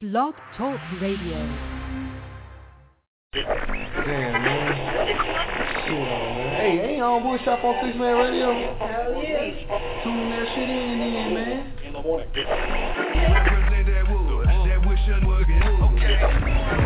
Blog 0.00 0.32
Talk 0.56 0.78
Radio. 1.02 1.34
Damn, 3.34 3.50
man. 4.06 4.70
Shit 5.82 5.90
on, 5.90 6.38
man. 6.38 6.54
Hey, 6.54 6.94
ain't 6.94 7.02
on 7.02 7.22
Woodshop 7.24 7.64
on 7.64 7.74
Six 7.82 7.98
Man 7.98 8.14
Radio? 8.14 8.54
Hell 8.78 9.18
yeah. 9.18 9.50
Tune 10.04 10.30
that 10.30 10.46
shit 10.54 10.70
in 10.70 11.02
then, 11.02 11.34
man. 11.34 11.66
In 11.84 11.92
the 11.94 12.02
morning. 12.02 12.30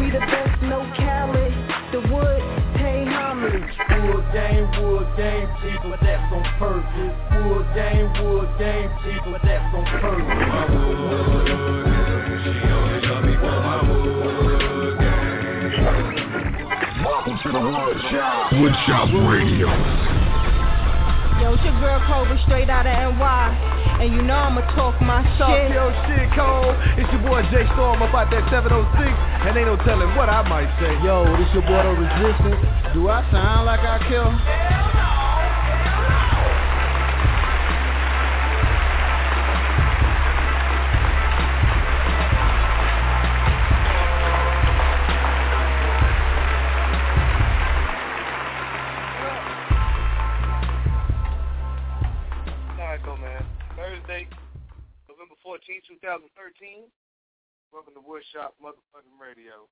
We 0.00 0.08
the 0.08 0.20
best, 0.20 0.62
no 0.62 0.80
Cali. 0.96 1.52
The 1.92 2.00
wood, 2.08 2.40
homage. 3.42 4.14
Wood 4.14 4.24
game, 4.32 4.66
wood 4.82 5.06
game, 5.16 5.48
but 5.82 6.00
that's 6.00 6.32
on 6.32 6.42
purpose. 6.58 7.14
Wood 7.46 7.66
game, 7.74 8.08
wood 8.24 8.48
game, 8.58 8.90
but 9.30 9.42
that's 9.42 9.74
on 9.74 9.84
purpose. 10.00 10.72
Welcome 17.04 17.38
to 17.42 17.48
the 17.52 17.58
Woodshop. 17.58 18.48
Woodshop 18.50 19.10
Radio. 19.30 20.31
Yo, 21.42 21.54
it's 21.54 21.64
your 21.66 21.74
girl 21.82 21.98
Cobra 22.06 22.38
straight 22.46 22.70
out 22.70 22.86
of 22.86 22.94
NY. 22.94 23.98
And 23.98 24.14
you 24.14 24.22
know 24.22 24.38
I'ma 24.38 24.62
talk 24.78 24.94
my 25.02 25.26
Talk 25.38 25.50
shit. 25.58 25.74
your 25.74 25.90
shit, 26.06 26.30
Cole. 26.38 26.70
It's 26.94 27.10
your 27.10 27.22
boy 27.26 27.42
J 27.50 27.66
Storm 27.74 27.98
about 27.98 28.30
that 28.30 28.46
706, 28.46 28.70
and 28.70 29.50
ain't 29.58 29.66
no 29.66 29.74
telling 29.82 30.14
what 30.14 30.30
I 30.30 30.46
might 30.46 30.70
say. 30.78 30.94
Yo, 31.02 31.26
this 31.34 31.50
your 31.50 31.66
boy 31.66 31.82
The 31.82 31.98
Resistance. 31.98 32.62
Do 32.94 33.10
I 33.10 33.26
sound 33.34 33.66
like 33.66 33.82
I 33.82 33.98
kill? 34.06 34.81
Welcome 57.82 57.98
to 57.98 58.06
Woodshop 58.06 58.54
Motherfucking 58.62 59.18
Radio. 59.18 59.66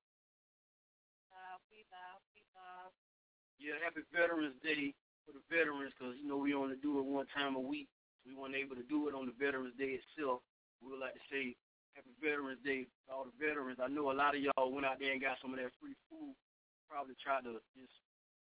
Yeah, 3.55 3.79
happy 3.79 4.03
Veterans 4.11 4.59
Day 4.59 4.91
for 5.23 5.31
the 5.31 5.39
veterans 5.47 5.95
because, 5.95 6.19
you 6.19 6.27
know, 6.27 6.35
we 6.35 6.51
only 6.51 6.75
do 6.83 6.99
it 6.99 7.07
one 7.07 7.23
time 7.31 7.55
a 7.55 7.63
week. 7.63 7.87
We 8.27 8.35
weren't 8.35 8.59
able 8.59 8.75
to 8.75 8.83
do 8.91 9.07
it 9.07 9.15
on 9.15 9.31
the 9.31 9.35
Veterans 9.39 9.79
Day 9.79 9.95
itself. 9.95 10.43
We 10.83 10.91
would 10.91 10.99
like 10.99 11.15
to 11.15 11.23
say 11.31 11.55
happy 11.95 12.11
Veterans 12.19 12.59
Day 12.67 12.83
to 12.83 13.15
all 13.15 13.23
the 13.23 13.31
veterans. 13.39 13.79
I 13.79 13.87
know 13.87 14.11
a 14.11 14.17
lot 14.19 14.35
of 14.35 14.43
y'all 14.43 14.75
went 14.75 14.83
out 14.83 14.99
there 14.99 15.15
and 15.15 15.23
got 15.23 15.39
some 15.39 15.55
of 15.55 15.63
that 15.63 15.71
free 15.79 15.95
food. 16.11 16.35
Probably 16.91 17.15
tried 17.15 17.47
to 17.47 17.63
just 17.79 17.95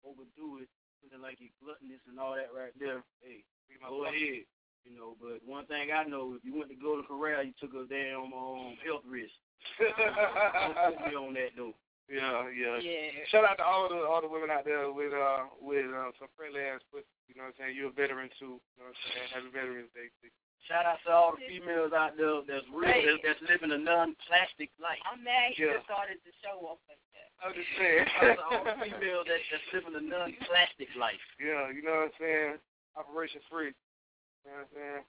overdo 0.01 0.65
it, 0.65 0.73
feeling 1.05 1.21
like 1.21 1.37
you 1.37 1.53
gluttonous 1.61 2.01
and 2.09 2.17
all 2.17 2.33
that 2.33 2.49
right 2.49 2.73
there. 2.81 3.05
Hey, 3.21 3.45
go 3.77 4.09
ahead. 4.09 4.41
You 4.89 4.97
know, 4.97 5.13
but 5.21 5.37
one 5.45 5.69
thing 5.69 5.93
I 5.93 6.01
know, 6.09 6.33
if 6.33 6.41
you 6.41 6.57
went 6.57 6.73
to 6.73 6.81
Golden 6.81 7.05
Corral, 7.05 7.45
you 7.45 7.53
took 7.61 7.77
a 7.77 7.85
damn 7.85 8.33
um, 8.33 8.73
health 8.81 9.05
risk. 9.05 9.37
Don't 9.79 10.97
put 10.97 11.07
me 11.09 11.15
on 11.15 11.33
that 11.35 11.51
though. 11.57 11.73
Yeah, 12.11 12.51
yeah. 12.51 12.75
Yeah. 12.83 13.23
Shout 13.31 13.47
out 13.47 13.55
to 13.61 13.63
all 13.63 13.87
the 13.87 14.03
all 14.03 14.19
the 14.19 14.27
women 14.27 14.51
out 14.51 14.67
there 14.67 14.91
with 14.91 15.15
uh 15.15 15.47
with 15.63 15.87
uh, 15.87 16.11
some 16.19 16.27
friendly 16.35 16.59
ass 16.59 16.83
pussy. 16.91 17.07
You 17.31 17.39
know 17.39 17.47
what 17.47 17.55
I'm 17.55 17.71
saying? 17.71 17.73
You're 17.79 17.93
a 17.93 17.95
veteran 17.95 18.27
too. 18.35 18.59
You 18.59 18.77
know 18.83 18.91
what 18.91 18.99
I'm 18.99 19.11
saying? 19.15 19.29
Happy 19.31 19.49
Veterans 19.55 19.91
Day. 19.95 20.11
too. 20.19 20.27
Shout 20.67 20.85
out 20.85 20.99
to 21.07 21.11
all 21.15 21.33
the 21.33 21.41
females 21.49 21.89
out 21.89 22.13
there 22.19 22.45
that's 22.45 22.67
real, 22.69 22.93
that's, 22.93 23.17
that's 23.25 23.41
living 23.49 23.73
a 23.73 23.81
non-plastic 23.81 24.69
life. 24.77 25.01
I'm 25.09 25.25
mad 25.25 25.57
you 25.57 25.73
Yeah. 25.73 25.81
started 25.89 26.21
the 26.21 26.29
show 26.37 26.53
off 26.69 26.77
like 26.85 27.01
that. 27.17 27.33
I'm 27.41 27.49
just 27.57 27.65
saying. 27.81 28.05
Shout 28.13 28.37
out 28.37 28.37
to 28.37 28.45
all 28.45 28.63
the 28.69 28.77
females 28.77 29.25
that, 29.25 29.41
that's 29.49 29.67
living 29.73 29.97
a 29.97 30.03
non-plastic 30.05 30.93
life. 30.99 31.17
Yeah, 31.41 31.73
you 31.73 31.81
know 31.81 32.05
what 32.05 32.13
I'm 32.13 32.17
saying? 32.21 32.53
Operation 32.93 33.41
free. 33.49 33.73
You 33.73 34.53
know 34.53 34.61
what 34.61 34.69
I'm 34.69 34.71
saying? 34.77 35.03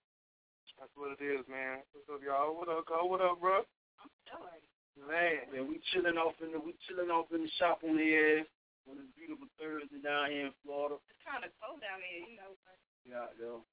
That's 0.81 0.95
what 0.97 1.13
it 1.19 1.21
is, 1.21 1.45
man. 1.53 1.85
What's 1.93 2.09
up, 2.09 2.25
y'all? 2.25 2.57
What 2.57 2.73
up, 2.73 2.89
Cole? 2.89 3.13
What 3.13 3.21
up, 3.21 3.37
bro? 3.37 3.69
I'm 4.01 4.13
sorry. 4.29 4.63
Man, 4.97 5.51
man, 5.51 5.65
we 5.69 5.81
chilling 5.93 6.21
off 6.21 6.37
in 6.45 6.53
the 6.53 6.61
we 6.61 6.77
chilling 6.87 7.11
off 7.11 7.33
in 7.33 7.45
the 7.45 7.53
shop 7.59 7.83
on 7.83 7.97
the 7.97 8.09
air 8.13 8.45
on 8.89 8.99
this 8.99 9.11
beautiful 9.17 9.49
Thursday 9.59 10.01
down 10.01 10.31
here 10.31 10.53
in 10.53 10.57
Florida. 10.63 11.01
It's 11.09 11.23
kind 11.25 11.43
of 11.43 11.51
cold 11.59 11.81
down 11.81 12.01
here, 12.05 12.23
you 12.29 12.37
know. 12.39 12.53
But 12.63 12.77
Yeah, 13.05 13.29
yo. 13.41 13.65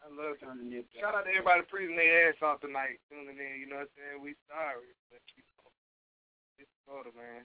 I 0.00 0.08
love 0.08 0.40
trying 0.40 0.56
to 0.56 0.64
nip. 0.64 0.88
Shout 0.96 1.12
out 1.12 1.28
to 1.28 1.30
everybody 1.30 1.60
freezing 1.68 1.96
their 1.96 2.32
ass 2.32 2.40
off 2.40 2.64
tonight, 2.64 2.96
tuning 3.12 3.36
in. 3.36 3.60
You 3.60 3.68
know 3.68 3.84
what 3.84 3.92
I'm 3.92 3.96
saying? 4.00 4.18
We 4.24 4.32
sorry, 4.48 4.96
but 5.12 5.20
you 5.36 5.44
know, 5.44 5.68
it's 6.56 6.72
Florida, 6.88 7.12
man. 7.12 7.44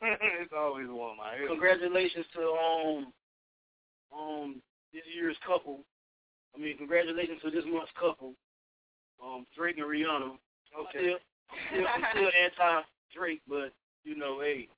it's 0.40 0.56
always 0.56 0.88
warm 0.88 1.20
out 1.20 1.36
here. 1.36 1.48
Congratulations 1.48 2.24
to 2.32 2.42
um 2.56 3.12
um 4.16 4.48
this 4.96 5.04
year's 5.12 5.36
couple. 5.44 5.84
I 6.56 6.58
mean, 6.58 6.76
congratulations 6.80 7.44
to 7.44 7.52
this 7.52 7.68
month's 7.68 7.92
couple, 8.00 8.32
um 9.20 9.44
Drake 9.52 9.76
and 9.76 9.86
Rihanna. 9.86 10.40
Okay. 10.72 10.96
Still, 10.96 11.20
still, 11.70 11.86
still 12.12 12.30
anti 12.32 12.82
Drake, 13.14 13.42
but 13.48 13.72
you 14.04 14.16
know, 14.16 14.40
hey, 14.40 14.68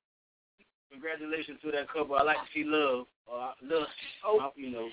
congratulations 0.91 1.59
to 1.63 1.71
that 1.73 1.89
couple. 1.89 2.17
I 2.17 2.23
like 2.23 2.39
to 2.41 2.49
see 2.53 2.65
love, 2.65 3.07
uh, 3.31 3.53
love, 3.63 3.89
Oh. 4.25 4.53
you 4.57 4.71
know. 4.71 4.87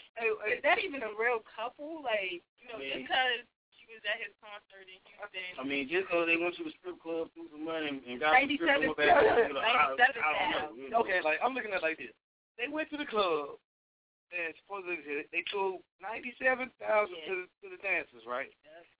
is 0.47 0.61
that 0.63 0.79
even 0.79 1.03
a 1.03 1.11
real 1.19 1.43
couple? 1.55 2.01
Like, 2.03 2.43
you 2.59 2.67
know, 2.71 2.79
Man. 2.79 2.87
just 3.03 3.07
because 3.09 3.39
she 3.79 3.85
was 3.91 4.03
at 4.07 4.19
his 4.21 4.31
concert 4.39 4.85
in 4.87 4.99
Houston. 5.07 5.59
I 5.59 5.63
mean, 5.65 5.89
just 5.89 6.07
because 6.07 6.27
they 6.29 6.37
went 6.37 6.55
to 6.61 6.63
the 6.67 6.73
strip 6.79 6.99
club, 7.01 7.31
threw 7.33 7.49
some 7.51 7.65
money, 7.65 7.99
and 8.05 8.19
got 8.19 8.37
some 8.37 8.47
strip 8.53 8.69
97 8.69 8.93
club 8.93 8.97
back 8.97 9.11
home, 9.17 9.47
you 9.49 9.53
know, 9.55 9.63
I, 9.63 9.73
I 9.97 10.31
don't 10.53 10.77
know. 10.91 10.99
Okay, 11.03 11.19
like 11.25 11.39
I'm 11.43 11.53
looking 11.57 11.71
at 11.73 11.81
it 11.81 11.87
like 11.87 11.97
this. 11.99 12.13
They 12.59 12.67
went 12.69 12.91
to 12.91 12.99
the 12.99 13.07
club, 13.07 13.55
and 14.35 14.51
supposedly 14.61 14.99
they 15.31 15.41
took 15.49 15.79
ninety-seven 16.03 16.69
thousand 16.77 17.17
Yeah. 17.23 17.27
to 17.27 17.33
the, 17.43 17.45
to 17.63 17.65
the 17.75 17.81
dancers, 17.81 18.23
right? 18.29 18.51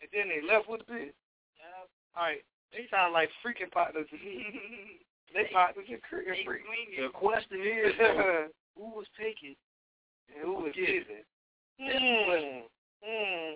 And 0.01 0.09
then 0.15 0.25
they 0.31 0.41
left 0.41 0.65
with 0.71 0.81
the 0.83 0.87
bill. 0.89 1.11
Yeah. 1.59 1.85
All 2.17 2.23
right, 2.23 2.41
they 2.71 2.85
sound 2.91 3.13
like 3.13 3.29
freaking 3.45 3.71
partners. 3.71 4.07
they 5.33 5.45
partners 5.53 5.85
in 5.89 5.97
freaking 6.11 6.35
They 6.37 6.43
freak. 6.45 6.61
swinging. 6.65 7.03
The 7.05 7.09
question 7.13 7.61
is, 7.63 7.93
though, 7.97 8.47
who 8.77 8.85
was 8.95 9.07
taking 9.19 9.55
and 10.33 10.45
who 10.45 10.53
was 10.63 10.73
giving? 10.75 11.23
Mm. 11.81 12.63
Mm. 13.07 13.53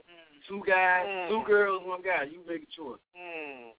Two 0.48 0.64
guys, 0.66 1.06
Mm. 1.06 1.30
two 1.30 1.44
girls, 1.46 1.84
one 1.86 2.02
guy. 2.02 2.24
You 2.32 2.40
make 2.48 2.64
a 2.64 2.72
choice. 2.72 3.00
Mm. 3.16 3.72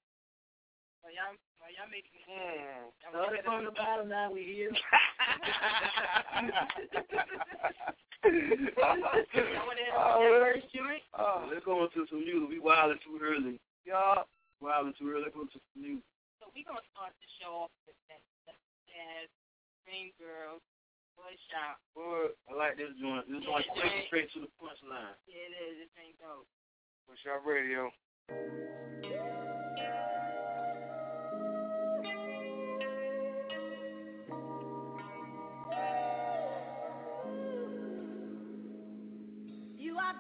Well, 1.03 1.13
y'all, 1.13 1.37
well, 1.61 1.71
y'all 1.73 1.89
making 1.91 2.13
me 2.13 2.21
Mm. 2.25 2.93
Y'all 3.03 3.13
Started 3.13 3.33
making 3.33 3.45
from 3.45 3.65
the 3.65 3.71
bottom, 3.73 4.09
now 4.09 4.31
we 4.33 4.43
here. 4.45 4.71
Y'all 8.25 8.33
want 8.33 9.29
to 9.29 9.85
hit 9.85 9.93
that 9.93 10.21
man. 10.21 10.41
first 10.41 10.67
joint? 10.75 11.03
Oh, 11.19 11.49
let's 11.53 11.65
go 11.65 11.85
into 11.85 12.07
some 12.09 12.21
music. 12.25 12.49
We 12.49 12.59
wilding 12.59 12.99
too 13.05 13.19
early. 13.23 13.61
Y'all 13.85 14.25
wilding 14.65 14.97
too 14.97 15.13
early. 15.13 15.29
Let's 15.29 15.37
go 15.37 15.45
some 15.53 15.61
music. 15.77 16.01
So 16.41 16.49
we're 16.57 16.65
going 16.65 16.81
to 16.81 16.89
start 16.97 17.13
the 17.21 17.29
show 17.37 17.69
off 17.69 17.75
with 17.85 17.97
that, 18.09 18.25
that 18.49 18.57
jazz, 18.89 19.29
Green 19.85 20.09
Girls, 20.17 20.65
Boy 21.21 21.37
Shop. 21.53 21.77
Boy, 21.93 22.33
I 22.49 22.53
like 22.57 22.81
this 22.81 22.97
joint. 22.97 23.29
This 23.29 23.45
joint 23.45 23.69
Yeah, 23.69 23.85
takes 23.85 23.95
you 23.95 24.05
straight 24.09 24.29
to 24.33 24.41
the 24.49 24.51
punchline. 24.57 25.13
Yeah, 25.29 25.45
it 25.45 25.55
is. 25.69 25.85
This 25.85 25.93
ain't 26.01 26.17
dope. 26.17 26.49
What's 27.05 27.21
your 27.29 27.45
radio? 27.45 27.93
You 39.77 39.97
are 39.99 40.15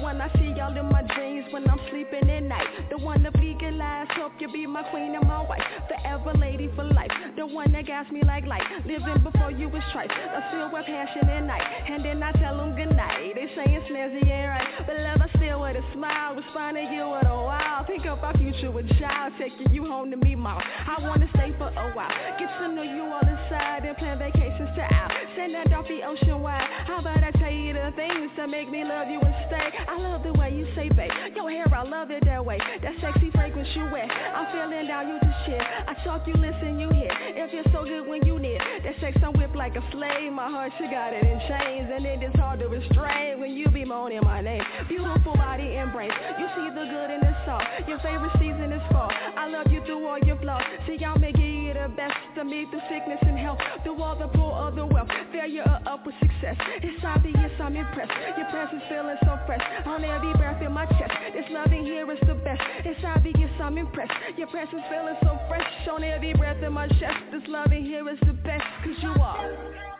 one 0.00 0.20
I 0.20 0.32
see 0.34 0.58
all 0.60 0.76
in 0.76 0.86
my 0.88 1.02
dreams 1.14 1.46
when 1.50 1.68
I'm 1.68 1.80
sleeping 1.90 2.28
at 2.30 2.42
night. 2.42 2.66
The 2.90 2.98
one 2.98 3.22
to 3.22 3.30
legalize, 3.38 4.08
hope 4.16 4.32
you 4.38 4.50
be 4.50 4.66
my 4.66 4.82
queen 4.84 5.14
and 5.14 5.26
my 5.26 5.42
wife. 5.42 5.62
Forever 5.88 6.32
lady 6.38 6.70
for 6.74 6.84
life. 6.84 7.10
The 7.36 7.46
one 7.46 7.72
that 7.72 7.86
gas 7.86 8.10
me 8.10 8.22
like 8.24 8.46
light. 8.46 8.64
Living 8.86 9.22
before 9.22 9.50
you 9.50 9.68
was 9.68 9.82
trife 9.92 10.10
I 10.10 10.48
still 10.48 10.72
with 10.72 10.86
passion 10.86 11.28
at 11.28 11.44
night. 11.44 11.62
And 11.88 12.04
then 12.04 12.22
I 12.22 12.32
tell 12.32 12.56
them 12.56 12.74
good 12.76 12.96
night 12.96 13.34
They 13.34 13.46
say 13.54 13.64
it's 13.68 13.86
snazzy, 13.90 14.24
ain't 14.24 14.48
right. 14.48 14.68
But 14.86 14.96
love 15.00 15.20
I 15.20 15.28
still 15.36 15.60
with 15.60 15.76
a 15.76 15.84
smile. 15.92 16.34
Respond 16.34 16.76
to 16.76 16.82
you 16.82 17.04
with 17.10 17.26
a 17.26 17.34
wow. 17.34 17.84
Think 17.86 18.06
of 18.06 18.24
our 18.24 18.36
future 18.38 18.70
with 18.70 18.88
child. 18.98 19.34
Taking 19.38 19.72
you 19.74 19.84
home 19.86 20.10
to 20.10 20.16
me, 20.16 20.34
mom 20.34 20.60
I 20.60 20.96
wanna 21.02 21.28
stay 21.36 21.52
for 21.58 21.68
a 21.68 21.92
while. 21.92 22.12
Get 22.38 22.48
to 22.58 22.68
know 22.68 22.82
you 22.82 23.04
all 23.04 23.20
inside 23.20 23.84
And 23.84 23.96
plan 23.96 24.18
vacations 24.18 24.70
to 24.76 24.82
out. 24.82 25.12
Send 25.36 25.54
that 25.54 25.72
off 25.72 25.86
the 25.88 26.00
ocean 26.06 26.40
wide. 26.40 26.68
How 26.86 27.00
about 27.00 27.22
I 27.22 27.30
tell 27.32 27.52
you 27.52 27.72
the 27.74 27.92
things 27.96 28.30
that 28.36 28.48
make 28.48 28.70
me 28.70 28.84
love 28.84 29.08
you 29.08 29.20
and 29.20 29.34
stay 29.48 29.68
I 29.90 29.98
love 29.98 30.22
the 30.22 30.32
way 30.34 30.54
you 30.54 30.66
say, 30.76 30.88
babe 30.88 31.10
Your 31.34 31.50
hair, 31.50 31.66
I 31.74 31.82
love 31.82 32.10
it 32.10 32.24
that 32.24 32.44
way 32.44 32.58
That 32.82 32.94
sexy 33.00 33.30
fragrance 33.32 33.68
you 33.74 33.82
wear 33.90 34.06
I'm 34.06 34.46
feeling 34.54 34.86
down 34.86 35.08
you 35.08 35.18
to 35.18 35.32
shit 35.46 35.60
I 35.60 35.94
talk, 36.04 36.26
you 36.26 36.34
listen, 36.34 36.78
you 36.78 36.88
hear. 36.90 37.10
It 37.10 37.50
feels 37.50 37.66
so 37.72 37.84
good 37.84 38.06
when 38.06 38.24
you 38.24 38.38
near. 38.38 38.58
That 38.84 38.94
sex 39.00 39.16
I'm 39.24 39.32
whipped 39.34 39.56
like 39.56 39.74
a 39.76 39.82
slave. 39.90 40.32
My 40.32 40.48
heart, 40.48 40.72
she 40.78 40.84
got 40.84 41.12
it 41.12 41.24
in 41.24 41.38
chains. 41.48 41.90
And 41.90 42.06
it 42.06 42.22
is 42.22 42.34
hard 42.38 42.60
to 42.60 42.68
restrain 42.68 43.40
when 43.40 43.52
you 43.52 43.66
be 43.68 43.84
moaning 43.84 44.20
my 44.22 44.40
name. 44.40 44.62
Beautiful 44.88 45.34
body 45.34 45.74
brain. 45.92 46.10
You 46.38 46.46
see 46.54 46.68
the 46.70 46.84
good 46.86 47.10
in 47.10 47.20
the 47.20 47.34
salt. 47.44 47.62
Your 47.88 47.98
favorite 47.98 48.32
season 48.38 48.72
is 48.72 48.82
fall. 48.92 49.10
I 49.10 49.48
love 49.48 49.66
you 49.70 49.82
through 49.84 50.06
all 50.06 50.18
your 50.18 50.36
flaws. 50.38 50.62
See, 50.86 50.96
y'all 51.00 51.18
may 51.18 51.32
give 51.32 51.49
the 51.72 51.88
best 51.94 52.16
to 52.36 52.44
meet 52.44 52.70
the 52.70 52.80
sickness 52.88 53.18
and 53.22 53.38
health. 53.38 53.58
Through 53.82 54.02
all 54.02 54.16
the 54.16 54.28
poor 54.28 54.52
of 54.52 54.74
the 54.74 54.86
wealth. 54.86 55.08
Failure 55.32 55.62
or 55.66 55.80
up 55.88 56.06
with 56.06 56.14
success. 56.20 56.56
It's 56.82 57.04
obvious 57.04 57.52
I'm 57.60 57.76
impressed. 57.76 58.12
Your 58.36 58.48
presence 58.50 58.82
feeling 58.88 59.16
so 59.22 59.38
fresh. 59.46 59.62
On 59.86 60.04
every 60.04 60.32
breath 60.34 60.62
in 60.62 60.72
my 60.72 60.86
chest. 60.86 61.12
This 61.32 61.46
loving 61.50 61.84
here 61.84 62.10
is 62.10 62.18
the 62.26 62.34
best. 62.34 62.62
It's 62.84 63.00
obvious 63.04 63.50
I'm 63.60 63.78
impressed. 63.78 64.12
Your 64.36 64.48
presence 64.48 64.82
feeling 64.90 65.16
so 65.22 65.38
fresh. 65.48 65.66
On 65.90 66.02
every 66.02 66.32
breath 66.34 66.62
in 66.62 66.72
my 66.72 66.88
chest. 66.88 67.18
This 67.32 67.42
loving 67.48 67.84
here 67.84 68.08
is 68.08 68.18
the 68.26 68.32
best. 68.32 68.64
Cause 68.84 68.98
you 69.02 69.14
are. 69.20 69.99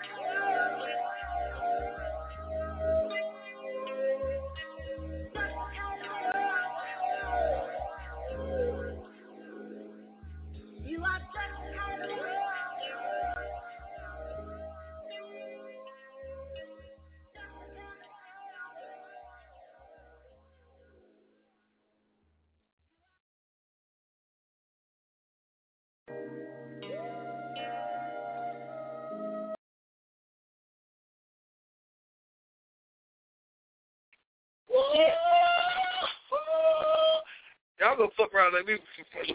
Y'all 37.91 37.99
gonna 37.99 38.11
fuck 38.17 38.33
around 38.33 38.55
like 38.55 38.67
we 38.67 38.79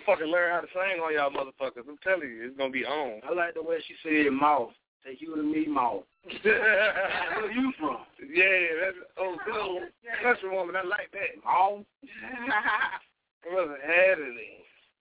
fucking 0.06 0.28
learn 0.28 0.52
how 0.52 0.62
to 0.62 0.68
sing 0.72 1.04
on 1.04 1.12
y'all 1.12 1.30
motherfuckers. 1.30 1.84
I'm 1.90 2.00
telling 2.02 2.30
you, 2.30 2.48
it's 2.48 2.58
gonna 2.58 2.72
be 2.72 2.86
on. 2.86 3.20
I 3.28 3.34
like 3.34 3.54
the 3.54 3.62
way 3.62 3.84
she 3.84 3.96
said 4.00 4.32
mouth. 4.32 4.72
Take 5.06 5.20
you 5.20 5.36
to 5.36 5.44
me 5.44 5.68
mouth. 5.68 6.04
Where 6.42 7.52
you 7.52 7.74
from? 7.78 7.98
Yeah, 8.32 8.80
that's 8.80 8.98
oh 9.20 9.36
good 9.46 9.60
old 9.60 9.84
country 10.24 10.50
woman. 10.50 10.78
I 10.78 10.88
like 10.88 11.12
that. 11.12 11.44
Mouth. 11.44 11.84
I 12.08 13.54
wasn't 13.54 13.84
having 13.84 14.40
it. 14.40 14.64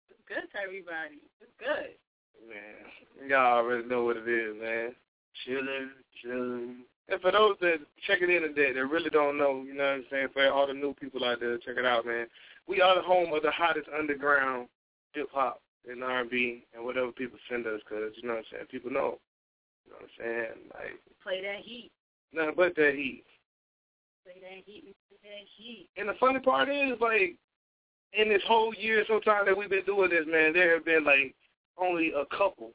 It's 0.08 0.24
good 0.26 0.48
to 0.48 0.64
everybody. 0.64 1.20
It's 1.42 1.52
good. 1.60 2.00
Man, 2.48 3.30
y'all 3.30 3.58
already 3.58 3.86
know 3.90 4.06
what 4.06 4.16
it 4.16 4.28
is, 4.28 4.56
man. 4.56 4.96
Chilling, 5.44 5.92
chilling. 6.22 6.76
And 7.10 7.20
for 7.20 7.32
those 7.32 7.58
that 7.60 7.80
check 8.08 8.22
it 8.22 8.30
in 8.30 8.44
today 8.44 8.72
that 8.72 8.86
really 8.86 9.10
don't 9.10 9.38
know, 9.38 9.64
you 9.68 9.74
know 9.74 9.84
what 9.84 9.90
I'm 9.90 10.06
saying, 10.10 10.28
for 10.32 10.50
all 10.50 10.68
the 10.68 10.74
new 10.74 10.94
people 10.94 11.26
out 11.26 11.42
there, 11.42 11.58
check 11.58 11.76
it 11.78 11.86
out, 11.86 12.06
man. 12.06 12.28
We 12.68 12.82
are 12.82 12.96
the 12.96 13.02
home 13.02 13.34
of 13.34 13.44
the 13.44 13.52
hottest 13.52 13.88
underground 13.98 14.68
hip 15.14 15.28
hop 15.32 15.62
and 15.90 16.04
R&B 16.04 16.66
and 16.74 16.86
whatever 16.86 17.12
people 17.12 17.38
send 17.50 17.68
us, 17.68 17.82
cause 17.90 18.12
you 18.16 18.28
know 18.28 18.36
what 18.36 18.40
I'm 18.40 18.46
saying, 18.52 18.66
people 18.72 18.92
know. 18.92 19.20
You 19.86 19.92
know 19.92 19.98
what 20.00 20.04
I'm 20.04 20.10
saying, 20.18 20.70
like 20.74 21.00
Play 21.22 21.42
that 21.42 21.60
heat. 21.64 21.92
nothing 22.34 22.54
but 22.56 22.76
that 22.76 22.94
heat. 22.96 23.24
Play 24.24 24.40
that 24.42 24.64
heat. 24.66 24.96
Play 25.10 25.18
that 25.24 25.46
heat. 25.58 25.90
And 25.98 26.08
the 26.08 26.14
funny 26.20 26.40
part 26.40 26.70
is, 26.70 27.00
like, 27.02 27.36
in 28.14 28.30
this 28.30 28.42
whole 28.48 28.74
year, 28.76 29.04
sometime 29.08 29.46
that 29.46 29.58
we've 29.58 29.70
been 29.70 29.86
doing 29.86 30.10
this, 30.10 30.26
man, 30.28 30.54
there 30.54 30.74
have 30.76 30.86
been 30.86 31.04
like 31.04 31.36
only 31.78 32.12
a 32.16 32.26
couple, 32.36 32.72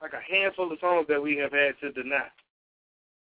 like 0.00 0.12
a 0.12 0.32
handful 0.32 0.72
of 0.72 0.78
songs 0.80 1.06
that 1.08 1.22
we 1.22 1.36
have 1.36 1.52
had 1.52 1.74
to 1.82 1.92
deny. 1.92 2.28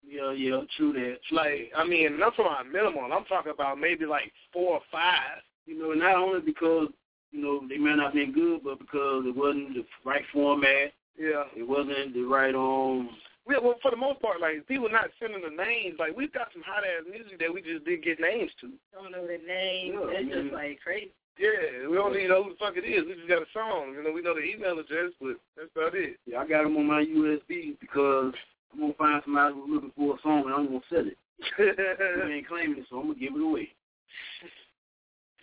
Yeah, 0.07 0.31
yeah, 0.31 0.61
true 0.77 0.93
that. 0.93 1.17
Like, 1.31 1.71
I 1.75 1.83
mean, 1.85 2.17
not 2.19 2.35
from 2.35 2.45
our 2.45 2.63
minimum. 2.63 3.11
I'm 3.11 3.25
talking 3.25 3.51
about 3.51 3.79
maybe 3.79 4.05
like 4.05 4.31
four 4.53 4.75
or 4.75 4.81
five. 4.91 5.41
You 5.67 5.77
know, 5.77 5.91
not 5.91 6.15
only 6.15 6.39
because 6.39 6.87
you 7.31 7.41
know 7.43 7.61
they 7.67 7.77
may 7.77 7.93
not 7.95 8.05
have 8.05 8.13
been 8.13 8.31
good, 8.31 8.63
but 8.63 8.79
because 8.79 9.25
it 9.27 9.35
wasn't 9.35 9.75
the 9.75 9.85
right 10.05 10.23
format. 10.31 10.95
Yeah. 11.19 11.43
It 11.55 11.67
wasn't 11.67 12.13
the 12.13 12.23
right 12.23 12.55
um. 12.55 13.09
We, 13.45 13.55
well, 13.61 13.75
for 13.81 13.91
the 13.91 13.97
most 13.97 14.21
part, 14.21 14.39
like 14.39 14.67
people 14.67 14.89
not 14.89 15.11
sending 15.19 15.41
the 15.41 15.51
names. 15.51 15.95
Like 15.99 16.15
we've 16.15 16.31
got 16.31 16.47
some 16.53 16.63
hot 16.63 16.83
ass 16.83 17.03
music 17.09 17.39
that 17.39 17.53
we 17.53 17.61
just 17.61 17.85
didn't 17.85 18.03
get 18.03 18.19
names 18.19 18.51
to. 18.61 18.71
Don't 18.93 19.11
know 19.11 19.27
the 19.27 19.39
name. 19.45 19.99
Yeah, 19.99 20.19
it's 20.19 20.29
man. 20.29 20.43
just 20.43 20.53
like 20.53 20.79
crazy. 20.79 21.11
Yeah, 21.37 21.87
we 21.87 21.95
don't 21.95 22.15
even 22.15 22.29
know 22.29 22.43
who 22.43 22.49
the 22.51 22.59
fuck 22.59 22.77
it 22.77 22.87
is. 22.87 23.05
We 23.05 23.13
just 23.13 23.29
got 23.29 23.43
a 23.43 23.51
song. 23.53 23.93
You 23.93 24.03
know, 24.03 24.11
we 24.11 24.21
know 24.21 24.33
the 24.33 24.41
email 24.41 24.79
address, 24.79 25.11
but 25.21 25.37
that's 25.55 25.69
about 25.75 25.93
it. 25.93 26.17
Yeah, 26.25 26.39
I 26.39 26.47
got 26.47 26.63
them 26.63 26.77
on 26.77 26.87
my 26.87 27.03
USB 27.03 27.77
because 27.79 28.33
I'm 28.73 28.79
gonna 28.79 28.93
find 28.97 29.21
somebody 29.23 29.53
who's 29.53 29.69
looking 29.69 29.93
for 29.95 30.15
a 30.15 30.21
song 30.23 30.43
and 30.45 30.53
I'm 30.53 30.65
gonna 30.65 30.87
sell 30.89 31.05
it. 31.05 31.17
I 31.59 32.31
ain't 32.31 32.47
claiming 32.47 32.79
it, 32.79 32.85
so 32.89 32.97
I'm 32.97 33.07
gonna 33.07 33.19
give 33.19 33.35
it 33.35 33.41
away. 33.41 33.69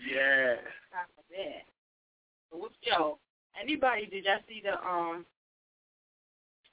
yeah. 0.01 0.57
Top 0.93 1.11
of 1.19 1.25
that. 1.31 1.65
But 2.51 2.61
what's 2.61 2.75
yo? 2.83 3.19
Anybody? 3.61 4.07
Did 4.07 4.25
y'all 4.25 4.43
see 4.49 4.63
the 4.63 4.75
um 4.87 5.25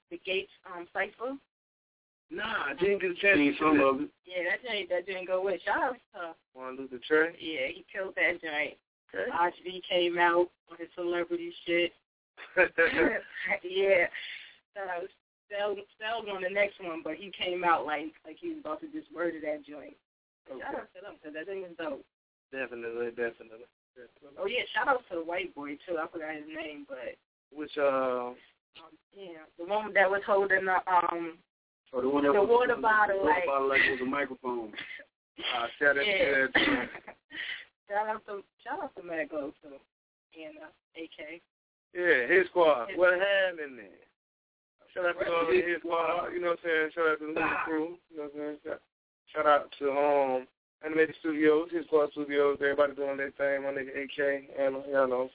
the 0.10 0.20
Gates 0.26 0.52
um 0.74 0.88
cipher? 0.94 1.38
Nah, 2.32 2.72
I 2.72 2.74
didn't 2.80 3.02
get 3.02 3.12
a 3.12 3.16
chance 3.16 3.38
to 3.38 3.54
some 3.60 3.80
of 3.82 4.02
it. 4.02 4.10
Yeah, 4.24 4.48
that 4.48 4.64
joint 4.64 4.90
that 4.90 5.06
didn't 5.06 5.28
go 5.28 5.44
with. 5.44 5.60
Shout 5.66 5.84
out 5.84 5.96
to 6.16 6.36
Martin 6.56 6.80
Luther 6.80 7.04
Trey. 7.06 7.36
yeah, 7.40 7.68
he 7.68 7.84
killed 7.92 8.16
that 8.16 8.40
joint. 8.40 8.80
Okay. 9.12 9.28
Oshby 9.30 9.82
came 9.90 10.18
out 10.18 10.48
with 10.70 10.80
his 10.80 10.88
celebrity 10.96 11.52
shit. 11.68 11.92
yeah. 12.56 14.08
So 14.74 14.80
I 14.88 15.04
was 15.04 15.12
spelled, 15.52 15.80
spelled 16.00 16.30
on 16.30 16.42
the 16.42 16.50
next 16.50 16.80
one, 16.80 17.02
but 17.04 17.16
he 17.16 17.32
came 17.36 17.64
out 17.66 17.86
like 17.86 18.16
like 18.26 18.38
he 18.40 18.50
was 18.56 18.60
about 18.64 18.80
to 18.82 18.88
just 18.88 19.12
murder 19.14 19.40
that 19.44 19.66
joint. 19.68 19.96
Shout 20.48 20.76
out 20.76 20.88
to 20.96 21.02
them 21.04 21.20
because 21.20 21.36
that 21.36 21.46
thing 21.46 21.64
is 21.64 21.76
dope. 21.78 22.06
Definitely, 22.52 23.10
definitely. 23.16 23.66
definitely. 23.96 24.36
Oh 24.40 24.46
yeah, 24.46 24.64
shout 24.76 24.88
out 24.88 25.04
to 25.10 25.16
the 25.20 25.24
white 25.24 25.54
boy 25.56 25.78
too. 25.88 25.98
I 25.98 26.08
forgot 26.12 26.36
his 26.36 26.48
name, 26.48 26.86
but 26.88 27.16
Which 27.52 27.72
uh, 27.78 28.32
um, 28.32 28.36
yeah, 29.16 29.48
the 29.58 29.66
one 29.66 29.94
that 29.94 30.10
was 30.10 30.22
holding 30.26 30.66
the 30.66 30.78
um 30.92 31.38
Or 31.94 32.02
the 32.02 32.10
one 32.10 32.24
that 32.24 32.34
The 32.34 32.42
was, 32.42 32.50
water 32.50 32.76
bottle, 32.76 33.20
water 33.24 33.30
like- 33.32 33.46
bottle 33.46 33.70
like 33.70 33.82
it 33.88 33.92
was 33.92 34.02
a 34.02 34.06
microphone. 34.06 34.72
uh 35.40 35.68
shout 35.80 35.98
out 35.98 36.06
yeah. 36.08 36.18
to 36.18 36.50
that. 36.54 36.90
shout 37.90 38.08
out 38.08 38.26
to 38.28 38.44
shout 38.64 38.84
out 38.84 38.96
to 38.96 39.04
Matt 39.04 39.30
Go 39.30 39.52
too, 39.64 39.80
and 40.36 40.58
uh, 40.60 40.72
AK. 41.00 41.42
Yeah, 41.96 42.28
his 42.28 42.48
squad. 42.48 42.88
What 42.96 43.14
happened 43.20 43.78
there? 43.80 44.08
Shout 44.94 45.06
out 45.08 45.20
to 45.20 45.32
all 45.32 45.52
his 45.52 45.80
squad. 45.80 46.32
You 46.34 46.40
know 46.42 46.56
what 46.56 46.60
I'm 46.64 46.68
saying? 46.68 46.90
Shout 46.96 47.08
out 47.12 47.20
to 47.20 47.28
the 47.34 47.48
crew. 47.66 47.96
You 48.12 48.18
know 48.18 48.24
what 48.24 48.32
I'm 48.32 48.40
saying? 48.40 48.58
Shout, 48.66 48.82
shout 49.34 49.48
out 49.48 49.72
to 49.80 49.92
um 49.92 50.48
Animated 50.84 51.16
Studios, 51.20 51.70
his 51.72 51.86
squad 51.86 52.12
studios. 52.12 52.58
Everybody 52.60 52.96
doing 52.96 53.18
their 53.18 53.32
thing. 53.32 53.64
My 53.64 53.70
nigga 53.70 53.94
AK 53.94 54.50
and 54.58 54.76
y'all 54.92 55.08
know. 55.08 55.30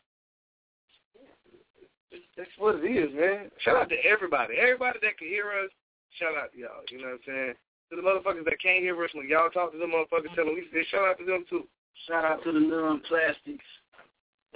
That's 2.37 2.51
what 2.59 2.77
it 2.77 2.89
is, 2.89 3.15
man. 3.15 3.51
Shout 3.63 3.77
out 3.77 3.89
to 3.89 3.97
everybody. 4.05 4.55
Everybody 4.59 4.99
that 5.03 5.19
can 5.19 5.29
hear 5.29 5.47
us. 5.65 5.71
Shout 6.19 6.37
out 6.37 6.53
to 6.53 6.59
y'all. 6.59 6.83
You 6.91 6.99
know 6.99 7.17
what 7.17 7.23
I'm 7.23 7.27
saying? 7.27 7.55
To 7.91 7.97
the 7.97 8.03
motherfuckers 8.03 8.45
that 8.45 8.61
can't 8.61 8.83
hear 8.83 8.99
us 9.05 9.11
when 9.15 9.29
y'all 9.29 9.51
talk 9.51 9.73
to 9.73 9.79
them 9.79 9.93
motherfuckers, 9.95 10.35
tell 10.35 10.47
them 10.47 10.55
we 10.55 10.67
say 10.73 10.85
shout 10.91 11.07
out 11.07 11.19
to 11.19 11.25
them 11.25 11.45
too. 11.49 11.69
Shout 12.09 12.25
out 12.25 12.43
to 12.45 12.53
the 12.53 12.61
non-plastics. 12.61 13.65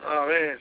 Oh 0.04 0.26
man. 0.28 0.58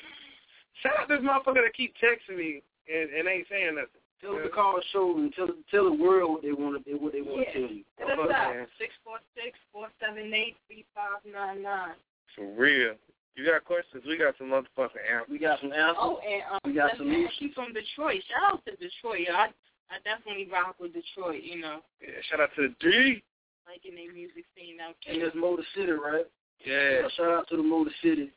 Shout 0.83 0.93
out 0.99 1.07
to 1.09 1.17
this 1.17 1.25
motherfucker 1.25 1.65
that 1.65 1.75
keep 1.75 1.93
texting 1.97 2.37
me 2.37 2.61
and, 2.87 3.09
and 3.09 3.27
ain't 3.27 3.47
saying 3.49 3.75
nothing. 3.75 3.98
Tell 4.21 4.33
them 4.33 4.43
to 4.43 4.49
call 4.49 4.75
the 4.75 4.83
show 4.91 5.15
and 5.17 5.33
tell 5.33 5.47
tell 5.71 5.85
the 5.85 5.95
world 5.95 6.31
what 6.31 6.41
they 6.43 6.51
want 6.51 6.83
to 6.85 6.93
what 6.95 7.13
they 7.13 7.21
want 7.21 7.47
Yeah. 7.47 7.53
to 7.53 7.59
tell 7.67 7.71
you. 7.71 7.83
Hit 7.97 8.09
us 8.09 8.17
fuck, 8.19 8.31
up 8.35 8.67
six 8.77 8.93
four 9.03 9.17
six 9.35 9.57
four 9.71 9.87
seven 9.99 10.33
eight 10.33 10.57
three 10.67 10.85
five 10.93 11.23
nine 11.31 11.63
nine. 11.63 11.95
For 12.35 12.45
real. 12.45 12.95
You 13.35 13.45
got 13.45 13.63
questions? 13.63 14.03
We 14.05 14.17
got 14.17 14.35
some 14.37 14.47
motherfucking 14.47 14.99
answers. 15.07 15.29
We 15.31 15.39
got 15.39 15.61
some 15.61 15.71
answers. 15.71 15.95
Oh, 15.97 16.19
and 16.19 16.43
um, 16.51 16.59
We 16.65 16.73
got 16.73 16.87
that's 16.91 16.97
some 16.99 17.09
Ashley 17.09 17.51
from 17.55 17.71
Detroit. 17.71 18.19
Shout 18.27 18.53
out 18.59 18.65
to 18.65 18.71
Detroit. 18.75 19.27
I 19.31 19.47
I 19.89 19.95
definitely 20.03 20.47
rock 20.51 20.75
with 20.79 20.93
Detroit. 20.93 21.41
You 21.43 21.61
know, 21.61 21.79
Yeah, 22.01 22.19
shout 22.29 22.41
out 22.41 22.49
to 22.57 22.67
the 22.67 22.75
D. 22.83 23.23
liking 23.65 23.95
their 23.95 24.11
music 24.11 24.43
scene 24.55 24.79
out 24.83 24.95
And 25.07 25.21
there. 25.21 25.27
it's 25.27 25.35
Motor 25.37 25.63
City, 25.73 25.93
right? 25.93 26.25
Yeah. 26.65 27.07
Shout 27.15 27.31
out 27.31 27.47
to 27.49 27.55
the 27.57 27.63
Motor 27.63 27.91
City. 28.03 28.31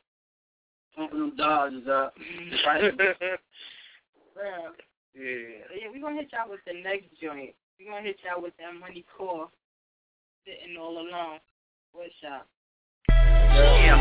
Pumping 0.95 1.19
them 1.19 1.35
Dodgers 1.35 1.87
out. 1.89 2.13
Right. 2.65 2.93
Yeah. 5.15 5.23
yeah. 5.23 5.85
Yeah, 5.85 5.87
we're 5.93 6.01
gonna 6.01 6.15
hit 6.15 6.31
y'all 6.33 6.49
with 6.49 6.61
the 6.65 6.73
next 6.73 7.13
joint. 7.21 7.53
We're 7.79 7.91
gonna 7.91 8.01
hit 8.01 8.17
y'all 8.25 8.41
with 8.41 8.53
that 8.57 8.73
money 8.79 9.05
core 9.15 9.49
sitting 10.45 10.77
all 10.77 10.97
alone. 10.97 11.39
What's 11.93 12.13
up? 12.25 12.47
Yeah, 13.09 13.95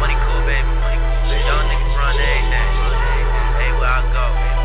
money 0.00 0.14
cool, 0.14 0.42
baby. 0.44 0.68
Y'all 1.48 1.64
niggas 1.64 1.96
run 1.96 2.16
everything. 2.20 2.68
Everywhere 3.56 3.88
I 3.88 4.12
go. 4.12 4.55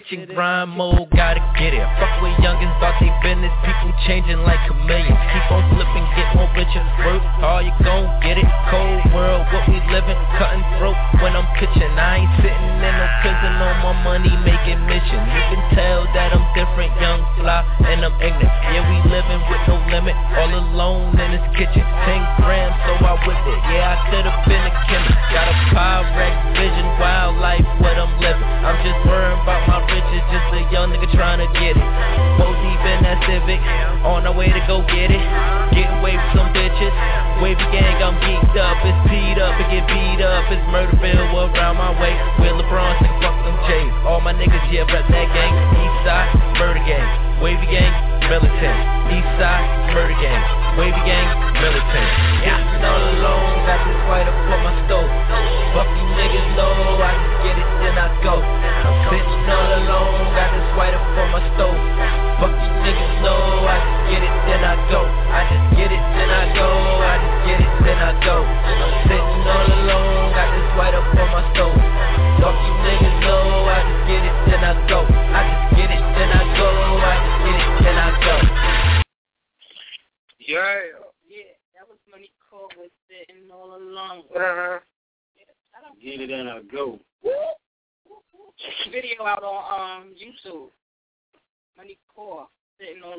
Kitchen, 0.00 0.28
grind 0.34 0.70
mode, 0.70 1.08
gotta 1.16 1.40
get 1.58 1.72
it. 1.72 1.80
Fuck 1.96 2.20
with 2.20 2.36
youngins 2.44 2.76
about 2.76 3.00
they 3.00 3.08
business, 3.24 3.52
people 3.64 3.92
changing 4.06 4.38
like 4.44 4.60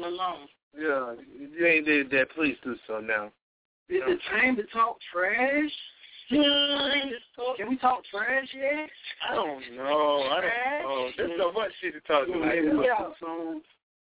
alone. 0.07 0.47
Yeah, 0.77 1.13
you 1.57 1.65
ain't 1.65 1.85
did 1.85 2.09
that. 2.11 2.31
Please 2.35 2.55
do 2.63 2.75
so 2.87 2.99
now. 2.99 3.25
Is 3.89 4.01
it 4.05 4.19
time 4.29 4.55
to 4.57 4.63
talk 4.63 4.97
trash? 5.11 5.71
Can 6.29 7.69
we 7.69 7.77
talk 7.77 8.03
trash 8.11 8.47
yet? 8.53 8.89
I 9.29 9.35
don't 9.35 9.75
know. 9.75 10.23
I 10.29 10.41
don't 10.41 10.83
know. 10.83 11.09
There's 11.17 11.39
so 11.39 11.51
much 11.53 11.71
shit 11.81 11.93
to 11.93 12.01
talk 12.01 12.27
about. 12.27 12.53
Yeah. 12.53 13.59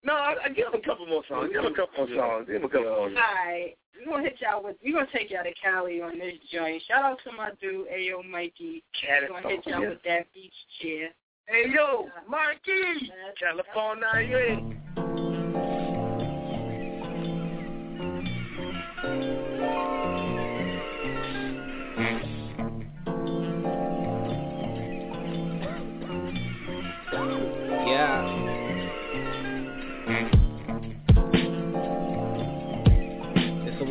No, 0.04 0.14
I, 0.14 0.34
I 0.44 0.48
give 0.48 0.66
him 0.68 0.80
a 0.80 0.86
couple 0.86 1.06
more 1.06 1.22
songs. 1.28 1.50
Give 1.52 1.64
him 1.64 1.72
a 1.72 1.76
couple 1.76 2.06
more 2.06 2.16
songs. 2.16 2.46
Give 2.46 2.56
him 2.56 2.64
a 2.64 2.68
couple 2.68 2.90
more. 2.90 3.08
songs. 3.08 3.18
Alright. 3.18 3.76
We're 3.94 4.12
gonna 4.12 4.24
hit 4.24 4.38
y'all 4.40 4.62
with 4.62 4.76
we're 4.82 4.94
gonna 4.94 5.06
take 5.12 5.30
y'all 5.30 5.44
to 5.44 5.54
Cali 5.54 6.00
on 6.00 6.18
this 6.18 6.34
joint. 6.52 6.82
Shout 6.88 7.04
out 7.04 7.18
to 7.24 7.32
my 7.32 7.50
dude 7.60 7.86
Ayo 7.88 8.28
Mikey. 8.28 8.82
We're 9.02 9.28
gonna 9.28 9.48
hit 9.48 9.66
y'all 9.66 9.80
with 9.80 10.02
that 10.04 10.32
beach 10.32 10.52
chair. 10.80 11.10
Hey 11.46 11.70
yo, 11.72 12.06
uh, 12.06 12.30
Mikey, 12.30 13.10
uh, 13.10 13.32
California. 13.38 14.28
Yeah. 14.28 14.91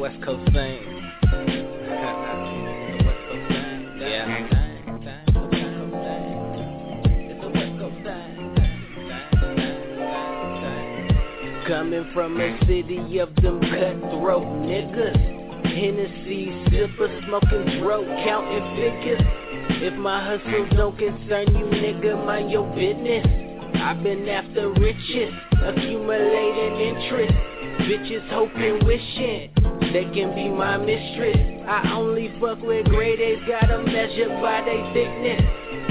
West 0.01 0.20
Coast 0.24 0.51
thing. 0.51 0.79
It's 1.22 1.31
a 1.31 3.05
West 3.05 3.22
Coast 3.29 3.46
thing. 3.50 4.01
Yeah. 4.01 4.25
It's 7.29 7.43
a 7.43 7.50
West 7.50 7.74
Coast 7.77 8.00
thing. 8.03 8.34
Coming 11.67 12.05
from 12.15 12.41
a 12.41 12.58
city 12.62 13.20
of 13.20 13.36
them 13.36 13.62
cutthroat 13.62 14.48
niggas. 14.65 15.65
Hennessy, 15.65 16.48
sipper, 16.72 17.08
smoking 17.27 17.79
dro, 17.79 18.03
counting 18.25 18.65
figures. 18.75 19.22
If 19.84 19.93
my 20.00 20.25
hustle 20.25 20.67
don't 20.75 20.98
concern 20.98 21.53
you, 21.55 21.65
nigga, 21.65 22.25
mind 22.25 22.50
your 22.50 22.65
business. 22.74 23.27
I've 23.75 24.01
been 24.01 24.27
after 24.27 24.72
riches, 24.72 25.31
accumulating 25.63 26.75
interest. 26.89 27.36
Bitches 27.81 28.27
hoping, 28.31 28.84
wishing 28.88 29.51
they 29.94 30.06
can 30.06 30.34
be 30.36 30.50
my 30.50 30.78
mistress. 30.78 31.38
I 31.68 31.94
only 31.96 32.34
fuck 32.40 32.62
with 32.62 32.86
grade 32.86 33.20
A's, 33.20 33.40
gotta 33.48 33.84
measure 33.84 34.30
by 34.42 34.62
they 34.66 34.82
thickness. 34.94 35.42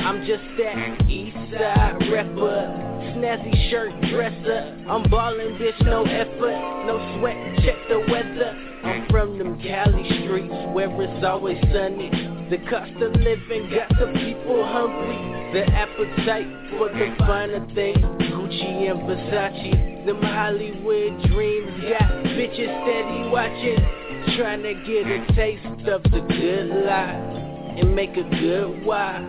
I'm 0.04 0.26
just 0.26 0.42
that 0.59 1.11
east 1.11 1.37
side 1.52 2.00
rapper. 2.11 2.88
Snazzy 3.16 3.71
shirt 3.71 3.92
dresser. 4.11 4.85
I'm 4.88 5.09
ballin', 5.11 5.59
bitch, 5.59 5.85
no 5.85 6.04
effort, 6.04 6.87
no 6.87 7.19
sweat, 7.19 7.37
check 7.64 7.76
the 7.88 8.00
weather. 8.11 8.71
I'm 8.85 9.07
from 9.11 9.38
them 9.38 9.61
Cali 9.61 10.09
streets 10.23 10.54
where 10.73 10.90
it's 11.02 11.25
always 11.25 11.59
sunny. 11.73 12.11
The 12.50 12.59
cost 12.71 12.92
of 13.02 13.12
living 13.21 13.71
got 13.71 13.90
the 13.99 14.11
people 14.19 14.64
hungry. 14.66 15.52
The 15.52 15.66
appetite 15.71 16.49
for 16.71 16.88
the 16.88 17.14
finer 17.19 17.66
things. 17.75 17.99
Gucci 17.99 18.90
and 18.90 19.00
Versace. 19.00 19.89
Them 20.07 20.23
Hollywood 20.23 21.23
dreams 21.30 21.83
got 21.83 22.11
bitches 22.33 22.73
steady 22.83 23.28
watching. 23.28 24.37
Trying 24.37 24.62
to 24.62 24.75
get 24.75 25.07
a 25.07 25.26
taste 25.35 25.88
of 25.88 26.02
the 26.04 26.21
good 26.28 26.85
life 26.87 27.78
and 27.78 27.95
make 27.95 28.16
a 28.16 28.23
good 28.23 28.85
wife. 28.85 29.25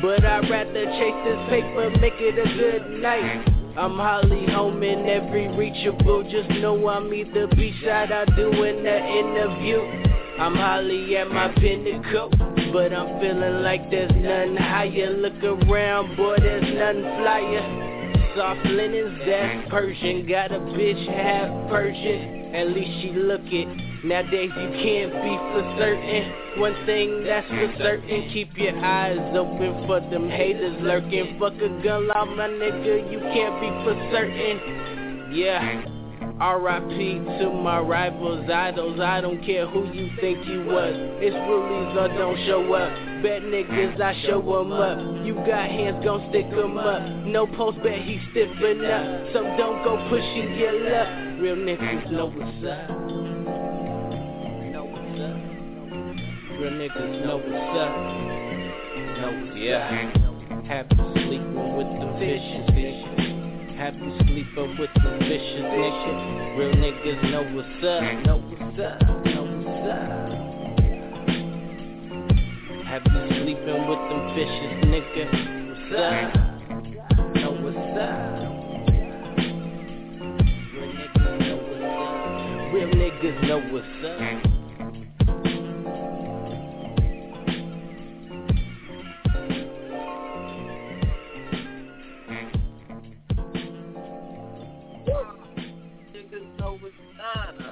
But 0.00 0.24
I'd 0.24 0.48
rather 0.48 0.84
chase 0.84 1.24
this 1.24 1.48
paper, 1.50 1.90
make 2.00 2.14
it 2.16 2.38
a 2.38 2.56
good 2.56 3.00
night. 3.02 3.48
I'm 3.76 3.96
Holly 3.96 4.46
home 4.46 4.82
in 4.82 5.06
every 5.08 5.48
reachable. 5.48 6.22
Just 6.30 6.48
know 6.50 6.88
I'm 6.88 7.12
either 7.12 7.46
beside 7.48 8.10
or 8.10 8.26
doing 8.34 8.82
the 8.84 8.98
interview. 8.98 9.80
I'm 10.38 10.54
Holly 10.54 11.16
at 11.16 11.30
my 11.30 11.48
pinnacle, 11.54 12.30
but 12.72 12.92
I'm 12.92 13.20
feeling 13.20 13.62
like 13.62 13.90
there's 13.90 14.10
nothing 14.12 14.56
higher. 14.56 15.10
Look 15.10 15.42
around, 15.44 16.16
boy, 16.16 16.36
there's 16.38 16.62
nothing 16.62 17.02
flyer. 17.02 17.87
Soft 18.38 18.64
linens, 18.66 19.18
that's 19.26 19.68
Persian. 19.68 20.24
Got 20.28 20.52
a 20.52 20.60
bitch 20.60 21.08
half 21.08 21.68
Persian, 21.68 22.54
at 22.54 22.68
least 22.68 23.02
she 23.02 23.10
look 23.10 23.40
it. 23.46 23.66
Nowadays 24.04 24.52
you 24.54 24.70
can't 24.78 25.10
be 25.10 25.34
for 25.50 25.74
certain. 25.76 26.60
One 26.60 26.86
thing 26.86 27.24
that's 27.24 27.48
for 27.48 27.74
certain, 27.82 28.30
keep 28.32 28.56
your 28.56 28.78
eyes 28.78 29.18
open 29.36 29.84
for 29.88 29.98
them 30.08 30.30
haters 30.30 30.76
lurking. 30.82 31.36
Fuck 31.40 31.54
a 31.54 31.82
gun 31.82 32.06
law, 32.06 32.26
my 32.26 32.46
nigga, 32.46 33.10
you 33.10 33.18
can't 33.18 33.60
be 33.60 33.66
for 33.82 34.08
certain. 34.12 35.34
Yeah. 35.34 35.97
R.I.P. 36.40 37.18
to 37.40 37.50
my 37.50 37.80
rivals, 37.80 38.48
idols. 38.48 39.00
I 39.00 39.20
don't 39.20 39.44
care 39.44 39.66
who 39.66 39.92
you 39.92 40.08
think 40.20 40.46
you 40.46 40.64
was. 40.64 40.94
It's 41.18 41.34
rulers 41.34 41.96
or 41.98 42.08
don't 42.16 42.38
show 42.46 42.72
up. 42.74 42.92
Bet 43.22 43.42
niggas, 43.42 44.00
I 44.00 44.14
show 44.22 44.38
'em 44.60 44.72
up. 44.72 45.26
You 45.26 45.34
got 45.34 45.68
hands, 45.68 46.04
gon' 46.04 46.28
stick 46.30 46.46
'em 46.46 46.78
up. 46.78 47.02
No 47.26 47.46
post 47.46 47.82
bet, 47.82 48.02
he 48.02 48.20
stiffen 48.30 48.84
up. 48.84 49.32
So 49.32 49.42
don't 49.58 49.82
go 49.82 49.96
pushing 50.08 50.54
your 50.54 50.78
luck. 50.88 51.08
Real 51.40 51.56
niggas 51.56 52.10
know 52.12 52.26
what's 52.26 52.64
up. 52.64 52.88
Real 56.54 56.72
niggas 56.72 57.26
know 57.26 57.38
what's 57.38 57.78
up. 57.78 57.92
Know 59.18 59.54
yeah. 59.56 60.12
Happy 60.68 60.96
sleeping 61.14 61.76
with 61.76 61.88
the 62.00 62.06
vicious 62.18 63.17
bitches. 63.78 63.88
Happy 63.88 64.10
sleeping 64.26 64.76
with 64.78 64.90
the 64.94 65.10
vicious 65.18 65.62
niggas. 65.62 66.56
Real 66.58 66.74
niggas 66.74 67.22
know 67.30 67.44
what's 67.54 67.84
up. 67.84 68.02
Know 68.26 68.38
what's 68.38 68.78
up. 68.80 69.00
Know 69.24 69.44
what's 69.64 69.88
up. 69.88 70.28
Happy 72.86 73.18
sleeping 73.42 73.80
with 73.88 74.02
them 74.08 74.22
vicious 74.34 74.74
niggas. 74.84 75.32
What's 75.68 75.92
up? 75.96 76.34
Know 77.36 77.52
what's 77.62 77.78
up? 77.98 78.48
Real 80.74 80.90
niggas 80.94 81.38
Know 81.40 81.56
what's 81.56 81.82
up. 81.84 82.74
Real 82.74 82.88
niggas 82.88 83.38
know 83.46 83.60
what's 83.72 84.04
up. 84.04 84.47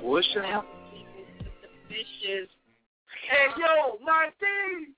What's 0.06 0.28
your 0.34 0.44
Vicious. 1.88 2.48
Hey 3.26 3.46
yo, 3.58 3.98
Martin. 4.04 4.94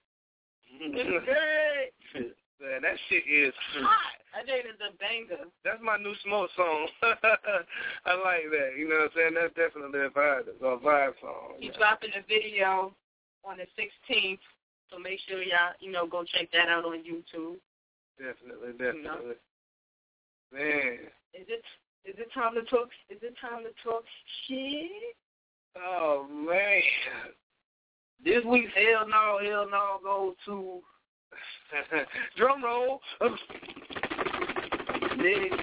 hey. 0.68 1.88
Man, 2.61 2.83
that 2.83 2.98
shit 3.09 3.24
is 3.24 3.54
hot. 3.80 4.20
I 4.37 4.44
think 4.44 4.66
it's 4.68 4.83
a 4.85 4.92
banger. 5.00 5.48
That's 5.64 5.80
my 5.83 5.96
new 5.96 6.12
smoke 6.26 6.50
song. 6.54 6.88
I 7.02 8.20
like 8.20 8.52
that. 8.52 8.76
You 8.76 8.87
know 8.87 9.09
what 9.09 9.16
I'm 9.16 9.16
saying? 9.16 9.35
That's 9.40 9.54
definitely 9.56 10.00
a 10.00 10.11
vibe, 10.11 10.52
a 10.61 10.76
vibe 10.76 11.16
song. 11.22 11.56
He's 11.59 11.72
dropping 11.72 12.11
a 12.12 12.20
video 12.28 12.92
on 13.48 13.56
the 13.56 13.66
16th, 13.80 14.44
so 14.90 14.98
make 14.98 15.20
sure 15.26 15.40
y'all, 15.42 15.72
you 15.80 15.90
know, 15.90 16.06
go 16.06 16.22
check 16.24 16.52
that 16.52 16.68
out 16.68 16.85
on 16.85 16.98
YouTube. 16.98 17.56
Definitely, 18.20 18.72
definitely. 18.76 19.40
Man. 20.52 21.09
Is 21.33 21.48
it 21.48 21.64
is 22.04 22.14
it 22.18 22.28
time 22.32 22.54
to 22.54 22.62
talk? 22.62 22.88
Is 23.11 23.18
it 23.22 23.34
time 23.40 23.64
to 23.64 23.70
talk 23.82 24.04
shit? 24.46 25.16
Oh 25.76 26.26
man. 26.30 26.82
This 28.24 28.44
week's 28.44 28.72
Hell 28.74 29.06
No, 29.08 29.38
Hell 29.42 29.66
No 29.70 29.98
goes 30.02 30.34
to 30.46 30.80
Drum 32.37 32.64
roll. 32.64 33.00
Minnie 35.18 35.50
G, 35.50 35.62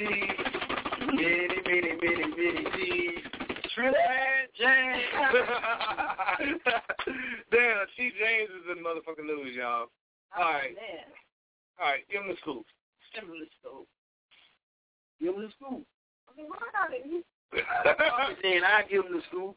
Minnie, 1.14 1.62
Minnie, 1.66 1.96
Minnie, 2.02 2.28
Minnie 2.36 2.66
G, 2.76 2.80
Trinidad 3.74 4.50
James. 4.58 5.02
Damn, 7.52 7.86
Chief 7.96 8.14
James 8.20 8.50
is 8.50 8.66
in 8.78 8.84
motherfucking 8.84 9.26
news, 9.26 9.56
y'all. 9.56 9.86
Oh, 10.38 10.42
All 10.42 10.54
right. 10.54 10.76
Man, 10.76 11.06
All 11.80 11.88
right, 11.88 12.04
give 12.12 12.22
him 12.22 12.28
the 12.30 12.36
scoop. 12.42 12.66
Give 13.14 13.24
him 13.24 13.30
the 13.40 13.48
scoop. 13.60 13.88
I 15.22 15.24
mean, 15.24 15.34
why 15.34 15.40
not? 15.72 15.82
You- 16.38 17.24
then 18.44 18.64
I 18.64 18.84
give 18.90 19.06
him 19.06 19.14
the 19.14 19.22
scoop. 19.30 19.56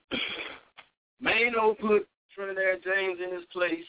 Maino 1.23 1.79
put 1.79 2.07
Trinidad 2.35 2.81
James 2.85 3.19
in 3.25 3.35
his 3.35 3.45
place. 3.53 3.85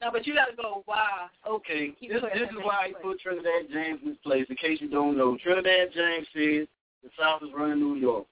No, 0.00 0.10
but 0.10 0.26
you 0.26 0.34
gotta 0.34 0.56
go. 0.56 0.82
Why? 0.86 1.26
Okay, 1.46 1.92
He 1.98 2.08
this, 2.08 2.22
this 2.32 2.48
is 2.48 2.56
why 2.62 2.88
he 2.88 2.94
put 3.02 3.20
Trinidad 3.20 3.68
James 3.70 4.00
in 4.02 4.08
his 4.10 4.18
place. 4.24 4.46
In 4.48 4.56
case 4.56 4.80
you 4.80 4.88
don't 4.88 5.16
know, 5.16 5.36
Trinidad 5.42 5.88
James 5.94 6.26
says 6.34 6.66
the 7.02 7.10
South 7.18 7.42
is 7.42 7.50
running 7.54 7.80
New 7.80 7.96
York, 7.96 8.24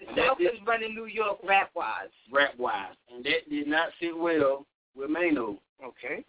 The 0.00 0.06
South 0.14 0.38
is 0.40 0.58
running 0.66 0.94
New 0.94 1.06
York 1.06 1.38
rap 1.48 1.70
wise. 1.74 2.08
rap 2.30 2.52
wise, 2.58 2.94
and 3.14 3.24
that 3.24 3.48
did 3.48 3.66
not 3.66 3.88
sit 4.00 4.16
well 4.16 4.66
with 4.94 5.08
Maino. 5.08 5.56
Okay. 5.82 6.22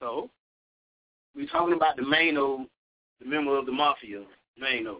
So 0.00 0.30
we're 1.36 1.46
talking 1.48 1.74
about 1.74 1.96
the 1.96 2.02
Maino, 2.02 2.66
the 3.20 3.26
member 3.26 3.58
of 3.58 3.66
the 3.66 3.72
mafia, 3.72 4.22
Maino. 4.62 4.98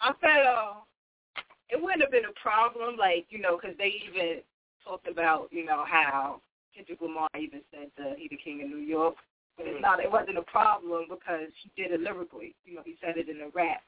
I 0.00 0.12
felt 0.20 0.46
uh, 0.46 0.72
it 1.70 1.82
wouldn't 1.82 2.02
have 2.02 2.10
been 2.10 2.26
a 2.26 2.40
problem, 2.40 2.96
like 2.96 3.26
you 3.30 3.40
know, 3.40 3.58
because 3.60 3.76
they 3.78 3.92
even 4.08 4.40
talked 4.84 5.08
about 5.08 5.48
you 5.50 5.64
know 5.64 5.84
how 5.86 6.40
Kendrick 6.74 7.00
Lamar 7.00 7.28
even 7.38 7.60
said 7.70 7.88
that 7.98 8.18
he 8.18 8.28
the 8.28 8.36
king 8.36 8.62
of 8.62 8.68
New 8.68 8.84
York. 8.84 9.16
But 9.56 9.66
it's 9.68 9.80
not. 9.80 10.00
It 10.00 10.12
wasn't 10.12 10.38
a 10.38 10.42
problem 10.42 11.06
because 11.08 11.48
he 11.62 11.82
did 11.82 11.92
it 11.92 12.00
lyrically. 12.00 12.54
You 12.64 12.76
know, 12.76 12.82
he 12.84 12.96
said 13.00 13.16
it 13.16 13.28
in 13.28 13.40
a 13.40 13.48
rap. 13.54 13.80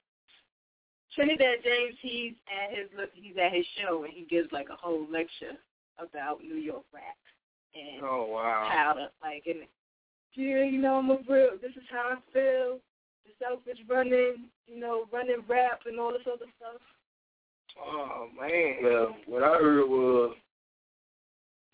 Trinidad 1.14 1.59
James, 1.64 1.97
he's 2.01 2.33
at 2.49 2.77
his 2.77 2.88
he's 3.14 3.37
at 3.42 3.53
his 3.53 3.66
show 3.81 4.05
and 4.05 4.12
he 4.12 4.25
gives 4.25 4.51
like 4.53 4.68
a 4.71 4.77
whole 4.77 5.07
lecture 5.11 5.57
about 5.99 6.42
New 6.42 6.57
York 6.57 6.85
rap 6.92 7.16
and 7.75 8.03
Oh 8.03 8.27
wow. 8.31 8.68
how 8.71 8.92
to 8.94 9.09
like 9.23 9.44
and 9.47 9.61
yeah, 10.35 10.62
you 10.64 10.79
know, 10.79 10.97
I'm 10.97 11.11
a 11.11 11.18
real. 11.29 11.51
This 11.61 11.73
is 11.73 11.83
how 11.90 12.16
I 12.16 12.33
feel. 12.33 12.79
The 13.29 13.45
selfish 13.45 13.79
running, 13.88 14.49
you 14.67 14.81
know, 14.81 15.05
running 15.12 15.45
rap 15.47 15.81
and 15.85 16.01
all 16.01 16.12
this 16.12 16.23
other 16.27 16.47
stuff. 16.57 16.81
Oh 17.79 18.29
man. 18.41 18.77
Well, 18.83 19.17
what 19.27 19.43
I 19.43 19.59
heard 19.59 19.87
was 19.88 20.35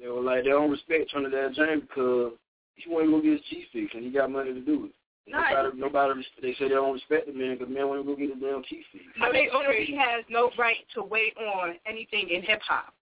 they 0.00 0.08
were 0.08 0.20
like 0.20 0.42
they 0.42 0.50
don't 0.50 0.70
respect 0.70 1.10
Trinidad 1.10 1.54
James 1.54 1.82
because 1.82 2.32
he 2.74 2.90
wasn't 2.90 3.12
gonna 3.12 3.22
go 3.22 3.28
get 3.28 3.38
his 3.38 3.48
cheese 3.48 3.66
fix 3.72 3.94
and 3.94 4.02
he 4.02 4.10
got 4.10 4.32
money 4.32 4.52
to 4.52 4.60
do 4.60 4.86
it. 4.86 4.92
Nice. 5.30 5.54
Nobody, 5.54 5.80
nobody, 5.80 6.26
they 6.42 6.52
say 6.54 6.68
they 6.68 6.74
don't 6.74 6.92
respect 6.92 7.26
the 7.26 7.32
man 7.32 7.56
because 7.56 7.72
man 7.72 7.88
won't 7.88 8.04
go 8.04 8.16
get 8.16 8.34
his 8.34 8.42
damn 8.42 8.62
cheese 8.64 8.84
fix. 8.92 9.04
I 9.22 9.30
make 9.30 9.50
sure 9.50 9.72
he 9.72 9.96
has 9.96 10.24
no 10.28 10.50
right 10.58 10.84
to 10.94 11.02
wait 11.02 11.36
on 11.38 11.76
anything 11.86 12.28
in 12.28 12.42
hip 12.42 12.60
hop. 12.66 12.92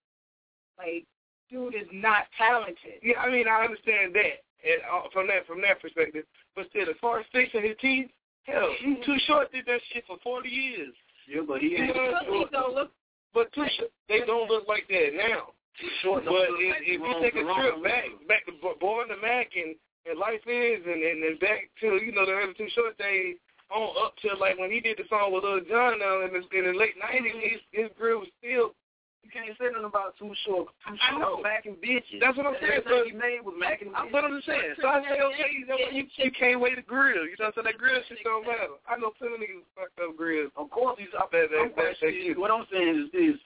Like, 0.77 1.05
dude 1.49 1.75
is 1.75 1.89
not 1.91 2.25
talented. 2.37 3.01
Yeah, 3.01 3.19
I 3.19 3.29
mean 3.29 3.47
I 3.47 3.65
understand 3.65 4.13
that, 4.13 4.45
and 4.63 4.79
uh, 4.85 5.09
from 5.11 5.27
that 5.27 5.47
from 5.47 5.61
that 5.61 5.81
perspective, 5.81 6.25
but 6.55 6.69
still, 6.69 6.89
as 6.89 6.95
far 7.01 7.19
as 7.19 7.25
fixing 7.33 7.63
his 7.63 7.75
teeth, 7.81 8.09
hell, 8.43 8.69
Too 9.05 9.17
Short 9.27 9.51
did 9.51 9.65
that 9.65 9.81
shit 9.91 10.03
for 10.07 10.17
forty 10.23 10.49
years. 10.49 10.93
Yeah, 11.27 11.41
but 11.47 11.61
he 11.61 11.75
ain't 11.75 11.95
know 11.95 12.03
what 12.03 12.15
I'm 12.15 12.25
He 12.25 12.31
saying? 12.31 12.47
don't 12.51 12.75
look. 12.75 12.91
But 13.33 13.51
Too 13.53 13.65
Short, 13.77 13.91
they 14.09 14.19
don't 14.25 14.49
look 14.49 14.67
like 14.67 14.87
that 14.89 15.09
now. 15.15 15.53
too 15.79 15.89
short. 16.03 16.25
But 16.25 16.53
if, 16.61 16.75
if 16.85 16.99
you 17.01 17.13
take 17.21 17.33
a 17.35 17.41
trip 17.41 17.83
back, 17.83 18.05
back 18.27 18.45
to 18.45 18.53
born 18.79 19.07
the 19.09 19.17
Mac 19.17 19.49
and, 19.55 19.75
and 20.05 20.19
Life 20.19 20.45
Is, 20.45 20.81
and, 20.85 21.01
and 21.01 21.23
and 21.23 21.39
back 21.39 21.69
to 21.81 21.97
you 22.03 22.11
know 22.13 22.25
the 22.25 22.33
early 22.33 22.53
Too 22.53 22.67
Short 22.75 22.97
days, 22.97 23.37
on 23.73 23.89
up 24.05 24.13
to 24.21 24.35
like 24.37 24.59
when 24.59 24.69
he 24.71 24.79
did 24.79 24.97
the 24.97 25.03
song 25.09 25.33
with 25.33 25.43
Lil 25.43 25.61
Jon 25.65 25.97
now 25.99 26.21
in 26.21 26.33
the, 26.33 26.41
in 26.57 26.71
the 26.71 26.77
late 26.77 26.93
nineties, 26.99 27.33
mm-hmm. 27.33 27.49
his 27.49 27.61
his 27.71 27.89
grill 27.97 28.19
was 28.19 28.29
still. 28.37 28.75
You 29.23 29.31
can't 29.31 29.55
say 29.57 29.71
nothing 29.71 29.87
about 29.87 30.13
too 30.19 30.35
short. 30.45 30.67
Too 30.85 30.95
I 30.99 31.17
know. 31.17 31.39
Mac 31.41 31.65
and 31.65 31.77
bitches. 31.79 32.19
That's 32.19 32.35
what 32.37 32.45
I'm 32.45 32.59
saying. 32.59 32.81
So, 32.85 33.03
he 33.07 33.11
made 33.15 33.39
was 33.41 33.55
Mac 33.57 33.81
and 33.81 33.91
bitches. 33.95 34.11
but 34.11 34.23
I'm 34.27 34.35
just 34.35 34.45
saying. 34.45 34.75
So 34.81 34.87
I 34.87 35.01
say, 35.01 35.15
okay, 35.15 35.49
you 35.57 35.65
know 35.65 35.79
what? 35.79 35.93
You, 35.95 36.03
you 36.17 36.31
can't 36.31 36.59
wait 36.59 36.75
to 36.75 36.83
grill. 36.83 37.23
You 37.23 37.33
know 37.39 37.47
what 37.49 37.57
I'm 37.57 37.63
saying? 37.63 37.71
That 37.71 37.77
grill 37.79 38.01
shit 38.07 38.19
don't 38.23 38.45
matter. 38.45 38.77
I 38.87 38.99
know 38.99 39.11
plenty 39.17 39.35
of 39.35 39.41
niggas 39.41 39.65
fucked 39.73 39.97
up 40.03 40.17
grills. 40.19 40.51
Of 40.59 40.69
course, 40.69 40.99
he's 40.99 41.13
up 41.17 41.31
there. 41.31 41.47
that- 41.47 41.71
that- 41.75 41.95
that- 42.03 42.37
What 42.37 42.51
I'm 42.51 42.67
saying 42.71 42.99
is 42.99 43.11
this: 43.15 43.39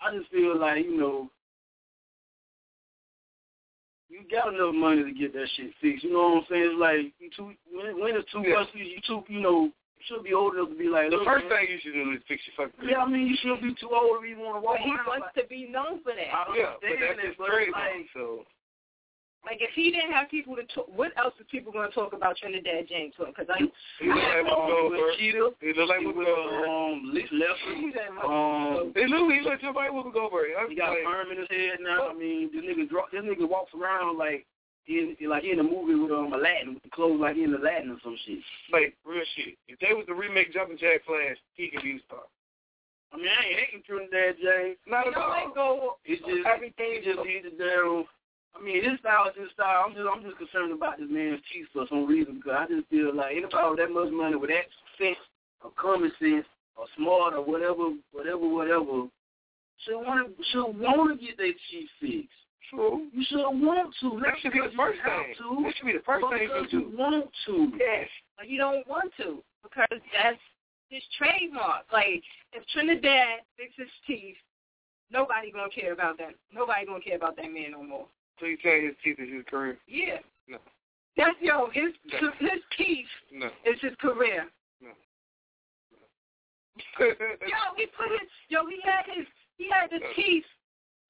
I 0.00 0.14
just 0.16 0.30
feel 0.30 0.56
like 0.58 0.84
you 0.86 0.96
know, 0.96 1.28
you 4.08 4.20
got 4.30 4.54
enough 4.54 4.74
money 4.74 5.02
to 5.02 5.12
get 5.12 5.32
that 5.34 5.48
shit 5.56 5.74
fixed. 5.82 6.04
You 6.04 6.12
know 6.12 6.38
what 6.38 6.38
I'm 6.38 6.46
saying? 6.48 6.70
It's 6.70 6.80
like 6.80 7.12
you 7.18 7.30
too 7.36 7.50
when, 7.72 7.98
when 8.00 8.14
it's 8.16 8.30
too 8.30 8.42
Yeah. 8.46 8.60
much, 8.62 8.68
you 8.74 9.00
too 9.06 9.24
you 9.28 9.40
know 9.40 9.64
you 9.64 9.72
should 10.06 10.24
be 10.24 10.34
old 10.34 10.54
enough 10.54 10.70
to 10.70 10.74
be 10.74 10.88
like. 10.88 11.10
The 11.10 11.22
first 11.24 11.46
man, 11.50 11.66
thing 11.66 11.74
you 11.74 11.78
should 11.82 11.94
do 11.94 12.10
is 12.12 12.22
fix 12.26 12.42
your 12.46 12.54
fucking. 12.66 12.88
Yeah, 12.88 13.02
I 13.02 13.08
mean 13.08 13.26
you 13.26 13.36
should 13.42 13.60
be 13.60 13.74
too 13.78 13.90
old 13.92 14.22
to 14.22 14.26
even 14.26 14.42
want 14.44 14.56
to 14.58 14.64
walk 14.64 14.78
But 14.78 14.86
he 14.86 14.94
wants 15.06 15.26
like, 15.30 15.36
to 15.38 15.44
be 15.48 15.68
known 15.68 16.02
for 16.02 16.12
that. 16.14 16.30
I 16.32 16.44
Yeah, 16.56 16.74
but 16.80 16.94
that's 16.98 17.18
it, 17.18 17.26
his 17.26 17.36
but 17.38 17.48
trademark. 17.50 17.84
like, 17.84 18.08
So 18.14 18.46
Like, 19.46 19.62
if 19.62 19.70
he 19.78 19.92
didn't 19.94 20.10
have 20.10 20.26
people 20.28 20.56
to 20.56 20.64
talk, 20.74 20.88
what 20.90 21.12
else 21.16 21.34
is 21.38 21.46
people 21.50 21.70
going 21.70 21.86
to 21.88 21.94
talk 21.94 22.12
about 22.12 22.36
Trinidad 22.36 22.88
James 22.88 23.14
for? 23.16 23.26
Because 23.26 23.46
I, 23.46 23.62
he 24.02 24.08
look 24.10 24.18
like 24.18 24.42
Whoopi 24.42 24.66
Goldberg. 24.74 25.14
He 25.22 25.30
look 25.76 25.88
like 25.88 26.00
he 26.02 26.06
Whoopi 26.10 26.26
Goldberg. 26.26 26.66
um, 26.66 26.94
Lee 27.14 27.26
Um, 28.26 28.92
He 28.96 29.06
look 29.06 29.30
he 29.30 29.40
look 29.46 29.60
just 29.60 29.76
like 29.76 29.90
Whoopi 29.94 30.12
Goldberg. 30.12 30.50
He 30.68 30.74
got 30.74 30.90
a 30.90 30.98
like, 30.98 31.04
perm 31.06 31.30
in 31.30 31.38
his 31.38 31.50
head 31.50 31.78
now. 31.78 32.10
I 32.10 32.14
mean, 32.14 32.50
this 32.50 32.64
nigga 32.64 32.88
draw, 32.88 33.06
this 33.12 33.22
nigga 33.22 33.46
walks 33.48 33.70
around 33.74 34.18
like 34.18 34.42
he 34.42 34.55
in, 34.88 35.16
like 35.28 35.42
he 35.42 35.50
in 35.50 35.58
a 35.58 35.62
movie 35.62 35.94
with 35.94 36.12
um 36.12 36.32
Aladdin, 36.32 36.74
with 36.74 36.82
the 36.82 36.90
clothes 36.90 37.20
like 37.20 37.36
he 37.36 37.42
in 37.44 37.54
Aladdin 37.54 37.90
or 37.90 37.98
some 38.02 38.16
shit. 38.26 38.38
like 38.72 38.94
real 39.04 39.24
shit. 39.34 39.58
If 39.68 39.78
they 39.80 39.92
was 39.94 40.06
to 40.06 40.14
remake 40.14 40.52
Jumpin' 40.52 40.78
Jack 40.78 41.04
Flash, 41.06 41.36
he 41.54 41.68
could 41.70 41.82
be 41.82 41.94
the 41.94 42.00
star. 42.06 42.22
I 43.12 43.16
mean, 43.16 43.28
I 43.30 43.44
ain't 43.46 43.58
hating 43.60 43.82
Trinidad 43.86 44.36
James. 44.42 44.76
Not 44.86 45.06
you 45.06 45.12
at 45.12 45.18
all. 45.18 45.34
they 45.34 45.54
go 45.54 45.96
It's 46.04 46.22
just 46.26 46.46
everything. 46.46 47.00
just 47.02 47.20
he's 47.26 47.42
the 47.42 47.54
damn. 47.58 48.04
I 48.54 48.62
mean, 48.64 48.82
his 48.82 48.98
style 49.00 49.28
is 49.28 49.36
his 49.36 49.50
style. 49.52 49.84
I'm 49.86 49.94
just 49.94 50.06
I'm 50.06 50.22
just 50.22 50.38
concerned 50.38 50.72
about 50.72 50.98
this 50.98 51.10
man's 51.10 51.40
teeth 51.52 51.66
for 51.72 51.86
some 51.88 52.06
reason 52.06 52.36
because 52.40 52.56
I 52.56 52.66
just 52.66 52.88
feel 52.88 53.14
like 53.14 53.36
anybody 53.36 53.68
with 53.70 53.78
that 53.82 53.90
much 53.92 54.10
money 54.12 54.36
with 54.36 54.50
that 54.50 54.66
sense 54.98 55.18
or 55.62 55.70
common 55.76 56.12
sense 56.18 56.46
or 56.76 56.86
smart 56.96 57.34
or 57.34 57.44
whatever, 57.44 57.92
whatever, 58.12 58.46
whatever, 58.48 59.08
should 59.84 60.00
want 60.00 60.24
to 60.24 60.44
should 60.52 60.72
want 60.78 61.12
to 61.12 61.26
get 61.26 61.36
their 61.36 61.52
teeth 61.70 61.90
fixed. 62.00 62.45
True. 62.70 63.06
You 63.12 63.24
should 63.28 63.44
want 63.44 63.94
to. 64.00 64.20
That 64.24 64.34
should 64.40 64.52
be 64.52 64.60
the 64.60 64.72
first 64.76 64.98
thing. 65.04 65.34
To. 65.38 65.62
That 65.62 65.74
should 65.76 65.86
be 65.86 65.92
the 65.92 66.04
first 66.04 66.26
thing 66.30 66.48
you 66.48 66.66
do. 66.70 66.96
want 66.96 67.26
to. 67.46 67.72
Yes. 67.78 68.08
But 68.36 68.48
you 68.48 68.58
don't 68.58 68.86
want 68.88 69.12
to 69.18 69.42
because 69.62 70.00
that's 70.12 70.38
his 70.88 71.02
trademark. 71.18 71.84
Like, 71.92 72.22
if 72.52 72.66
Trinidad 72.72 73.40
fixes 73.56 73.78
his 73.78 73.88
teeth, 74.06 74.36
nobody 75.10 75.50
going 75.52 75.70
to 75.70 75.80
care 75.80 75.92
about 75.92 76.18
that. 76.18 76.34
Nobody 76.52 76.86
going 76.86 77.02
to 77.02 77.06
care 77.08 77.16
about 77.16 77.36
that 77.36 77.52
man 77.52 77.72
no 77.72 77.82
more. 77.82 78.06
So 78.40 78.46
you 78.46 78.58
saying 78.62 78.86
his 78.86 78.94
teeth 79.02 79.18
is 79.18 79.32
his 79.32 79.44
career? 79.48 79.78
Yeah. 79.86 80.18
No. 80.48 80.58
That's 81.16 81.36
yo. 81.40 81.70
His 81.72 81.92
No. 82.20 82.30
his 82.38 82.60
teeth 82.76 83.06
No. 83.32 83.46
is 83.64 83.80
his 83.80 83.94
career. 84.00 84.46
No. 84.82 84.90
Yo, 86.98 87.60
he 87.76 87.86
put 87.86 88.10
his 88.20 88.28
yo. 88.48 88.66
He 88.66 88.78
had 88.84 89.04
his 89.06 89.26
he 89.56 89.70
had 89.70 89.90
his 89.90 90.02
teeth 90.14 90.44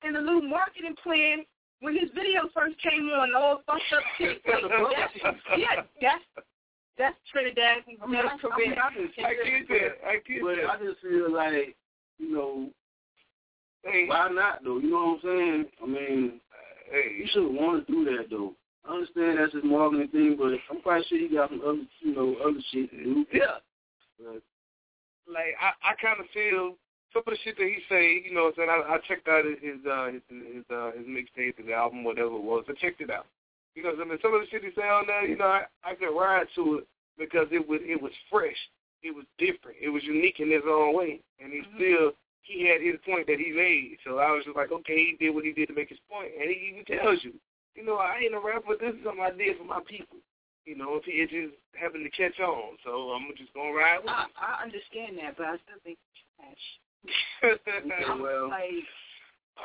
in 0.04 0.12
the 0.14 0.20
new 0.20 0.42
marketing 0.42 0.94
plan 1.02 1.44
when 1.80 1.94
his 1.94 2.10
video 2.14 2.42
first 2.54 2.76
came 2.82 3.08
on. 3.08 3.34
All 3.34 3.62
fucked 3.66 3.82
up 3.94 4.02
teeth. 4.18 4.38
Like, 4.46 4.62
that's, 4.96 5.36
yeah, 5.56 5.82
that's 6.00 6.24
that's 6.98 7.16
Trinidad 7.30 7.78
I 8.02 8.06
mean, 8.06 8.20
I, 8.20 8.32
His 8.32 8.40
I, 8.50 8.58
mean. 8.58 8.72
I 8.72 8.90
can 8.92 9.24
I 9.24 9.34
get 9.34 9.68
that. 9.68 9.92
I 10.06 10.12
get 10.26 10.42
but 10.42 10.56
that. 10.56 10.70
I 10.70 10.84
just 10.84 11.00
feel 11.00 11.32
like, 11.32 11.76
you 12.18 12.32
know, 12.32 12.70
Hey, 13.86 14.06
why 14.08 14.28
not 14.30 14.64
though? 14.64 14.78
You 14.78 14.90
know 14.90 15.18
what 15.22 15.30
I'm 15.30 15.38
saying? 15.38 15.64
I 15.82 15.86
mean, 15.86 16.40
hey, 16.90 17.22
he 17.22 17.28
should 17.28 17.44
have 17.44 17.52
wanted 17.52 17.86
to 17.86 17.92
do 17.92 18.04
that 18.16 18.26
though. 18.30 18.54
I 18.88 18.94
understand 18.94 19.38
that's 19.38 19.54
his 19.54 19.64
marketing 19.64 20.08
thing, 20.08 20.36
but 20.38 20.54
I'm 20.70 20.82
quite 20.82 21.04
sure 21.08 21.18
he 21.18 21.28
got 21.28 21.50
some 21.50 21.60
other, 21.60 21.82
you 22.00 22.14
know, 22.14 22.36
other 22.42 22.58
shit 22.72 22.90
to 22.90 22.96
do. 22.96 23.26
yeah. 23.32 23.62
But 24.18 24.42
Like 25.32 25.54
I, 25.60 25.70
I 25.90 25.94
kind 26.02 26.18
of 26.18 26.26
feel 26.34 26.74
some 27.12 27.22
of 27.26 27.32
the 27.32 27.38
shit 27.44 27.56
that 27.56 27.66
he 27.66 27.78
say. 27.88 28.22
You 28.24 28.34
know, 28.34 28.50
what 28.50 28.58
I'm 28.58 28.68
saying 28.68 28.70
I, 28.70 28.94
I 28.94 28.98
checked 29.06 29.28
out 29.28 29.44
his 29.44 29.58
his 29.62 29.80
uh, 29.86 30.10
his 30.12 30.22
his, 30.28 30.64
uh, 30.70 30.90
his 30.96 31.06
mixtape, 31.06 31.58
his 31.58 31.68
album, 31.68 32.04
whatever 32.04 32.34
it 32.36 32.42
was. 32.42 32.64
I 32.68 32.74
checked 32.74 33.00
it 33.00 33.10
out. 33.10 33.26
You 33.76 33.82
know, 33.82 33.92
what 33.92 34.06
I 34.06 34.08
mean, 34.08 34.18
some 34.22 34.32
of 34.32 34.40
the 34.40 34.48
shit 34.48 34.64
he 34.64 34.72
say 34.72 34.88
on 34.88 35.06
there, 35.06 35.28
you 35.28 35.36
know, 35.36 35.52
I, 35.52 35.68
I 35.84 35.94
could 35.94 36.16
ride 36.16 36.48
to 36.56 36.80
it 36.80 36.88
because 37.18 37.46
it 37.52 37.60
was 37.60 37.80
it 37.84 38.00
was 38.00 38.12
fresh, 38.32 38.56
it 39.02 39.14
was 39.14 39.28
different, 39.36 39.76
it 39.80 39.92
was 39.92 40.02
unique 40.04 40.40
in 40.40 40.50
his 40.50 40.64
own 40.64 40.96
way, 40.96 41.20
and 41.40 41.52
he 41.52 41.60
still 41.76 42.16
he 42.40 42.64
had 42.64 42.80
his 42.80 42.96
point 43.04 43.26
that 43.26 43.36
he 43.36 43.52
made. 43.52 43.98
So 44.00 44.16
I 44.16 44.32
was 44.32 44.48
just 44.48 44.56
like, 44.56 44.72
okay, 44.72 44.96
he 44.96 45.16
did 45.20 45.34
what 45.34 45.44
he 45.44 45.52
did 45.52 45.68
to 45.68 45.76
make 45.76 45.90
his 45.90 46.00
point, 46.08 46.32
and 46.32 46.48
he 46.48 46.72
even 46.72 46.88
tells 46.88 47.20
you, 47.20 47.34
you 47.76 47.84
know, 47.84 48.00
I 48.00 48.24
ain't 48.24 48.34
a 48.34 48.40
rapper. 48.40 48.80
This 48.80 48.96
is 48.96 49.04
something 49.04 49.20
I 49.20 49.36
did 49.36 49.58
for 49.58 49.68
my 49.68 49.84
people. 49.84 50.16
You 50.64 50.74
know, 50.74 50.98
it 51.04 51.28
just 51.30 51.54
happened 51.76 52.08
to 52.08 52.12
catch 52.16 52.40
on, 52.40 52.80
so 52.80 53.12
I'm 53.12 53.28
just 53.36 53.52
gonna 53.52 53.76
ride 53.76 54.00
with 54.00 54.10
I, 54.10 54.24
it. 54.24 54.34
I 54.40 54.52
understand 54.64 55.20
that, 55.20 55.36
but 55.36 55.52
I 55.52 55.60
still 55.68 55.78
think 55.84 56.00
it's 56.00 56.24
trash. 56.40 56.64
Okay, 57.44 58.04
I'm 58.08 58.22
well, 58.22 58.48
like, 58.50 58.70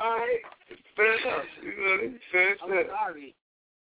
All 0.00 0.16
right, 0.16 0.40
fair 0.96 1.18
enough. 1.18 1.44
You 1.62 1.70
know, 1.70 2.14
fair 2.30 2.56
I'm 2.62 2.86
sorry, 2.88 3.34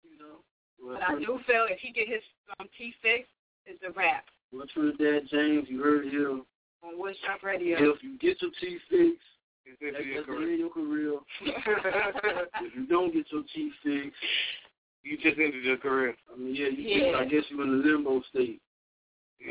you 0.03 0.17
know. 0.19 0.41
well, 0.83 0.97
But 0.99 1.15
I 1.15 1.19
do 1.19 1.39
feel 1.47 1.67
if 1.69 1.79
he 1.79 1.91
get 1.91 2.07
his 2.07 2.21
um, 2.59 2.67
teeth 2.77 2.95
fixed, 3.01 3.31
it's 3.65 3.81
a 3.83 3.91
wrap 3.91 4.25
well, 4.51 4.65
Trinidad 4.73 5.29
James, 5.29 5.67
you 5.69 5.81
heard 5.83 6.05
here. 6.05 6.31
on 6.31 6.43
Woodshop 6.97 7.43
Radio. 7.43 7.77
If 7.93 8.03
you 8.03 8.17
get 8.17 8.41
your 8.41 8.51
teeth 8.59 8.81
fixed, 8.89 9.21
that's, 9.81 10.05
your 10.05 10.21
the 10.21 10.25
career? 10.25 10.41
end 10.43 10.53
of 10.53 10.59
your 10.59 10.69
career. 10.69 11.19
if 12.61 12.75
you 12.75 12.87
don't 12.87 13.13
get 13.13 13.25
your 13.31 13.43
teeth 13.53 13.73
fixed, 13.83 14.17
you 15.03 15.17
just 15.17 15.37
ended 15.37 15.63
your 15.63 15.77
career. 15.77 16.15
I 16.33 16.37
mean, 16.37 16.55
yeah, 16.55 16.67
you 16.67 17.11
Yeah. 17.11 17.17
I 17.17 17.25
guess 17.25 17.43
you're 17.49 17.61
in 17.63 17.81
the 17.81 17.87
limbo 17.87 18.21
state. 18.29 18.61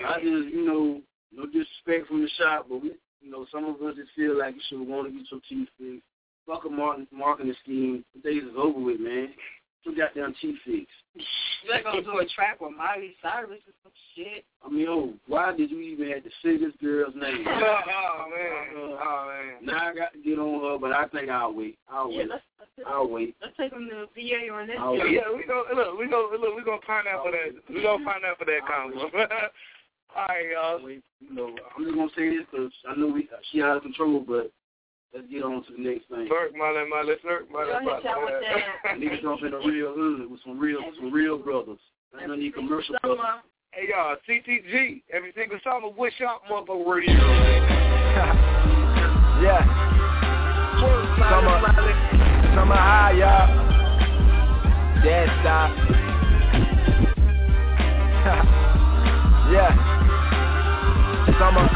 I 0.05 0.15
just, 0.17 0.53
you 0.53 0.65
know, 0.67 1.01
no 1.33 1.47
disrespect 1.47 2.09
from 2.09 2.23
the 2.23 2.29
shop, 2.39 2.67
but 2.69 2.83
we, 2.83 2.93
you 3.21 3.31
know, 3.31 3.47
some 3.53 3.65
of 3.65 3.77
us 3.83 3.97
just 3.97 4.11
feel 4.17 4.39
like 4.39 4.55
you 4.55 4.61
should 4.69 4.87
want 4.87 5.09
to 5.09 5.13
get 5.13 5.31
your 5.31 5.41
teeth 5.49 5.69
fixed. 5.79 6.07
Fuck 6.47 6.65
a 6.65 6.71
marketing, 6.71 7.07
marketing 7.13 7.55
scheme. 7.63 8.05
The 8.15 8.31
days 8.31 8.43
is 8.43 8.57
over 8.57 8.81
with, 8.81 9.01
man. 9.01 9.29
Get 9.85 9.97
your 9.97 10.07
goddamn 10.07 10.35
teeth 10.41 10.57
fixed. 10.65 10.89
You're 11.65 11.83
gonna 11.83 12.03
do 12.03 12.19
a 12.19 12.27
track 12.35 12.61
with 12.61 12.73
Miley 12.77 13.15
Cyrus 13.23 13.61
or 13.67 13.75
some 13.83 13.93
shit. 14.15 14.45
I 14.65 14.69
mean, 14.69 14.87
oh, 14.89 15.15
why 15.27 15.55
did 15.55 15.71
you 15.71 15.81
even 15.81 16.11
have 16.11 16.25
to 16.25 16.31
say 16.43 16.57
this 16.57 16.73
girl's 16.81 17.15
name? 17.15 17.45
oh 17.47 18.25
man, 18.31 18.67
oh 18.77 19.29
man. 19.29 19.67
now 19.67 19.89
I 19.89 19.95
got 19.95 20.13
to 20.13 20.19
get 20.19 20.39
on 20.39 20.63
her, 20.63 20.79
but 20.79 20.93
I 20.93 21.07
think 21.09 21.29
I'll 21.29 21.53
wait. 21.53 21.79
I'll 21.91 22.11
Yeah, 22.11 22.19
wait. 22.19 22.29
let's 22.31 22.43
let's, 22.59 22.89
I'll 22.89 23.09
wait. 23.09 23.37
let's 23.43 23.57
take 23.57 23.73
him 23.73 23.89
to 23.91 24.07
VA 24.15 24.53
on 24.53 24.67
this. 24.69 24.77
I'll 24.79 24.97
Yeah, 24.97 25.05
yeah, 25.05 25.37
we 25.37 25.45
gonna 25.45 25.75
look, 25.75 25.99
we 25.99 26.09
gonna 26.09 26.37
look, 26.37 26.57
we 26.57 26.65
gonna 26.65 26.87
find 26.87 27.07
out 27.09 27.25
for 27.25 27.33
that. 27.33 27.55
We 27.69 27.83
gonna 27.83 28.05
find 28.05 28.25
out 28.25 28.39
for 28.39 28.45
that 28.45 28.61
combo. 28.67 29.11
All 30.17 30.27
right, 30.29 30.47
y'all. 30.53 30.85
Wait, 30.85 31.03
you 31.21 31.35
know, 31.35 31.55
I'm 31.77 31.85
just 31.85 31.95
gonna 31.95 32.11
say 32.17 32.29
this 32.31 32.47
because 32.51 32.73
I 32.89 32.95
know 32.97 33.09
we, 33.09 33.29
she 33.51 33.63
out 33.63 33.77
of 33.77 33.83
control, 33.83 34.25
but 34.27 34.51
let's 35.15 35.27
get 35.31 35.43
on 35.43 35.65
to 35.65 35.73
the 35.77 35.83
next 35.83 36.09
thing. 36.09 36.29
Lurk, 36.31 36.57
Molly, 36.57 36.85
Molly, 36.89 37.15
lurk, 37.25 37.51
Molly. 37.51 37.73
Go 37.85 37.91
ahead, 37.91 38.05
y'all. 38.05 38.97
Niggas 38.99 39.25
up 39.25 39.43
in 39.45 39.51
the 39.53 39.59
real 39.59 39.95
hood 39.95 40.31
with 40.31 40.41
some 40.45 40.59
real, 40.59 40.81
some 40.97 41.13
real 41.13 41.39
brothers. 41.39 41.79
I 42.19 42.27
don't 42.27 42.41
need 42.41 42.55
commercial 42.55 42.97
brothers. 43.03 43.21
Hey 43.73 43.89
y'all, 43.91 44.17
CTG, 44.29 45.03
every 45.13 45.33
single 45.37 45.59
summer, 45.63 45.89
Wood 45.91 46.13
Shop 46.19 46.43
Motherfucker 46.51 46.97
Radio. 46.97 47.13
Yeah. 49.43 49.63
Summer, 50.81 51.61
summer 52.55 52.75
high, 52.75 53.13
y'all. 53.13 53.69
Dead 55.05 55.29
stop. 55.41 55.71
yeah. 59.53 59.98
Summer. 61.39 61.63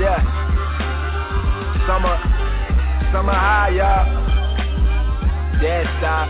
yeah. 0.00 0.20
Summer, 1.86 2.16
summer 3.10 3.32
high, 3.32 3.70
y'all. 3.70 4.04
Dead 5.60 5.86
stop. 5.98 6.28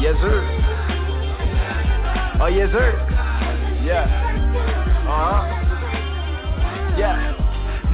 Yes, 0.00 0.14
sir. 0.20 0.38
Oh, 2.40 2.48
yes, 2.48 2.68
sir. 2.70 2.92
Yeah. 3.82 4.04
Uh-huh. 5.08 5.42
Yeah. 6.98 7.43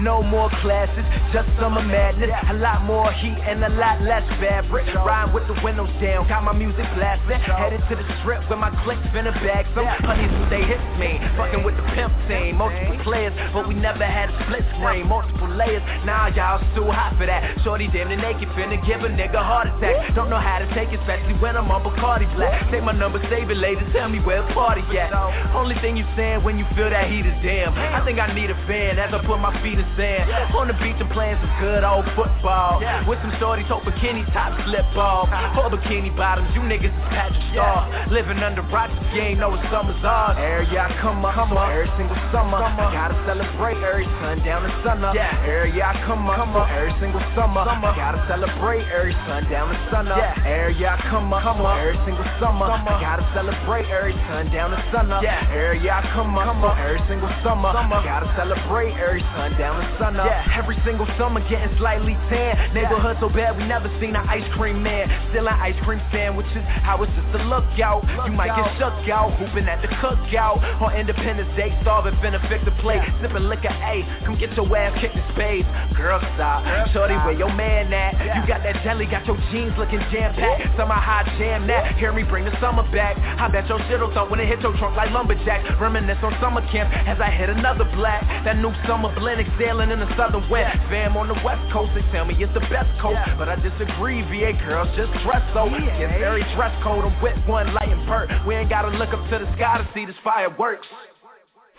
No 0.01 0.23
more 0.23 0.49
classes, 0.65 1.05
just 1.33 1.49
summer 1.61 1.83
madness. 1.83 2.31
A 2.49 2.55
lot 2.55 2.83
more 2.89 3.13
heat 3.13 3.37
and 3.45 3.63
a 3.63 3.69
lot 3.69 4.01
less 4.01 4.25
fabric. 4.41 4.89
Rhyme 4.95 5.33
with 5.35 5.47
the 5.47 5.53
windows 5.63 5.93
down, 6.01 6.27
got 6.27 6.43
my 6.43 6.53
music 6.57 6.89
blasting. 6.97 7.37
Headed 7.45 7.85
to 7.93 7.97
the 8.01 8.07
strip 8.21 8.41
with 8.49 8.59
my 8.59 8.73
click 8.83 8.97
finna 9.13 9.33
bag 9.45 9.69
some 9.77 9.85
honeys 9.85 10.33
who 10.33 10.49
they 10.49 10.65
hit 10.65 10.81
me. 10.97 11.21
Fucking 11.37 11.63
with 11.65 11.77
the 11.77 11.85
pimp 11.93 12.17
team, 12.29 12.57
multiple 12.57 12.97
players, 13.05 13.37
but 13.53 13.69
we 13.69 13.75
never 13.75 14.05
had 14.05 14.33
a 14.33 14.35
split 14.49 14.65
screen. 14.73 15.05
Multiple 15.05 15.53
layers, 15.53 15.85
now 16.09 16.33
y'all 16.33 16.65
too 16.73 16.89
hot 16.89 17.13
for 17.21 17.27
that. 17.27 17.61
Shorty 17.61 17.89
damn 17.93 18.09
near 18.09 18.17
naked, 18.17 18.49
finna 18.57 18.81
give 18.89 19.05
a 19.05 19.13
nigga 19.13 19.37
heart 19.37 19.69
attack. 19.69 20.17
Don't 20.17 20.31
know 20.31 20.41
how 20.41 20.65
to 20.65 20.69
take 20.73 20.89
it, 20.97 21.01
especially 21.05 21.37
when 21.45 21.61
I'm 21.61 21.69
on 21.69 21.85
Bacardi 21.85 22.25
Black. 22.37 22.73
Take 22.73 22.85
my 22.85 22.97
number, 22.97 23.21
save 23.29 23.51
it 23.51 23.61
later, 23.61 23.85
tell 23.93 24.09
me 24.09 24.19
where 24.21 24.41
the 24.41 24.49
party 24.57 24.81
at. 24.97 25.13
Only 25.53 25.77
thing 25.85 25.97
you 26.01 26.09
saying 26.17 26.43
when 26.43 26.57
you 26.57 26.65
feel 26.73 26.89
that 26.89 27.13
heat 27.13 27.29
is 27.29 27.37
damn. 27.45 27.77
I 27.77 28.01
think 28.09 28.19
I 28.19 28.33
need 28.33 28.49
a 28.49 28.57
fan 28.65 28.99
as 28.99 29.13
I 29.13 29.21
put 29.27 29.37
my 29.37 29.53
feet 29.61 29.79
in 29.79 29.90
sand. 29.97 30.31
On 30.55 30.69
the 30.69 30.75
beach 30.75 30.97
I'm 31.01 31.09
playing 31.11 31.39
some 31.41 31.53
good 31.61 31.85
old 31.85 32.05
football. 32.17 32.81
With 33.09 33.19
some 33.23 33.33
shorties, 33.41 33.67
hope 33.67 33.85
bikini 33.85 34.27
top 34.33 34.53
slip 34.67 34.87
off. 34.97 35.29
For 35.55 35.71
bikini 35.73 36.15
bottoms, 36.17 36.51
you 36.55 36.61
niggas 36.61 36.93
is 36.93 37.09
Patrick 37.11 37.43
Star. 37.53 37.89
Living 38.11 38.39
under 38.43 38.63
rocks, 38.69 38.93
you 39.15 39.23
ain't 39.23 39.41
know 39.41 39.51
what 39.51 39.63
summer's 39.71 39.99
on. 40.05 40.37
Every 40.37 40.69
year 40.71 40.85
I 40.85 40.93
come 41.01 41.25
up, 41.25 41.35
come 41.35 41.57
up, 41.57 41.71
every 41.71 41.91
single 41.97 42.17
summer. 42.33 42.59
Gotta 42.93 43.17
celebrate 43.27 43.79
every 43.81 44.07
sundown 44.21 44.65
and 44.69 44.75
sun 44.85 45.05
up. 45.05 45.15
Every 45.47 45.73
year 45.73 45.85
I 45.85 45.95
come 46.07 46.29
up, 46.29 46.37
come 46.37 46.57
up, 46.57 46.69
every 46.71 46.95
single 47.01 47.23
summer. 47.35 47.65
Gotta 47.97 48.21
celebrate 48.29 48.85
every 48.91 49.15
sundown 49.27 49.73
and 49.73 49.81
sun 49.91 50.09
up. 50.09 50.19
Every 50.45 50.77
year 50.79 50.91
I 50.91 51.01
come 51.09 51.33
up, 51.33 51.43
come 51.43 51.65
up, 51.65 51.79
every 51.79 51.99
single 52.05 52.27
summer. 52.41 52.67
Gotta 53.01 53.25
celebrate 53.33 53.87
every 53.89 54.15
sundown 54.29 54.75
and 54.75 54.85
sun 54.93 55.13
up. 55.13 55.23
Every 55.51 55.81
year 55.81 55.93
I 55.95 56.03
come 56.13 56.37
up, 56.37 56.45
come 56.45 56.65
up, 56.65 56.77
every 56.79 57.01
single 57.09 57.31
summer. 57.43 57.73
Gotta 58.05 58.29
celebrate 58.37 58.95
every 59.01 59.23
sundown 59.37 59.80
and 59.81 59.99
sun 59.99 60.21
up. 60.21 60.29
Every 60.53 60.77
single 60.85 61.07
summer 61.19 61.41
getting 61.49 61.73
slightly 61.79 62.15
tan. 62.29 62.75
Neighborhood 62.75 63.17
so 63.21 63.29
bad 63.29 63.57
we 63.57 63.65
never 63.65 63.89
seen 64.01 64.15
an 64.15 64.29
ice 64.29 64.47
cream 64.55 64.83
man. 64.83 65.09
Still 65.31 65.49
an 65.49 65.59
ice 65.59 65.79
cream 65.85 66.01
sandwiches. 66.13 66.63
How 66.85 67.03
it's 67.03 67.13
just 67.17 67.41
a 67.41 67.43
lookout. 67.49 68.05
You 68.27 68.33
might 68.33 68.53
get 68.55 68.69
shook 68.79 69.09
out, 69.09 69.35
hooping 69.41 69.69
at 69.69 69.83
the 69.83 69.89
cookout. 70.01 70.61
On 70.81 70.95
Independence 70.95 71.51
Day, 71.57 71.77
starving, 71.83 72.15
finna 72.21 72.41
fix 72.49 72.63
a 72.67 72.75
plate. 72.83 73.03
Sipping 73.21 73.49
liquor, 73.49 73.73
ayy, 73.73 74.05
come 74.25 74.39
get 74.39 74.53
your 74.57 74.69
ass 74.77 74.93
kicked 75.01 75.17
in 75.17 75.25
spades. 75.33 75.69
Girl, 75.97 76.21
stop. 76.37 76.63
Shorty, 76.93 77.15
where 77.25 77.33
your 77.33 77.53
man 77.53 77.93
at? 77.93 78.15
You 78.37 78.47
got 78.47 78.63
that 78.63 78.83
jelly, 78.85 79.07
got 79.07 79.27
your 79.27 79.37
jeans 79.51 79.73
looking 79.79 80.01
jam-packed. 80.13 80.77
Summer 80.77 80.95
hot 80.95 81.27
jam 81.39 81.67
that. 81.67 81.97
Hear 81.97 82.13
me 82.13 82.23
bring 82.23 82.45
the 82.45 82.55
summer 82.61 82.85
back. 82.93 83.17
I 83.19 83.49
bet 83.49 83.69
your 83.69 83.79
shit'll 83.89 84.13
thump 84.13 84.31
when 84.31 84.41
it 84.41 84.47
hit 84.47 84.61
your 84.61 84.77
trunk 84.77 84.97
like 84.97 85.11
lumberjack. 85.11 85.81
Reminisce 85.81 86.19
on 86.23 86.37
summer 86.41 86.61
camp 86.71 86.93
as 87.07 87.21
I 87.21 87.31
hit 87.31 87.49
another 87.49 87.85
black. 87.97 88.23
That 88.45 88.59
new 88.59 88.73
summer 88.87 89.15
blend 89.15 89.41
exhaling 89.71 89.91
in 89.91 90.01
the 90.01 90.17
southern 90.17 90.49
wind. 90.51 90.79
Fam 90.89 91.17
on 91.17 91.29
the 91.29 91.39
west 91.45 91.63
coast, 91.73 91.93
they 91.95 92.03
tell 92.11 92.25
me 92.25 92.35
it's 92.39 92.53
the 92.55 92.67
best 92.67 92.91
coast. 93.01 93.21
But 93.39 93.49
I 93.49 93.57
disagree, 93.57 94.23
VA 94.23 94.53
girls 94.67 94.89
just 94.97 95.13
dress 95.23 95.43
so. 95.55 95.71
It's 95.71 96.19
very 96.19 96.43
dress 96.55 96.75
code, 96.83 97.05
I'm 97.05 97.23
with 97.23 97.39
one 97.47 97.73
light 97.75 97.89
and 97.89 98.07
perk. 98.09 98.31
We 98.47 98.55
ain't 98.57 98.69
gotta 98.69 98.89
look 98.89 99.11
up 99.11 99.23
to 99.31 99.39
the 99.39 99.47
sky 99.55 99.79
to 99.79 99.89
see 99.95 100.07
this 100.07 100.17
fireworks. 100.25 100.87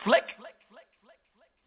Flick. 0.06 0.24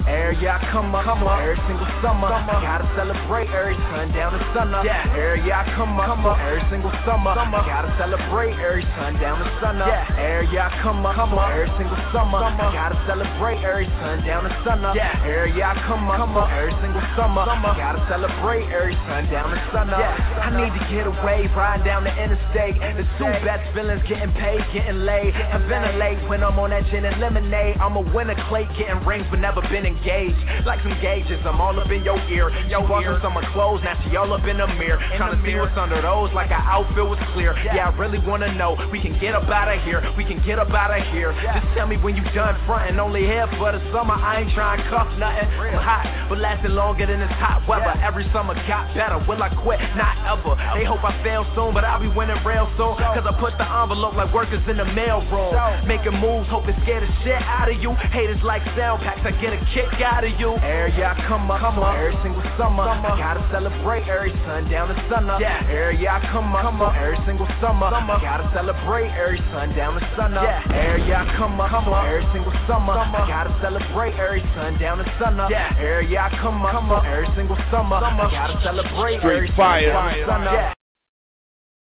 Every 0.05 0.37
year 0.37 0.53
I 0.53 0.61
come 0.69 0.93
up, 0.93 1.09
come 1.09 1.25
up, 1.25 1.40
every 1.40 1.57
single 1.64 1.88
summer. 2.05 2.29
summer. 2.29 2.61
Gotta 2.61 2.85
celebrate 2.93 3.49
every 3.57 3.73
sundown 3.88 4.37
and 4.37 4.45
sun 4.53 4.75
up. 4.77 4.85
Yeah. 4.85 5.01
Every 5.17 5.40
year 5.49 5.57
I 5.57 5.64
come 5.73 5.97
up, 5.97 6.12
come 6.12 6.29
up, 6.29 6.37
every 6.45 6.61
single 6.69 6.93
summer. 7.09 7.33
summer. 7.33 7.64
Gotta 7.64 7.88
celebrate 7.97 8.53
every 8.61 8.85
sundown 9.01 9.40
and 9.40 9.49
sun 9.64 9.81
up. 9.81 9.88
Yeah. 9.88 10.21
Every 10.21 10.53
year 10.53 10.61
I 10.61 10.71
come 10.85 11.01
up, 11.09 11.17
come 11.17 11.33
up, 11.40 11.49
every 11.49 11.73
single 11.81 11.97
summer. 12.12 12.37
summer. 12.45 12.69
Gotta 12.69 13.01
celebrate 13.09 13.64
every 13.64 13.88
sundown 14.05 14.45
and 14.45 14.57
sun 14.61 14.85
up. 14.85 14.93
Yeah. 14.93 15.25
Every 15.25 15.57
year 15.57 15.73
I 15.73 15.75
come 15.88 16.05
up, 16.05 16.21
come 16.21 16.37
up, 16.37 16.53
every 16.53 16.77
single 16.85 17.05
summer. 17.17 17.49
summer. 17.49 17.73
Gotta 17.73 18.05
celebrate 18.05 18.69
every 18.69 18.97
sundown 19.09 19.57
and 19.57 19.62
sun 19.73 19.88
up. 19.88 20.05
Yeah. 20.05 20.45
I 20.45 20.53
need 20.53 20.73
to 20.77 20.83
get 20.93 21.09
away, 21.09 21.49
riding 21.57 21.81
down 21.88 22.05
the 22.05 22.12
interstate. 22.12 22.77
The 22.77 23.09
two 23.17 23.33
best 23.40 23.64
feelings, 23.73 24.05
getting 24.05 24.37
paid, 24.37 24.61
getting 24.77 25.09
laid. 25.09 25.33
I 25.33 25.57
ventilate 25.64 26.21
when 26.29 26.45
I'm 26.45 26.61
on 26.61 26.77
that 26.77 26.85
gin 26.93 27.09
and 27.09 27.17
lemonade. 27.25 27.81
I'm 27.81 27.97
a 27.97 28.05
winner, 28.12 28.37
Clay, 28.53 28.69
getting 28.77 29.01
rings 29.09 29.25
but 29.33 29.40
never 29.40 29.64
been 29.73 29.93
engaged. 29.94 30.66
Like 30.66 30.83
some 30.83 30.96
gauges, 31.00 31.40
I'm 31.44 31.61
all 31.61 31.78
up 31.78 31.90
in 31.90 32.04
your 32.04 32.18
ear. 32.28 32.50
Yo, 32.68 32.80
wasn't 32.87 33.22
summer 33.22 33.42
clothes, 33.52 33.80
now 33.85 33.94
she 34.04 34.16
all 34.16 34.33
up 34.33 34.44
in 34.46 34.59
the 34.59 34.66
mirror. 34.78 34.98
Trying 35.16 35.37
to 35.37 35.40
see 35.44 35.54
what's 35.54 35.76
under 35.76 36.00
those, 36.00 36.33
like 36.33 36.50
our 36.50 36.64
outfit 36.64 37.07
was 37.07 37.18
clear. 37.33 37.54
Yeah, 37.64 37.90
I 37.90 37.96
really 37.96 38.18
wanna 38.18 38.54
know. 38.54 38.76
We 38.90 39.00
can 39.00 39.18
get 39.20 39.35
up 39.35 39.48
out 39.48 39.68
of 39.68 39.83
here, 39.85 40.02
we 40.16 40.24
can 40.24 40.42
get 40.44 40.59
up 40.59 40.70
out 40.70 40.90
of 40.90 41.07
here. 41.12 41.33
Just 41.42 41.66
tell 41.74 41.87
me 41.87 41.96
when 41.96 42.16
you 42.16 42.24
done 42.35 42.59
frontin', 42.66 42.98
only 42.98 43.22
here 43.22 43.46
for 43.59 43.72
the 43.72 43.80
summer. 43.92 44.14
I 44.14 44.42
ain't 44.42 44.52
trying 44.54 44.83
to 44.83 44.88
cuff 44.90 45.09
nothing. 45.18 45.48
I'm 45.48 45.78
hot, 45.78 46.26
but 46.28 46.38
lasting 46.38 46.72
longer 46.72 47.07
than 47.07 47.20
this 47.20 47.30
hot 47.30 47.66
weather. 47.68 47.94
Every 48.02 48.28
summer 48.33 48.54
got 48.66 48.94
better. 48.94 49.18
Will 49.26 49.42
I 49.42 49.48
quit? 49.62 49.80
Not 49.96 50.16
ever. 50.26 50.57
They 50.78 50.85
hope 50.85 51.04
I 51.04 51.12
fail 51.22 51.46
soon, 51.54 51.74
but 51.74 51.85
I'll 51.85 52.00
be 52.00 52.09
winning 52.09 52.38
real 52.44 52.66
soon. 52.76 52.96
Cause 52.96 53.26
I 53.26 53.33
put 53.38 53.57
the 53.59 53.66
envelope 53.66 54.14
like 54.14 54.33
workers 54.33 54.62
in 54.68 54.76
the 54.76 54.85
mail 54.85 55.22
room. 55.30 55.54
Making 55.87 56.18
moves, 56.20 56.48
hoping 56.48 56.74
scare 56.83 57.00
the 57.00 57.11
shit 57.22 57.40
out 57.42 57.70
of 57.70 57.80
you. 57.80 57.92
Haters 58.14 58.42
like 58.42 58.62
sound 58.76 59.02
packs, 59.02 59.20
I 59.24 59.30
get 59.40 59.52
a 59.52 59.61
kick 59.74 59.84
out 60.01 60.25
of 60.25 60.33
you. 60.40 60.57
Every 60.62 60.94
year 60.97 61.07
I 61.07 61.14
come 61.27 61.51
up, 61.51 61.61
come 61.61 61.79
up, 61.79 61.97
every 61.97 62.16
single 62.23 62.42
summer. 62.57 62.85
summer. 62.85 63.16
Gotta 63.16 63.42
celebrate 63.53 64.07
every 64.09 64.33
sundown 64.44 64.90
and 64.90 65.01
sun 65.11 65.31
up. 65.31 65.40
Yeah. 65.40 65.66
Every 65.68 65.99
year 65.99 66.11
I 66.11 66.20
come 66.33 66.55
up, 66.55 66.62
come 66.62 66.81
up, 66.81 66.94
every 66.97 67.18
single 67.27 67.47
summer. 67.61 67.90
summer. 67.90 68.18
Gotta 68.20 68.49
celebrate 68.55 69.11
every 69.12 69.38
sundown 69.53 69.97
and 69.99 70.07
sun 70.16 70.35
up. 70.35 70.44
Yeah. 70.44 70.64
Every 70.73 71.05
year 71.07 71.16
I 71.16 71.37
come 71.37 71.61
up, 71.61 71.70
come 71.70 71.88
up, 71.92 72.05
every 72.05 72.27
single 72.33 72.53
summer. 72.66 72.94
summer. 72.94 73.25
Gotta 73.27 73.53
celebrate 73.61 74.14
every 74.16 74.42
sundown 74.55 75.01
and 75.01 75.11
sun 75.18 75.40
up. 75.40 75.51
Yeah. 75.51 75.77
Every 75.79 76.09
year 76.09 76.20
I 76.20 76.31
come 76.40 76.64
up, 76.64 76.73
come 76.73 76.92
up, 76.92 77.05
every 77.05 77.29
single 77.37 77.57
summer. 77.70 78.01
summer. 78.01 78.31
Gotta 78.31 78.61
celebrate 78.62 79.20
every 79.20 79.51
fire. 79.57 79.92
sundown 79.92 80.14
and 80.14 80.27
sun 80.27 80.42
up. 80.49 80.55
Yeah. 80.55 80.73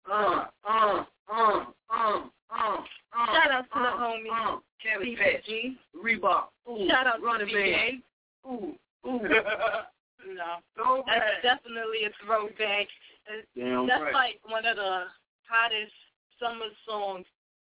Uh, 0.05 0.45
uh, 0.69 1.05
uh, 1.33 1.65
uh, 1.91 2.21
uh. 2.51 2.77
Shout 3.15 3.51
out 3.51 3.65
to 3.73 3.79
the 3.79 3.93
homie. 3.99 4.61
Kevin 4.85 5.17
Steve 5.17 5.41
G. 5.47 5.77
Reebok. 5.97 6.45
Ooh, 6.69 6.87
Shout 6.89 7.07
out 7.07 7.23
running 7.23 7.49
to 7.49 7.55
man. 7.55 8.03
Ooh, 8.47 8.75
ooh. 9.09 9.21
No, 10.25 10.57
so 10.77 11.05
that's 11.07 11.43
definitely 11.43 12.09
a 12.09 12.11
throwback. 12.25 12.89
Damn 13.57 13.87
That's 13.87 14.03
right. 14.03 14.15
like 14.15 14.41
one 14.49 14.65
of 14.65 14.77
the 14.77 15.05
hottest 15.49 15.93
summer 16.41 16.73
songs 16.89 17.27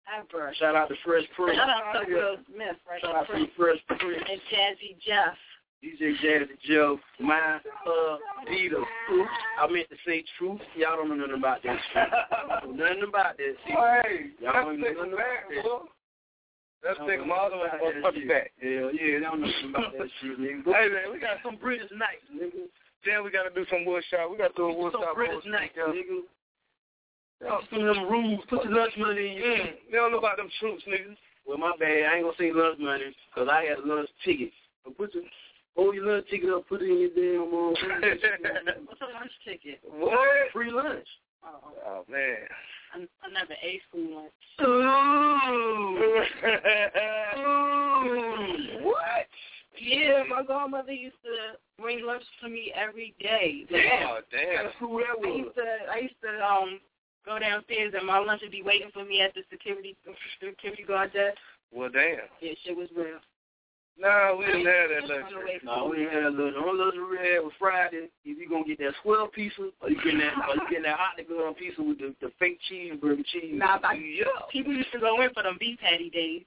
ever. 0.08 0.54
Shout 0.58 0.76
out 0.76 0.88
to 0.88 0.96
Fresh 1.04 1.26
Prince. 1.36 1.58
Shout 1.58 1.70
out 1.70 2.06
to 2.06 2.13
Will 2.13 2.38
Smith, 2.48 2.78
right? 2.89 3.02
Shout 3.02 3.15
out 3.15 3.28
to 3.28 3.48
Fresh 3.58 3.80
Prince. 3.88 4.24
And 4.32 4.39
Jazzy 4.48 4.96
Jeff. 5.06 5.36
DJ 5.84 6.15
Jazzy 6.24 6.58
Joe, 6.67 6.98
my 7.20 7.60
uh 7.60 8.17
Vita. 8.46 8.82
I 9.60 9.67
meant 9.70 9.89
to 9.89 9.96
say 10.06 10.24
truth. 10.39 10.62
Y'all 10.76 10.96
don't 10.96 11.10
know 11.10 11.15
nothing 11.15 11.36
about 11.36 11.62
that 11.63 11.78
shit. 11.93 12.08
Know 12.78 12.84
nothing 12.86 13.04
about 13.08 13.38
that 13.38 13.54
shit. 13.65 13.76
Hey, 13.76 14.26
Y'all 14.41 14.54
don't 14.54 14.80
know 14.80 14.88
nothing 14.88 15.13
about 15.13 15.17
back, 15.17 15.65
that. 16.84 16.98
bro. 16.98 16.98
That's 16.98 17.00
Y'all 17.00 17.08
taking 17.08 17.28
don't 17.28 17.30
my 17.30 17.36
know 17.36 17.48
other 17.48 18.02
about 18.02 18.13
that 18.13 18.28
back. 18.28 18.48
Hell 18.62 18.90
yeah, 18.94 19.18
they 19.18 19.26
don't 19.26 19.42
know 19.42 19.48
nothing 19.48 19.70
about 19.70 19.94
that 19.98 20.10
shit, 20.22 20.38
nigga. 20.40 20.63
Hey 20.78 20.88
man, 20.90 21.06
we 21.13 21.20
got 21.20 21.38
some 21.44 21.58
British 21.58 21.92
nights, 21.92 22.26
nigga. 22.32 22.68
Then 23.06 23.24
we 23.24 23.32
gotta 23.32 23.54
do 23.54 23.66
some 23.70 23.86
woodshop. 23.86 24.32
We 24.32 24.38
gotta 24.38 24.54
do 24.58 24.68
a 24.70 24.74
Some 24.92 25.02
woodshop. 25.02 25.16
British 25.16 25.34
bullshit, 25.46 25.52
nights, 25.52 25.76
yeah. 25.78 25.94
nigga. 25.94 26.18
Oh, 27.46 27.62
some 27.70 27.86
of 27.86 27.96
them 27.96 28.10
rules. 28.10 28.42
Put 28.50 28.63
your 28.66 28.74
lunch 28.74 28.94
money 28.98 29.28
in 29.30 29.34
your 29.38 29.46
Mm, 29.58 29.70
they 29.92 29.98
don't 29.98 30.12
know 30.12 30.18
about 30.18 30.38
them 30.38 30.50
troops, 30.60 30.84
niggas. 30.90 31.16
Well, 31.46 31.58
my 31.58 31.72
bad. 31.80 32.10
I 32.10 32.16
ain't 32.18 32.26
gonna 32.26 32.36
say 32.38 32.52
lunch 32.52 32.80
money 32.80 33.16
because 33.34 33.48
I 33.52 33.63
had 33.66 33.78
a 33.78 33.86
lunch 33.86 34.10
ticket. 34.26 34.50
But 34.84 34.98
put 34.98 35.13
your 35.13 35.24
hold 35.76 35.96
your 35.96 36.06
lunch 36.06 36.26
ticket 36.30 36.50
up, 36.50 36.68
put 36.68 36.82
it 36.82 36.90
in 36.90 36.98
your 37.00 37.13
damn 37.13 37.54
um, 37.54 37.74
What's 38.90 39.02
a 39.02 39.06
lunch 39.13 39.32
ticket? 39.46 39.80
What? 39.86 40.52
free 40.52 40.72
lunch. 40.72 41.06
Oh, 41.48 41.72
Oh 41.86 42.04
man. 42.10 42.48
Never 43.32 43.54
ate 43.62 43.82
food 43.92 44.10
lunch. 44.12 44.32
Ooh. 44.62 46.24
what? 48.84 49.28
Yeah, 49.80 50.24
my 50.30 50.44
grandmother 50.44 50.92
used 50.92 51.22
to 51.24 51.58
bring 51.82 52.06
lunch 52.06 52.24
to 52.42 52.50
me 52.50 52.74
every 52.76 53.14
day. 53.20 53.66
Oh 53.72 54.20
damn. 54.32 54.72
Who 54.80 55.00
that 55.00 55.18
I 55.24 55.30
used 55.30 55.56
to 55.56 55.66
I 55.92 55.98
used 56.00 56.22
to 56.24 56.44
um 56.44 56.80
go 57.26 57.38
downstairs 57.40 57.94
and 57.96 58.08
my 58.08 58.20
lunch 58.20 58.42
would 58.42 58.52
be 58.52 58.64
waiting 58.64 58.90
for 58.94 59.06
me 59.06 59.22
at 59.22 59.34
the 59.34 59.42
security 59.52 59.96
security 60.42 60.84
guard 60.84 61.14
desk. 61.14 61.38
Well 61.72 61.90
damn. 61.90 62.28
Yeah, 62.42 62.54
shit 62.66 62.76
was 62.76 62.90
real. 62.96 63.20
Nah, 64.00 64.36
we 64.38 64.46
didn't 64.46 64.66
have 64.66 64.90
that 64.94 65.02
Just 65.02 65.10
luxury. 65.10 65.42
away 65.42 65.60
from 65.64 65.90
we 65.90 66.06
ain't 66.06 66.14
had 66.14 66.24
a 66.24 66.30
lunch. 66.30 66.54
The 66.54 66.62
only 66.62 66.86
lunch 66.86 66.96
we 67.10 67.18
had 67.18 67.42
was 67.42 67.54
Friday. 67.58 68.10
If 68.24 68.38
you 68.38 68.48
gonna 68.48 68.64
get 68.64 68.78
that 68.78 68.94
swell 69.02 69.28
pizza, 69.28 69.74
or 69.82 69.90
you 69.90 69.98
getting 70.04 70.20
that, 70.22 70.38
or 70.48 70.54
you 70.54 70.70
getting 70.70 70.84
that 70.86 71.00
hot 71.02 71.18
dog 71.18 71.58
pizza 71.58 71.82
with 71.82 71.98
the, 71.98 72.14
the 72.22 72.30
fake 72.38 72.60
cheeseburger 72.70 73.26
cheese. 73.26 73.58
Nah, 73.58 73.80
but 73.82 73.98
Yeah. 73.98 74.26
people 74.52 74.74
used 74.74 74.92
to 74.94 75.00
go 75.00 75.22
in 75.22 75.34
for 75.34 75.42
them 75.42 75.58
beef 75.60 75.80
patty 75.80 76.12
days. 76.12 76.44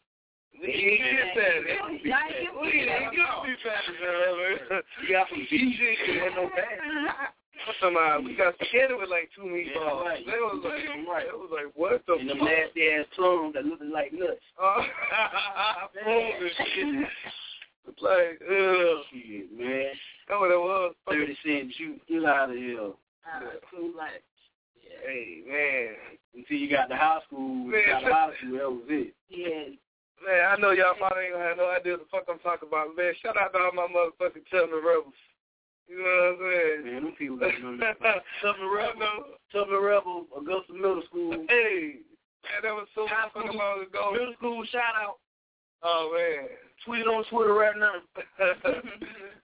We 0.62 0.68
ain't 0.68 1.34
get 1.34 1.34
that. 1.34 1.58
Yeah, 1.66 1.82
I 1.82 1.90
ain't 1.90 2.02
get 2.04 2.54
We 2.54 2.68
ain't 2.86 3.10
get 3.10 3.26
beef 3.42 3.58
patties, 3.66 3.98
man. 3.98 4.82
You 5.02 5.08
got 5.10 5.26
some 5.28 5.46
beef 5.50 5.78
chicken 5.78 6.22
and 6.22 6.34
no 6.36 6.50
fat. 6.54 7.34
Somehow 7.80 8.20
we 8.20 8.34
got 8.36 8.58
together 8.58 8.96
with 8.98 9.08
like 9.10 9.30
two 9.34 9.46
Yeah, 9.46 9.72
meatballs. 9.78 10.04
right. 10.04 10.26
They 10.26 10.32
was 10.40 10.60
like, 10.64 11.06
Right. 11.08 11.26
it 11.26 11.34
was 11.36 11.50
like, 11.52 11.72
what 11.74 12.04
the 12.06 12.14
And 12.14 12.28
them 12.30 12.38
nasty 12.38 12.88
ass 12.90 13.06
plums 13.14 13.54
that 13.54 13.64
looking 13.64 13.90
like 13.90 14.12
nuts. 14.12 14.40
Uh, 14.60 15.86
plums 16.02 16.34
and 16.40 16.66
shit. 16.74 17.08
Like, 18.00 18.40
ugh. 18.42 19.04
Shit, 19.12 19.52
man. 19.58 19.90
That's 20.28 20.38
what 20.40 20.50
it 20.50 20.60
was. 20.60 20.94
Thirty 21.08 21.36
cent 21.44 21.72
juice. 21.76 22.00
Get 22.08 22.24
out 22.24 22.50
of 22.50 22.56
here. 22.56 22.80
Uh, 22.80 23.40
cool 23.70 23.92
lunch. 23.96 24.22
Hey, 25.04 25.42
man. 25.48 25.94
Until 26.34 26.56
you 26.58 26.68
got 26.70 26.86
to 26.86 26.96
high 26.96 27.20
school, 27.26 27.66
you 27.66 27.82
got 27.86 28.00
to 28.00 28.12
high 28.12 28.30
school, 28.38 28.52
that 28.58 28.70
was 28.70 28.86
it. 28.88 29.14
Yeah. 29.28 29.74
Man, 30.20 30.44
I 30.52 30.56
know 30.60 30.70
y'all 30.72 30.94
probably 30.98 31.24
ain't 31.24 31.32
gonna 31.34 31.48
have 31.48 31.56
no 31.56 31.70
idea 31.70 31.92
what 31.96 32.04
the 32.04 32.10
fuck 32.12 32.24
I'm 32.28 32.38
talking 32.40 32.68
about. 32.68 32.94
Man, 32.94 33.14
shout 33.22 33.38
out 33.40 33.52
to 33.54 33.58
all 33.58 33.72
my 33.72 33.88
motherfucking 33.88 34.44
Tubman 34.52 34.84
Rebels. 34.84 35.16
You 35.90 35.98
know 35.98 36.06
what 36.06 36.46
I'm 36.46 36.52
saying? 36.54 36.80
Man, 36.86 37.02
them 37.02 37.14
people 37.18 37.36
got 37.36 37.50
nothing. 37.58 38.22
Southern 38.38 38.70
Rebel, 38.70 39.34
Southern 39.50 39.82
Rebel, 39.82 40.26
Augusta 40.38 40.72
Middle 40.72 41.02
School. 41.10 41.34
Hey, 41.50 41.98
man, 42.46 42.62
that 42.62 42.70
was 42.78 42.86
so 42.94 43.10
High 43.10 43.26
fucking 43.34 43.50
school. 43.50 43.58
long 43.58 43.82
ago. 43.82 44.12
Middle 44.14 44.34
school 44.38 44.62
shout 44.70 44.94
out. 44.94 45.18
Oh, 45.82 46.14
man. 46.14 46.46
Tweet 46.86 47.06
on 47.10 47.24
Twitter 47.26 47.54
right 47.54 47.74
now. 47.74 47.98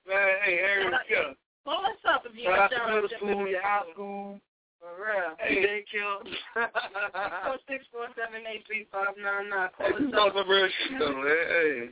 man, 0.06 0.30
hey, 0.46 0.58
Aaron, 0.62 0.94
yeah. 1.10 1.34
Well, 1.66 1.82
what's 1.82 1.98
up 2.06 2.22
if 2.24 2.38
you 2.38 2.44
Shout 2.44 2.58
out 2.58 2.70
got 2.70 2.86
to 2.86 2.94
middle 2.94 3.10
school, 3.18 3.48
your 3.48 3.62
high 3.62 3.82
school. 3.92 4.38
For 4.78 4.94
real. 5.02 5.34
Hey, 5.42 5.82
daycare. 5.82 6.22
Four 7.42 7.58
six 7.66 7.84
four 7.90 8.06
seven 8.14 8.46
eight 8.46 8.62
three 8.68 8.86
five 8.92 9.18
nine 9.18 9.50
nine. 9.50 9.70
Hey, 9.82 9.90
Call 9.90 10.06
us 10.06 10.12
talk 10.14 10.32
some 10.38 10.48
real 10.48 10.68
shit, 10.70 10.98
though, 11.00 11.10
man. 11.10 11.26
Hey, 11.26 11.88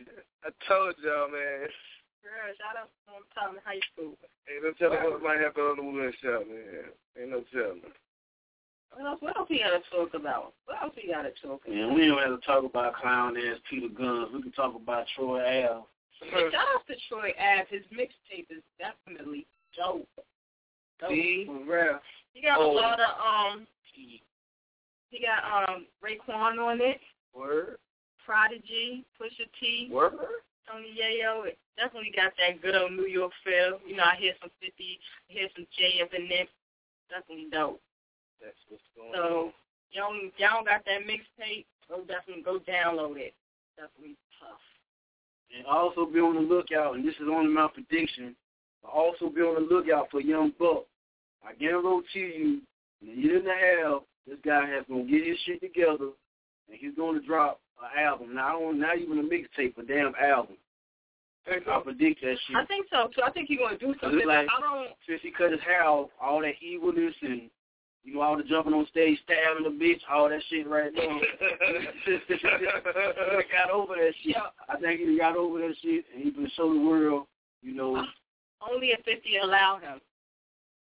I 0.47 0.49
told 0.71 0.95
y'all, 1.03 1.27
man. 1.27 1.67
For 2.25 2.33
real. 2.33 2.57
Shout 2.57 2.81
out 2.81 2.89
to 2.89 3.21
one 3.21 3.29
time 3.37 3.53
in 3.53 3.61
high 3.61 3.85
school. 3.93 4.17
Ain't 4.49 4.65
no 4.65 4.73
telling 4.81 4.97
what 5.05 5.21
might 5.21 5.45
happen 5.45 5.61
on 5.61 5.77
the 5.77 5.85
wood 5.85 6.15
shop, 6.25 6.49
man. 6.49 6.89
Ain't 7.21 7.29
no 7.37 7.45
telling. 7.53 7.85
What 8.97 9.05
else? 9.05 9.21
What 9.21 9.37
else 9.37 9.49
we 9.51 9.59
gotta 9.61 9.85
talk 9.93 10.15
about? 10.15 10.55
What 10.65 10.81
else 10.81 10.95
we 10.97 11.13
gotta 11.13 11.37
talk 11.45 11.61
about? 11.67 11.77
Man, 11.77 11.93
we 11.93 12.07
don't 12.09 12.23
have 12.25 12.41
to 12.41 12.47
talk 12.47 12.65
about 12.65 12.97
clown 12.97 13.37
ass 13.37 13.61
Peter 13.69 13.89
Gunz. 13.93 14.33
We 14.33 14.41
can 14.41 14.53
talk 14.53 14.75
about 14.75 15.05
Troy 15.17 15.41
Ave. 15.45 15.85
Hey, 16.25 16.49
shout 16.49 16.65
out 16.73 16.87
to 16.89 16.95
Troy 17.13 17.35
Ave. 17.37 17.69
His 17.69 17.85
mixtape 17.93 18.49
is 18.49 18.63
definitely 18.81 19.47
dope. 19.77 20.09
Dope. 21.01 21.11
See? 21.11 21.45
For 21.45 21.61
real. 21.69 22.01
He 22.33 22.41
got 22.41 22.59
Oh. 22.59 22.71
a 22.71 22.73
lot 22.73 23.01
of 23.01 23.11
um. 23.21 23.67
He 25.11 25.21
got 25.21 25.69
um 25.69 25.87
Raekwon 26.03 26.59
on 26.59 26.81
it, 26.81 27.01
Word. 27.35 27.79
Prodigy, 28.25 29.05
Pusha 29.21 29.47
T, 29.61 29.89
Word. 29.91 30.15
Tony 30.69 30.93
Yayo. 30.97 31.47
It 31.47 31.59
definitely 31.77 32.13
got 32.15 32.33
that 32.39 32.63
good 32.63 32.75
old 32.75 32.93
New 32.93 33.07
York 33.07 33.33
feel. 33.45 33.79
You 33.87 33.97
know, 33.97 34.05
I 34.05 34.17
hear 34.17 34.33
some 34.41 34.51
50, 34.61 34.71
I 34.71 35.33
hear 35.33 35.49
some 35.55 35.67
J 35.77 36.03
up 36.03 36.13
in 36.15 36.29
there. 36.29 36.47
Definitely 37.11 37.49
dope. 37.53 37.81
That's 38.41 38.57
what's 38.69 38.83
going 38.97 39.13
on. 39.13 39.15
So, 39.15 39.53
y'all, 39.93 40.15
y'all 40.39 40.65
got 40.65 40.85
that 40.85 41.07
mixtape, 41.07 41.67
go 41.89 42.05
definitely 42.05 42.43
go 42.43 42.59
download 42.61 43.17
it. 43.17 43.35
Definitely 43.77 44.17
tough. 44.41 44.63
And 45.57 45.67
also 45.67 46.07
be 46.07 46.19
on 46.21 46.35
the 46.35 46.41
lookout, 46.41 46.95
and 46.95 47.07
this 47.07 47.15
is 47.17 47.29
only 47.31 47.53
my 47.53 47.69
prediction, 47.73 48.35
but 48.83 48.91
also 48.91 49.29
be 49.29 49.41
on 49.41 49.55
the 49.55 49.75
lookout 49.75 50.09
for 50.11 50.21
Young 50.21 50.53
Buck. 50.59 50.87
I 51.47 51.55
guarantee 51.55 52.35
you, 52.37 52.61
in 53.03 53.09
a 53.09 53.13
year 53.13 53.39
and 53.39 53.47
a 53.47 53.53
half, 53.53 54.03
this 54.27 54.39
guy 54.45 54.67
has 54.67 54.85
going 54.89 55.07
to 55.07 55.13
get 55.13 55.27
his 55.27 55.39
shit 55.45 55.61
together, 55.61 56.11
and 56.69 56.79
he's 56.79 56.95
going 56.95 57.21
to 57.21 57.27
drop 57.27 57.61
an 57.81 58.03
album. 58.03 58.37
Only, 58.39 58.79
not 58.79 58.99
even 58.99 59.19
a 59.19 59.23
mixtape, 59.23 59.77
a 59.79 59.83
damn 59.83 60.15
album. 60.21 60.57
I 61.47 61.81
predict 61.81 62.23
that 62.23 62.37
shit. 62.47 62.57
I 62.57 62.65
think 62.65 62.87
so 62.91 63.11
too. 63.15 63.23
I 63.23 63.31
think 63.31 63.49
he's 63.49 63.59
gonna 63.59 63.77
do 63.77 63.95
something. 64.01 64.27
like, 64.27 64.49
I 64.49 64.61
don't. 64.61 64.89
Since 65.07 65.21
he 65.23 65.31
cut 65.31 65.53
his 65.53 65.61
hair 65.61 65.85
off, 65.85 66.09
all 66.21 66.41
that 66.41 66.55
evilness 66.63 67.15
and 67.21 67.51
you 68.03 68.15
know 68.15 68.23
all 68.23 68.37
the 68.37 68.45
jumping 68.45 68.73
on 68.73 68.87
stage, 68.87 69.19
stabbing 69.25 69.65
the 69.65 69.85
bitch, 69.85 70.01
all 70.11 70.29
that 70.29 70.41
shit 70.49 70.67
right 70.69 70.91
there. 70.95 71.19
he 72.07 72.19
got 73.53 73.71
over 73.71 73.95
that 73.95 74.13
shit. 74.23 74.37
Yeah. 74.37 74.49
I 74.69 74.79
think 74.79 75.01
he 75.01 75.19
got 75.19 75.37
over 75.37 75.59
that 75.59 75.75
shit, 75.83 76.07
and 76.15 76.25
he 76.25 76.31
can 76.31 76.51
show 76.57 76.73
the 76.73 76.81
world, 76.81 77.27
you 77.63 77.75
know. 77.75 77.97
Ah, 77.97 78.71
only 78.71 78.89
if 78.89 79.05
50 79.05 79.37
allowed 79.43 79.83
him. 79.83 80.01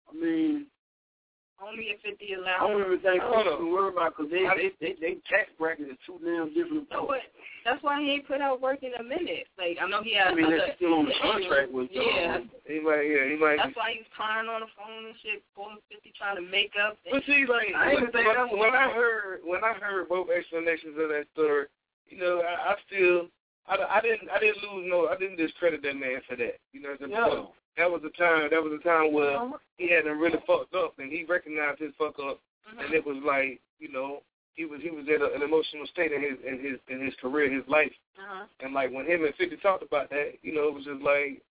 I 0.09 0.15
mean, 0.15 0.67
Only 1.61 1.93
if 1.93 2.01
50 2.01 2.17
I 2.17 2.37
allow 2.39 2.57
don't 2.67 2.81
him. 2.81 2.87
even 2.87 2.99
think 2.99 3.21
people 3.23 3.57
can 3.57 3.71
worry 3.71 3.91
about 3.93 4.17
because 4.17 4.31
they, 4.31 4.43
they 4.57 4.69
they 4.81 4.93
they 4.99 5.13
tax 5.29 5.47
bracket 5.57 5.87
is 5.87 5.97
too 6.05 6.19
damn 6.23 6.49
different. 6.53 6.89
No, 6.91 7.05
but 7.07 7.23
that's 7.63 7.81
why 7.83 8.01
he 8.01 8.11
ain't 8.11 8.27
put 8.27 8.41
out 8.41 8.59
work 8.59 8.83
in 8.83 8.91
a 8.99 9.03
minute. 9.03 9.47
Like 9.57 9.77
I 9.79 9.87
know 9.87 10.03
he 10.03 10.15
has. 10.17 10.31
I 10.31 10.35
mean, 10.35 10.49
that's 10.49 10.75
still 10.75 10.93
on 10.95 11.05
the 11.05 11.15
contract 11.21 11.71
with 11.71 11.87
Yeah. 11.91 12.43
He 12.67 12.79
might, 12.83 13.07
yeah, 13.07 13.29
he 13.31 13.37
might. 13.39 13.57
That's 13.61 13.75
why 13.75 13.95
he's 13.95 14.07
crying 14.11 14.49
on 14.49 14.61
the 14.65 14.71
phone 14.75 15.07
and 15.07 15.15
shit, 15.23 15.43
calling 15.55 15.79
50, 15.87 16.11
trying 16.17 16.35
to 16.39 16.45
make 16.47 16.73
up. 16.75 16.97
And, 17.05 17.15
But 17.15 17.23
see, 17.29 17.45
like 17.47 17.71
I 17.71 17.95
ain't 17.95 18.01
when, 18.01 18.11
think 18.11 18.27
when 18.59 18.75
I 18.75 18.91
heard 18.91 19.39
when 19.45 19.63
I 19.63 19.73
heard 19.79 20.09
both 20.09 20.27
explanations 20.31 20.97
of 20.99 21.07
that 21.15 21.25
story, 21.31 21.67
you 22.09 22.19
know, 22.19 22.43
I, 22.43 22.73
I 22.73 22.75
still, 22.87 23.29
I, 23.71 23.79
I 23.79 24.01
didn't, 24.01 24.27
I 24.27 24.39
didn't 24.39 24.59
lose 24.63 24.83
no, 24.89 25.07
I 25.07 25.15
didn't 25.15 25.37
discredit 25.37 25.81
that 25.83 25.95
man 25.95 26.19
for 26.27 26.35
that. 26.35 26.59
You 26.73 26.81
know, 26.81 26.95
the, 26.99 27.07
Yeah. 27.07 27.45
That 27.77 27.89
was 27.89 28.01
a 28.05 28.09
time, 28.17 28.49
that 28.51 28.61
was 28.63 28.73
a 28.73 28.83
time 28.83 29.13
where 29.13 29.37
Uh-huh. 29.37 29.57
he 29.77 29.89
hadn't 29.89 30.17
really 30.19 30.39
fucked 30.45 30.75
up, 30.75 30.97
and 30.99 31.11
he 31.11 31.23
recognized 31.23 31.79
his 31.79 31.93
fuck 31.97 32.19
up, 32.19 32.39
and 32.79 32.93
it 32.93 33.05
was 33.05 33.17
like, 33.25 33.59
you 33.79 33.91
know, 33.91 34.21
he 34.55 34.65
was 34.65 34.81
he 34.81 34.91
was 34.91 35.05
in 35.07 35.21
a, 35.21 35.29
an 35.35 35.41
emotional 35.41 35.87
state 35.87 36.11
in 36.11 36.21
his 36.21 36.37
in 36.45 36.59
his 36.59 36.79
in 36.89 37.03
his 37.03 37.15
career, 37.21 37.51
his 37.51 37.67
life, 37.67 37.91
uh-huh. 38.19 38.45
and 38.61 38.73
like 38.73 38.91
when 38.91 39.05
him 39.05 39.23
and 39.25 39.33
Fifty 39.35 39.57
talked 39.57 39.83
about 39.83 40.09
that, 40.11 40.33
you 40.41 40.53
know, 40.53 40.67
it 40.67 40.73
was 40.73 40.85
just 40.85 41.01
like. 41.01 41.41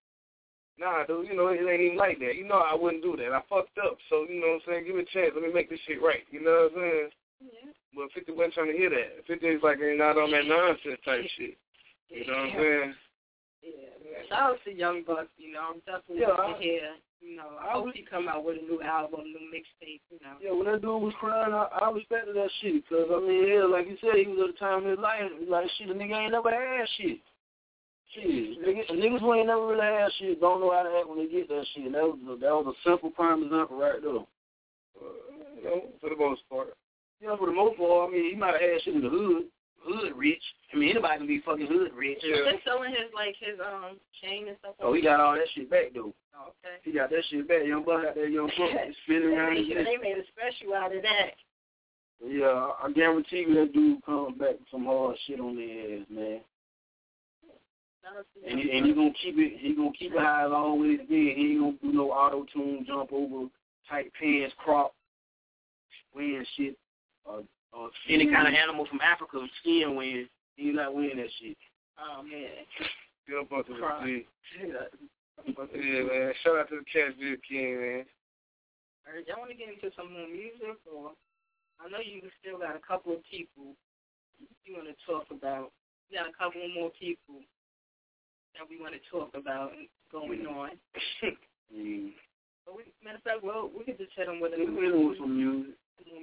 Nah, 0.78 1.04
dude, 1.04 1.28
you 1.28 1.36
know, 1.36 1.48
it 1.48 1.60
ain't 1.60 1.82
even 1.82 1.98
like 1.98 2.18
that. 2.20 2.34
You 2.34 2.48
know, 2.48 2.56
I 2.56 2.74
wouldn't 2.74 3.02
do 3.04 3.14
that. 3.14 3.30
I 3.30 3.42
fucked 3.46 3.76
up. 3.84 3.98
So, 4.08 4.24
you 4.26 4.40
know 4.40 4.56
what 4.56 4.64
I'm 4.66 4.80
saying? 4.80 4.84
Give 4.86 4.96
me 4.96 5.02
a 5.02 5.12
chance. 5.12 5.30
Let 5.36 5.44
me 5.44 5.52
make 5.52 5.68
this 5.68 5.78
shit 5.86 6.00
right. 6.02 6.24
You 6.32 6.42
know 6.42 6.70
what 6.72 6.82
I'm 6.82 6.90
saying? 6.90 7.08
Yeah. 7.44 7.70
But 7.94 8.10
50 8.16 8.32
wasn't 8.32 8.54
trying 8.54 8.72
to 8.72 8.78
hear 8.78 8.88
that. 8.88 9.20
50 9.28 9.46
is 9.46 9.62
like, 9.62 9.78
ain't 9.84 9.98
not 9.98 10.16
on 10.16 10.32
that 10.32 10.46
nonsense 10.48 10.98
type 11.04 11.28
shit. 11.36 11.58
You 12.08 12.24
know 12.26 12.32
what 12.32 12.40
I'm 12.40 12.52
saying? 12.56 12.94
Yeah. 13.62 14.26
Shout 14.28 14.50
out 14.52 14.58
to 14.64 14.72
Young 14.74 15.02
Buck, 15.06 15.28
you 15.38 15.52
know, 15.52 15.60
I'm 15.72 15.78
definitely 15.86 16.20
Yeah, 16.20 16.34
yeah, 16.36 16.54
I- 16.54 16.58
here. 16.62 16.90
You 17.22 17.36
know, 17.36 17.54
I 17.60 17.68
I 17.68 17.72
hope 17.74 17.86
was- 17.86 17.94
he 17.94 18.02
come 18.02 18.26
out 18.26 18.44
with 18.44 18.58
a 18.58 18.62
new 18.62 18.82
album, 18.82 19.20
new 19.30 19.46
mixtape, 19.54 20.00
you 20.10 20.18
know. 20.22 20.34
Yeah, 20.42 20.50
when 20.50 20.66
that 20.66 20.82
dude 20.82 21.00
was 21.02 21.14
crying, 21.20 21.54
I, 21.54 21.68
I 21.80 21.90
respected 21.92 22.34
that 22.34 22.50
shit. 22.60 22.82
Cause 22.88 23.06
I 23.14 23.20
mean, 23.20 23.46
yeah, 23.46 23.62
like 23.64 23.86
you 23.86 23.96
said, 24.00 24.16
he 24.18 24.26
was 24.26 24.42
at 24.50 24.56
a 24.56 24.58
time 24.58 24.82
in 24.84 24.90
his 24.90 24.98
life, 24.98 25.22
like 25.48 25.70
shit, 25.78 25.86
the 25.86 25.94
nigga 25.94 26.18
ain't 26.18 26.32
never 26.32 26.50
had 26.50 26.88
shit. 26.98 27.20
Shit, 28.12 28.58
niggas, 28.60 28.90
niggas 28.90 29.20
who 29.20 29.34
ain't 29.34 29.46
never 29.46 29.68
really 29.68 29.80
had 29.86 30.10
shit 30.18 30.40
don't 30.40 30.60
know 30.60 30.72
how 30.72 30.82
to 30.82 30.90
act 30.98 31.08
when 31.08 31.18
they 31.18 31.30
get 31.30 31.48
that 31.48 31.64
shit. 31.72 31.86
And 31.86 31.94
that 31.94 32.02
was 32.02 32.18
a, 32.26 32.36
that 32.42 32.50
was 32.52 32.74
a 32.74 32.88
simple 32.88 33.10
prime 33.10 33.44
example 33.44 33.78
right 33.78 34.02
there. 34.02 34.18
Uh, 34.18 35.14
you 35.56 35.64
know, 35.64 35.82
for 36.00 36.10
the 36.10 36.16
most 36.16 36.42
part. 36.50 36.74
Yeah, 37.22 37.36
for 37.38 37.46
the 37.46 37.52
most 37.54 37.78
part, 37.78 38.10
I 38.10 38.12
mean, 38.12 38.30
he 38.30 38.36
might 38.36 38.52
have 38.58 38.60
had 38.60 38.82
shit 38.82 38.94
in 38.94 39.00
the 39.00 39.08
hood, 39.08 39.44
hood 39.84 40.16
rich. 40.16 40.42
I 40.72 40.76
mean, 40.76 40.90
anybody 40.90 41.18
can 41.18 41.26
be 41.26 41.40
fucking 41.44 41.66
hood 41.66 41.92
rich. 41.94 42.20
Just 42.20 42.64
selling 42.64 42.90
his 42.90 43.12
like 43.14 43.34
his 43.40 43.58
um 43.60 43.98
chain 44.22 44.48
and 44.48 44.56
stuff. 44.60 44.74
Oh, 44.80 44.94
he 44.94 45.02
got 45.02 45.20
all 45.20 45.34
that 45.34 45.48
shit 45.54 45.70
back 45.70 45.92
though. 45.94 46.14
Oh, 46.34 46.52
okay. 46.64 46.80
He 46.82 46.92
got 46.92 47.10
that 47.10 47.22
shit 47.30 47.46
back. 47.46 47.66
Young 47.66 47.84
buck 47.84 48.04
out 48.06 48.14
there, 48.14 48.28
young 48.28 48.50
buck, 48.58 48.70
spinning 49.04 49.34
around 49.34 49.56
and 49.56 49.70
they, 49.70 49.84
they 49.84 49.96
made 50.00 50.18
a 50.18 50.26
special 50.32 50.74
out 50.74 50.94
of 50.94 51.02
that. 51.02 51.32
Yeah, 52.24 52.68
I 52.82 52.90
guarantee 52.92 53.44
you 53.48 53.54
that 53.56 53.72
dude 53.72 54.04
comes 54.04 54.38
back 54.38 54.50
with 54.50 54.68
some 54.70 54.84
hard 54.84 55.16
shit 55.26 55.40
on 55.40 55.56
their 55.56 55.98
ass, 55.98 56.06
man. 56.08 56.40
Shout 58.02 58.16
out 58.18 58.26
to 58.34 58.50
And 58.50 58.60
he, 58.60 58.70
and 58.70 58.86
he 58.86 58.92
Buck. 58.92 58.98
gonna 58.98 59.14
keep 59.22 59.34
it. 59.38 59.58
He 59.60 59.74
gonna 59.74 59.90
keep 59.98 60.12
it 60.12 60.18
how 60.18 60.46
it's 60.46 60.54
always 60.54 60.98
been. 61.08 61.34
He 61.36 61.52
ain't 61.52 61.60
gonna 61.60 61.76
do 61.82 61.92
no 61.92 62.10
auto 62.12 62.46
tune, 62.52 62.84
jump 62.86 63.12
over, 63.12 63.48
tight 63.88 64.12
pants, 64.20 64.54
crop, 64.58 64.94
wearing 66.14 66.46
shit, 66.56 66.76
or, 67.24 67.42
or 67.72 67.90
any 68.08 68.26
kind 68.26 68.48
of 68.48 68.54
animal 68.54 68.86
from 68.86 69.00
Africa, 69.00 69.44
skin 69.60 69.94
wearing. 69.96 70.28
He 70.56 70.70
not 70.70 70.94
wearing 70.94 71.16
that 71.16 71.32
shit. 71.40 71.56
Oh 71.98 72.22
man. 72.22 72.66
Get 73.28 73.38
up 73.38 73.52
onto 73.52 73.74
the 73.74 73.80
Cry. 73.80 74.04
sea. 74.04 74.26
Yeah, 74.60 76.02
man. 76.04 76.32
Shout 76.42 76.58
out 76.58 76.68
to 76.68 76.80
the 76.80 76.86
Cashville 76.86 77.40
King, 77.48 77.80
man. 77.80 78.04
Alright, 79.08 79.26
y'all 79.26 79.40
want 79.40 79.50
to 79.50 79.58
get 79.58 79.72
into 79.72 79.90
some 79.96 80.12
more 80.12 80.28
music, 80.28 80.78
or 80.86 81.10
I 81.82 81.90
know 81.90 81.98
you 81.98 82.22
still 82.38 82.58
got 82.58 82.76
a 82.76 82.84
couple 82.84 83.12
of 83.12 83.24
people 83.26 83.74
you 84.64 84.74
want 84.74 84.86
to 84.86 84.96
talk 85.06 85.26
about. 85.30 85.72
You 86.10 86.18
got 86.18 86.30
a 86.30 86.36
couple 86.36 86.62
more 86.74 86.90
people 87.00 87.42
that 88.54 88.68
we 88.68 88.78
want 88.78 88.94
to 88.94 89.02
talk 89.10 89.32
about 89.34 89.72
and 89.72 89.88
going 90.10 90.46
on. 90.46 90.76
Mm. 91.72 92.12
But 92.66 92.76
we, 92.76 92.82
matter 93.02 93.16
of 93.16 93.22
fact, 93.24 93.42
well, 93.42 93.70
we 93.72 93.82
could 93.82 93.96
just 93.96 94.12
hit 94.14 94.26
them 94.26 94.40
with 94.40 94.52
a 94.52 94.58
We 94.58 94.68
we 94.68 94.92
want 94.92 95.16
some 95.16 95.32
music. 95.32 95.72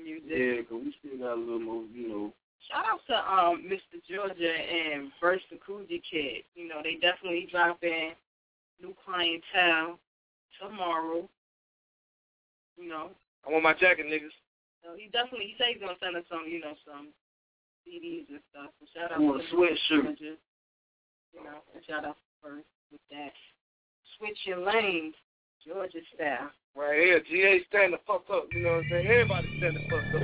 Music. 0.04 0.30
Yeah, 0.30 0.62
'cause 0.64 0.84
we 0.84 0.92
still 1.00 1.18
got 1.18 1.34
a 1.34 1.36
little 1.36 1.60
more, 1.60 1.84
you 1.94 2.08
know. 2.08 2.34
Shout 2.68 2.86
out 2.86 3.06
to 3.08 3.16
um 3.32 3.64
Mr. 3.64 4.04
Georgia 4.10 4.52
and 4.54 5.12
Burst 5.22 5.46
the 5.50 5.56
Coogi 5.58 6.02
Kid. 6.04 6.44
You 6.56 6.68
know, 6.68 6.82
they 6.84 6.96
definitely 6.96 7.48
dropping 7.50 8.16
new 8.82 8.94
clientele 9.06 10.00
tomorrow. 10.60 11.30
You 12.78 12.88
know. 12.90 13.12
I 13.48 13.52
want 13.52 13.64
my 13.64 13.74
jacket, 13.74 14.06
niggas. 14.08 14.34
So 14.84 14.96
he 14.96 15.08
definitely 15.08 15.48
he 15.48 15.56
said 15.58 15.68
he's 15.74 15.80
gonna 15.82 15.98
send 16.00 16.16
us 16.16 16.26
some, 16.30 16.46
you 16.48 16.60
know, 16.60 16.76
some 16.86 17.14
CDs 17.86 18.28
and 18.30 18.42
stuff. 18.52 18.72
So 18.80 18.86
shout 18.94 19.12
out 19.12 19.18
I 19.18 19.22
want 19.22 19.42
to 19.42 19.48
a 19.48 19.56
sweatshirt. 19.56 20.04
Georgia. 20.04 20.38
You 21.34 21.44
know, 21.44 21.64
and 21.74 21.86
shout 21.86 22.06
out 22.06 22.18
first 22.42 22.68
with 22.92 23.02
that. 23.12 23.34
Switching 24.18 24.66
lanes, 24.66 25.16
Georgia 25.66 26.00
style. 26.16 26.52
Right 26.80 26.98
here, 26.98 27.20
GA 27.30 27.62
stand 27.68 27.92
the 27.92 27.98
fuck 28.08 28.24
up. 28.32 28.48
You 28.54 28.64
know 28.64 28.70
what 28.70 28.86
I'm 28.86 28.90
saying? 28.90 29.08
Everybody 29.08 29.58
stand 29.58 29.76
the 29.76 29.82
fuck 29.90 30.00
up. 30.16 30.22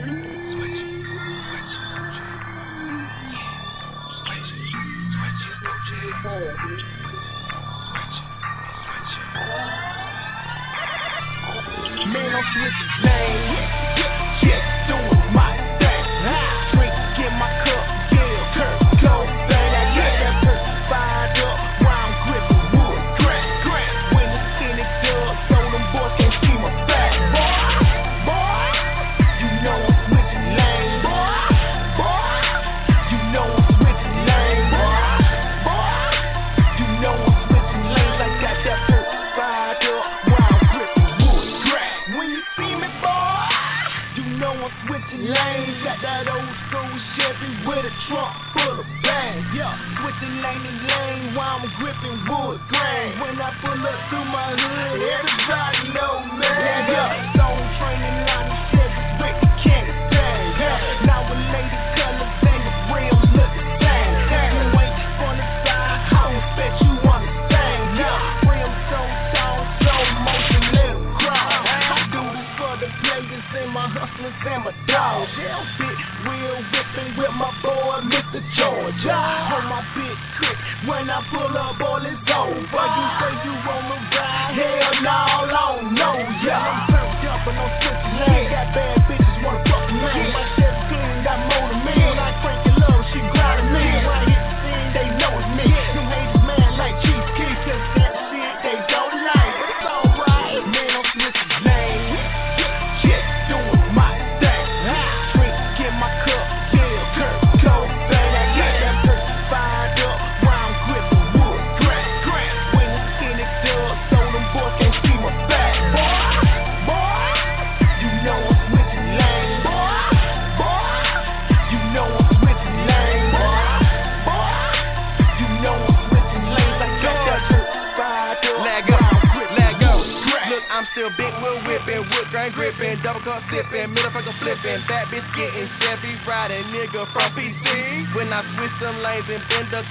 Man, 12.07 12.35
I'm 12.35 12.43
switching 12.53 12.91
lanes. 13.03 13.84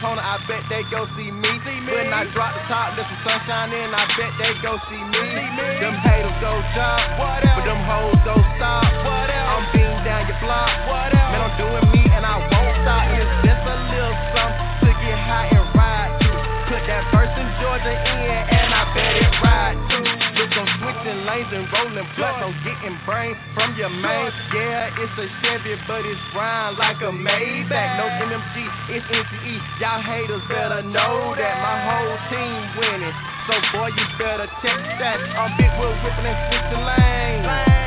Corner, 0.04 0.20
I 0.20 0.36
bet 0.44 0.68
they 0.68 0.84
go 0.92 1.08
see 1.16 1.32
me. 1.32 1.48
See 1.64 1.80
me. 1.80 1.88
When 1.88 2.12
I 2.12 2.28
drop 2.36 2.52
the 2.52 2.60
top, 2.68 2.92
let 2.92 3.08
some 3.08 3.24
sunshine 3.24 3.72
in, 3.72 3.88
I 3.88 4.04
bet 4.20 4.32
they 4.36 4.52
go 4.60 4.76
see 4.92 5.00
me. 5.00 5.24
Them 5.80 5.96
haters 6.04 6.36
go 6.44 6.60
jump, 6.76 7.00
but 7.16 7.40
them 7.64 7.80
hoes 7.88 8.20
don't 8.28 8.44
stop. 8.60 8.83
Lanes 21.44 21.52
and 21.52 21.72
rolling 21.72 22.08
blunts. 22.16 22.40
I'm 22.42 22.54
getting 22.64 22.98
brain 23.04 23.36
from 23.54 23.76
your 23.76 23.90
main. 23.90 24.32
Yeah, 24.54 24.90
it's 24.98 25.12
a 25.18 25.26
Chevy, 25.42 25.76
but 25.86 26.04
it's 26.04 26.20
brown 26.32 26.76
like 26.78 27.00
a 27.00 27.12
Maybach. 27.12 27.98
No 27.98 28.06
MMG, 28.26 28.56
it's 28.90 29.06
NCE. 29.06 29.80
Y'all 29.80 30.02
haters 30.02 30.42
better 30.48 30.82
know 30.82 31.34
that 31.36 31.54
my 31.60 31.76
whole 31.84 32.18
team 32.30 32.60
winning. 32.78 33.14
So 33.48 33.54
boy, 33.76 33.88
you 33.88 34.04
better 34.18 34.46
check 34.62 34.80
that. 34.98 35.20
I'm 35.36 35.56
big 35.56 35.70
wheel 35.78 35.92
whipping 36.02 36.26
and 36.26 36.38
switching 36.48 36.84
lanes 36.84 37.83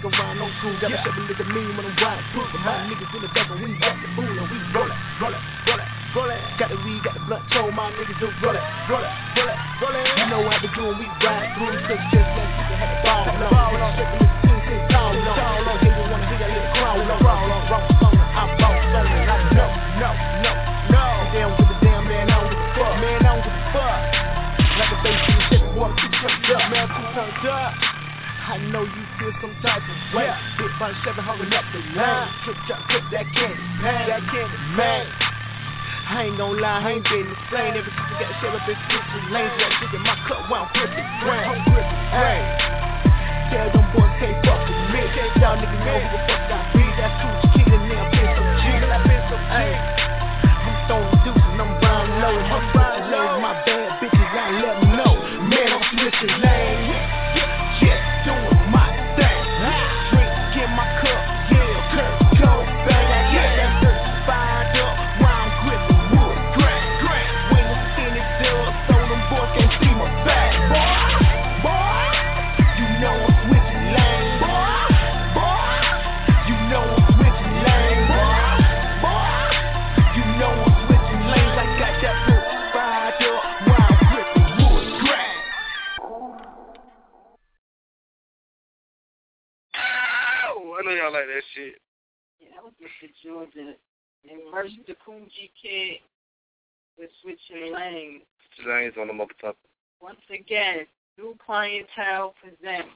nigga, 0.00 0.18
rhyme 0.18 0.38
no 0.38 0.48
school. 0.58 0.78
Got 0.80 0.90
myself 0.90 1.16
a 1.16 1.20
nigga 1.20 1.54
mean 1.54 1.76
when 1.76 1.86
I'm 1.86 1.96
riding 1.96 2.24
through. 2.32 2.48
But 2.52 2.60
my 2.60 2.76
niggas 2.88 3.14
in 3.14 3.22
the 3.22 3.28
back 3.28 3.50
and 3.50 3.60
we 3.60 3.74
got 3.78 3.96
the 4.00 4.08
fool 4.16 4.38
and 4.38 4.50
we 4.50 4.58
roll 4.72 4.88
it, 4.88 4.96
roll 5.20 5.34
it, 5.34 5.42
roll 5.66 5.80
it, 5.80 5.88
roll 6.16 6.30
it. 6.30 6.40
Got 6.58 6.68
the 6.70 6.76
weed, 6.84 7.02
got 7.04 7.14
the 7.14 7.20
blunt, 7.20 7.42
told 7.52 7.74
my 7.74 7.90
niggas 7.92 8.18
to 8.20 8.26
roll 8.40 8.56
it, 8.56 8.64
roll 8.88 9.04
it, 9.04 9.12
roll 9.36 9.48
it, 9.48 9.58
roll 9.80 9.94
it. 9.94 10.04
You 10.16 10.26
know 10.30 10.48
how 10.48 10.58
we 10.60 10.68
do 10.72 10.82
when 10.88 10.98
we 10.98 11.06
ride 11.20 11.52
through. 11.54 11.76
Cause 11.84 12.00
just 12.12 12.28
like 12.36 12.50
people 12.56 12.76
had 12.76 12.90
a 12.90 12.98
ball 13.04 13.28
on. 13.28 13.44
Niggas 13.76 13.96
shaking 13.96 14.20
this 14.24 14.32
team 14.44 14.60
since 14.68 14.84
tall 14.90 15.12
on. 15.12 15.36
Tall 15.36 15.68
on, 15.68 15.76
they 15.84 15.92
don't 15.92 16.10
wanna 16.10 16.26
hear 16.28 16.38
that 16.40 16.50
little 16.50 16.72
crawl 16.72 17.00
on. 17.00 17.18
Crawl 17.20 17.52
on, 17.52 17.62
wrong 17.68 17.88
song, 17.88 17.99
I 28.50 28.58
know 28.74 28.82
you 28.82 29.04
feel 29.14 29.30
some 29.38 29.54
type 29.62 29.78
of 29.78 29.98
way. 30.10 30.26
Big 30.58 30.74
bunch 30.82 30.98
seven 31.06 31.22
hurrying 31.22 31.54
up 31.54 31.62
the 31.70 31.78
line. 31.94 32.34
Trip 32.42 32.58
chop, 32.66 32.82
put 32.90 33.06
that 33.14 33.22
candy, 33.30 33.62
man, 33.78 34.10
that 34.10 34.26
candy, 34.26 34.58
man. 34.74 35.06
I 36.10 36.26
ain't 36.26 36.34
gon' 36.34 36.58
lie, 36.58 36.82
I 36.82 36.98
ain't 36.98 37.06
been 37.06 37.30
the 37.30 37.38
same 37.54 37.78
ever 37.78 37.86
since 37.86 38.10
the 38.10 38.26
shit 38.42 38.50
up 38.50 38.66
in 38.66 38.74
switching 38.90 39.30
lanes. 39.30 39.54
That 39.54 39.70
shit 39.78 39.94
in 39.94 40.02
my 40.02 40.18
cup, 40.26 40.50
wow, 40.50 40.66
I'm 40.66 40.74
gripping, 40.74 41.06
I'm 41.06 41.62
gripping, 41.62 42.02
hey. 42.10 42.42
Tell 43.54 43.70
them 43.70 43.86
boys 43.94 44.10
can't 44.18 44.34
fuck 44.42 44.66
with 44.66 44.82
me. 44.98 45.02
Y'all 45.38 45.54
niggas 45.54 45.82
know 45.86 45.98
who 46.02 46.10
the 46.10 46.20
fuck 46.26 46.50
I 46.50 46.58
be. 46.74 46.82
That's 46.98 47.14
who's 47.22 47.54
kidding 47.54 47.86
me. 47.86 47.94
I've 47.94 48.10
been 48.10 48.26
so 48.34 48.42
G. 48.58 48.66
I've 48.82 49.06
been 49.06 49.22
so 49.30 49.38
G. 49.38 49.89
that 93.24 93.30
was 93.32 93.46
Mr. 93.54 93.54
Georgia. 93.54 93.74
And 94.30 94.40
first 94.52 94.74
the 94.86 94.94
Coogi 95.06 95.50
Kid 95.60 95.98
with 96.98 97.10
switching 97.22 97.72
lanes. 97.72 98.22
James 98.64 98.94
on 99.00 99.06
the 99.06 99.12
motherfucker. 99.14 99.54
Once 100.02 100.20
again, 100.28 100.86
new 101.18 101.34
clientele 101.44 102.34
presents 102.40 102.90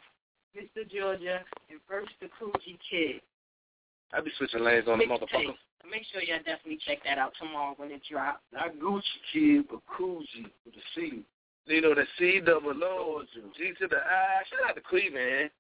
Mr. 0.57 0.89
Georgia 0.91 1.41
and 1.71 1.81
first 1.89 2.11
the 2.21 2.27
Coogi 2.41 2.79
Kid. 2.91 3.21
I 4.13 4.21
be 4.21 4.31
switching 4.37 4.63
lanes 4.63 4.87
on 4.89 4.99
the 4.99 5.07
motherfucker. 5.07 5.55
Make 5.91 6.05
sure 6.13 6.23
y'all 6.23 6.39
definitely 6.39 6.79
check 6.87 6.99
that 7.05 7.19
out 7.19 7.33
tomorrow 7.39 7.75
when 7.77 7.91
it 7.91 8.01
drops. 8.11 8.41
Not 8.53 8.75
Gucci 8.77 9.03
Kid, 9.33 9.65
but 9.71 9.81
Coogi 9.87 10.49
with 10.65 10.75
the 10.75 10.81
a 10.81 10.83
C. 10.95 11.25
You 11.67 11.81
know 11.81 11.95
the 11.95 12.05
C 12.19 12.41
double 12.45 12.73
O 12.85 13.23
G 13.57 13.73
to 13.81 13.89
the 13.89 13.97
I. 13.97 14.43
Shout 14.51 14.71
out 14.71 14.75
to 14.77 14.83
Cleveland, 14.83 15.15
man. 15.15 15.51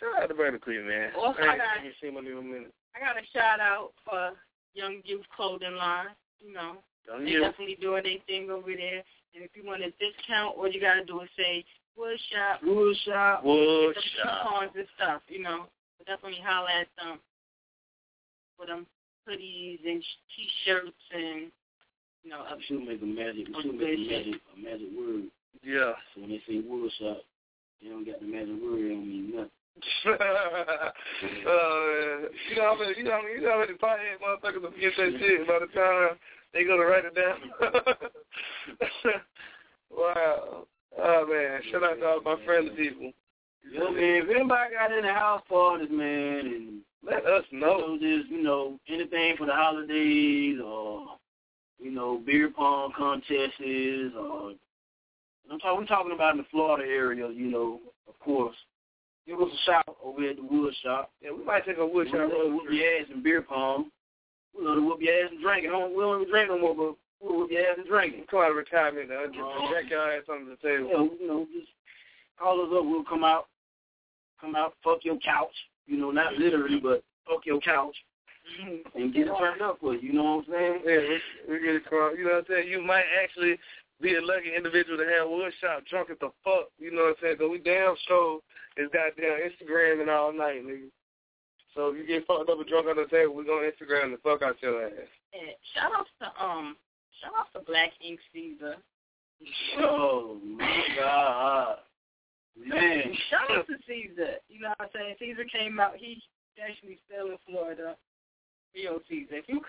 Shout 0.00 0.22
out 0.22 0.28
to 0.28 0.34
Brandon 0.34 0.60
Cleveland, 0.60 0.88
man. 0.88 1.10
Also, 1.16 1.40
I 1.42 1.52
I 1.52 1.56
got- 1.56 1.84
ain't 1.84 1.94
seen 2.02 2.16
him 2.16 2.26
in 2.26 2.36
a 2.38 2.42
minute. 2.42 2.74
I 2.96 3.00
got 3.00 3.20
a 3.20 3.26
shout 3.32 3.60
out 3.60 3.92
for 4.04 4.32
Young 4.74 5.02
Youth 5.04 5.26
Clothing 5.34 5.76
Line. 5.76 6.16
You 6.40 6.54
know, 6.54 6.76
Young 7.06 7.24
they 7.24 7.32
Youth. 7.32 7.42
definitely 7.42 7.78
doing 7.80 8.04
their 8.04 8.18
thing 8.26 8.50
over 8.50 8.72
there. 8.72 9.04
And 9.34 9.44
if 9.44 9.50
you 9.54 9.66
want 9.66 9.82
a 9.82 9.92
discount, 10.00 10.56
all 10.56 10.70
you 10.70 10.80
gotta 10.80 11.04
do 11.04 11.20
is 11.20 11.28
say 11.36 11.64
Wood 11.96 12.18
Shop, 12.32 12.60
Wood 12.64 12.96
Shop, 13.04 13.44
Wood 13.44 13.94
get 13.94 14.04
coupons 14.22 14.72
and 14.74 14.86
stuff. 14.96 15.22
You 15.28 15.42
know, 15.42 15.66
so 15.98 16.04
definitely 16.06 16.40
holler 16.42 16.68
at 16.70 16.88
them 16.96 17.20
for 18.56 18.66
them 18.66 18.86
hoodies 19.28 19.80
and 19.84 20.02
t-shirts 20.32 21.04
and 21.12 21.52
you 22.24 22.30
know. 22.30 22.44
We 22.56 22.64
should 22.64 22.86
make 22.86 23.02
a 23.02 23.04
magic. 23.04 23.48
We 23.48 23.62
should 23.62 23.74
make 23.74 23.98
a 23.98 24.08
magic, 24.08 24.40
a 24.56 24.60
magic 24.60 24.88
word. 24.96 25.24
Yeah. 25.62 25.92
So 26.14 26.22
when 26.22 26.30
they 26.30 26.40
say 26.48 26.64
wood 26.64 26.90
shop, 26.98 27.20
they 27.82 27.88
don't 27.88 28.06
got 28.06 28.20
the 28.20 28.26
magic 28.26 28.56
word. 28.62 28.80
It 28.80 28.88
don't 28.88 29.04
mean 29.08 29.32
nothing. 29.34 29.50
Uh, 30.06 30.90
you 32.48 32.56
know 32.56 32.62
how 32.62 32.76
many, 32.78 32.94
you 32.96 33.04
know 33.04 33.12
how 33.12 33.22
many, 33.22 33.34
you 33.34 33.40
know 33.42 33.52
how 33.52 33.60
many 33.60 33.74
pothead 33.74 34.18
motherfuckers 34.22 34.62
will 34.62 34.70
get 34.70 34.92
that 34.96 35.12
shit 35.18 35.46
by 35.46 35.58
the 35.60 35.66
time 35.78 36.18
they 36.52 36.64
go 36.64 36.76
to 36.76 36.84
write 36.84 37.04
it 37.04 37.14
down. 37.14 37.36
wow. 39.90 40.66
Oh 40.98 41.26
man, 41.26 41.60
shout 41.70 41.84
out 41.84 41.96
to 41.96 42.06
all 42.06 42.22
my 42.22 42.36
friendly 42.44 42.70
people. 42.70 43.12
Yeah, 43.70 43.90
man. 43.90 43.94
If 43.96 44.30
anybody 44.30 44.74
got 44.74 44.92
any 44.92 45.08
house 45.08 45.42
parties, 45.48 45.88
man, 45.90 46.46
and 46.46 46.80
Let 47.02 47.26
us 47.26 47.44
know. 47.52 47.78
know 47.78 47.98
just 47.98 48.30
you 48.30 48.42
know 48.42 48.78
anything 48.88 49.36
for 49.36 49.46
the 49.46 49.52
holidays 49.52 50.58
or 50.64 51.06
you 51.78 51.90
know 51.90 52.22
beer 52.24 52.50
pong 52.50 52.92
contests 52.96 53.60
or 54.18 54.52
I'm 55.50 55.58
talking. 55.60 55.80
We're 55.80 55.86
talking 55.86 56.12
about 56.12 56.32
in 56.32 56.38
the 56.38 56.46
Florida 56.50 56.88
area, 56.90 57.28
you 57.30 57.50
know, 57.50 57.80
of 58.08 58.18
course. 58.18 58.56
Give 59.26 59.40
us 59.40 59.48
a 59.52 59.66
shout 59.66 59.96
over 60.04 60.22
at 60.28 60.36
the 60.36 60.42
wood 60.42 60.72
shop. 60.84 61.10
Yeah, 61.20 61.30
we 61.36 61.44
might 61.44 61.64
take 61.66 61.78
a 61.78 61.86
wood 61.86 62.06
shop 62.08 62.30
road 62.30 62.52
whoop 62.52 62.70
your 62.70 63.00
ass 63.00 63.06
and 63.12 63.22
beer 63.24 63.42
pong. 63.42 63.90
We 64.56 64.64
to 64.64 64.80
whoop 64.80 65.00
your 65.02 65.14
ass 65.24 65.30
and 65.32 65.42
drink. 65.42 65.64
it. 65.64 65.68
Don't, 65.68 65.90
we 65.96 66.02
don't 66.02 66.20
even 66.22 66.30
drink 66.32 66.48
no 66.48 66.58
more, 66.58 66.74
but 66.74 66.94
we'll 67.20 67.40
whoop 67.40 67.50
your 67.50 67.62
ass 67.62 67.76
and 67.78 67.86
drink. 67.88 68.14
it. 68.16 68.30
Come 68.30 68.40
out 68.40 68.50
of 68.50 68.56
retirement 68.56 69.10
now. 69.10 69.26
Just 69.26 69.38
Uh-huh. 69.38 69.74
jack 69.74 69.90
your 69.90 70.12
ass 70.12 70.22
under 70.30 70.50
the 70.50 70.56
table. 70.56 70.88
Yeah, 70.88 71.18
you 71.20 71.26
know, 71.28 71.46
just 71.52 71.68
call 72.38 72.60
us 72.62 72.68
up. 72.72 72.84
We'll 72.86 73.04
come 73.04 73.24
out, 73.24 73.48
come 74.40 74.54
out, 74.54 74.74
fuck 74.84 75.04
your 75.04 75.18
couch. 75.18 75.54
You 75.86 75.98
know, 75.98 76.10
not 76.10 76.34
literally, 76.34 76.78
but 76.80 77.02
fuck 77.28 77.44
your 77.46 77.60
couch 77.60 77.96
and 78.94 79.12
get 79.12 79.26
it 79.26 79.34
turned 79.38 79.60
up 79.62 79.78
for 79.80 79.94
you. 79.94 80.00
You 80.08 80.12
know 80.14 80.36
what 80.36 80.46
I'm 80.46 80.52
saying? 80.52 80.80
Yeah, 80.86 80.98
we, 81.48 81.54
we 81.54 81.60
get 81.60 81.74
it 81.76 81.86
crunk. 81.90 82.16
You 82.18 82.24
know 82.24 82.30
what 82.38 82.38
I'm 82.38 82.44
saying? 82.48 82.68
You 82.68 82.80
might 82.82 83.04
actually 83.22 83.58
be 84.00 84.14
a 84.14 84.20
lucky 84.20 84.54
individual 84.56 84.98
to 84.98 85.04
have 85.18 85.28
wood 85.28 85.52
shop 85.60 85.82
drunk 85.90 86.10
at 86.10 86.20
the 86.20 86.30
fuck. 86.44 86.70
You 86.78 86.92
know 86.94 87.02
what 87.02 87.08
I'm 87.08 87.14
saying? 87.22 87.34
Because 87.38 87.50
we 87.50 87.58
damn 87.58 87.94
sure 88.06 88.40
It's 88.76 88.92
goddamn 88.92 89.40
Instagram 89.40 90.00
and 90.02 90.10
all 90.10 90.32
night, 90.32 90.64
nigga. 90.64 90.90
So 91.74 91.88
if 91.88 91.96
you 91.96 92.06
get 92.06 92.26
fucked 92.26 92.48
up 92.48 92.58
and 92.58 92.66
drunk 92.66 92.88
on 92.88 92.96
the 92.96 93.06
table, 93.06 93.34
we're 93.34 93.44
gonna 93.44 93.68
Instagram 93.68 94.12
the 94.12 94.18
fuck 94.22 94.42
out 94.42 94.56
your 94.62 94.86
ass. 94.86 94.92
And 95.32 95.52
shout 95.74 95.92
out 95.92 96.06
to 96.20 96.44
um, 96.44 96.76
shout 97.20 97.32
out 97.38 97.52
to 97.52 97.64
Black 97.66 97.92
Ink 98.00 98.18
Caesar. 98.32 98.76
Oh 99.78 100.40
my 100.42 100.80
God, 100.98 101.76
man! 102.56 103.12
shout 103.30 103.50
out 103.50 103.66
to 103.66 103.76
Caesar. 103.86 104.36
You 104.48 104.60
know 104.60 104.72
what 104.76 104.80
I'm 104.80 104.88
saying? 104.94 105.16
Caesar 105.18 105.44
came 105.44 105.78
out. 105.78 105.96
He 105.96 106.22
actually 106.62 106.98
still 107.04 107.26
in 107.26 107.36
Florida. 107.46 107.96
Rio 108.74 109.00
Caesar. 109.08 109.36
If 109.36 109.44
you 109.48 109.60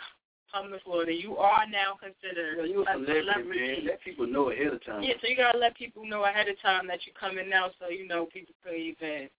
come 0.51 0.71
to 0.71 0.79
Florida, 0.83 1.13
you 1.13 1.37
are 1.37 1.65
now 1.69 1.97
considered 1.99 2.67
you 2.69 2.79
a 2.79 2.81
a 2.81 2.93
celebrity, 2.93 3.21
celebrity. 3.21 3.81
Let 3.85 4.01
people 4.01 4.27
know 4.27 4.51
ahead 4.51 4.73
of 4.73 4.83
time. 4.85 5.03
Yeah, 5.03 5.13
so 5.21 5.27
you 5.27 5.35
gotta 5.35 5.57
let 5.57 5.75
people 5.75 6.05
know 6.05 6.25
ahead 6.25 6.47
of 6.47 6.59
time 6.61 6.87
that 6.87 6.99
you're 7.05 7.19
coming 7.19 7.49
now, 7.49 7.71
so 7.79 7.89
you 7.89 8.07
know 8.07 8.25
people 8.25 8.55
could 8.63 8.75
even 8.75 9.29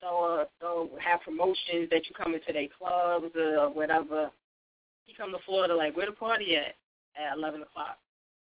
throw 0.00 0.40
uh, 0.40 0.42
a, 0.42 0.46
throw 0.58 0.90
have 1.02 1.22
promotions 1.22 1.88
that 1.90 2.08
you 2.08 2.14
come 2.16 2.34
into 2.34 2.52
their 2.52 2.68
clubs 2.76 3.34
or 3.36 3.70
whatever. 3.72 4.30
You 5.06 5.14
come 5.16 5.32
to 5.32 5.38
Florida, 5.46 5.74
like 5.74 5.96
where 5.96 6.06
the 6.06 6.12
party 6.12 6.56
at? 6.56 6.74
At 7.16 7.36
eleven 7.36 7.62
o'clock. 7.62 7.98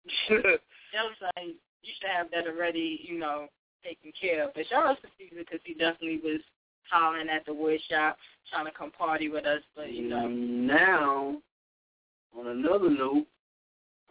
Just 0.30 1.22
like 1.22 1.56
you 1.84 1.94
should 2.00 2.10
have 2.10 2.32
that 2.32 2.48
already, 2.48 3.02
you 3.04 3.20
know, 3.20 3.48
taken 3.84 4.12
care 4.20 4.46
of. 4.46 4.54
But 4.54 4.68
shout 4.68 4.88
out 4.88 5.02
to 5.02 5.08
Caesar 5.18 5.44
because 5.44 5.60
he 5.64 5.74
definitely 5.74 6.20
was 6.24 6.42
hollering 6.90 7.30
at 7.30 7.46
the 7.46 7.54
wood 7.54 7.80
shop, 7.90 8.18
trying 8.50 8.66
to 8.66 8.72
come 8.72 8.92
party 8.92 9.30
with 9.30 9.46
us. 9.46 9.62
But 9.76 9.92
you 9.92 10.10
know, 10.10 10.28
mm, 10.28 10.68
Now, 10.68 11.38
on 12.38 12.48
another 12.48 12.90
note, 12.90 13.26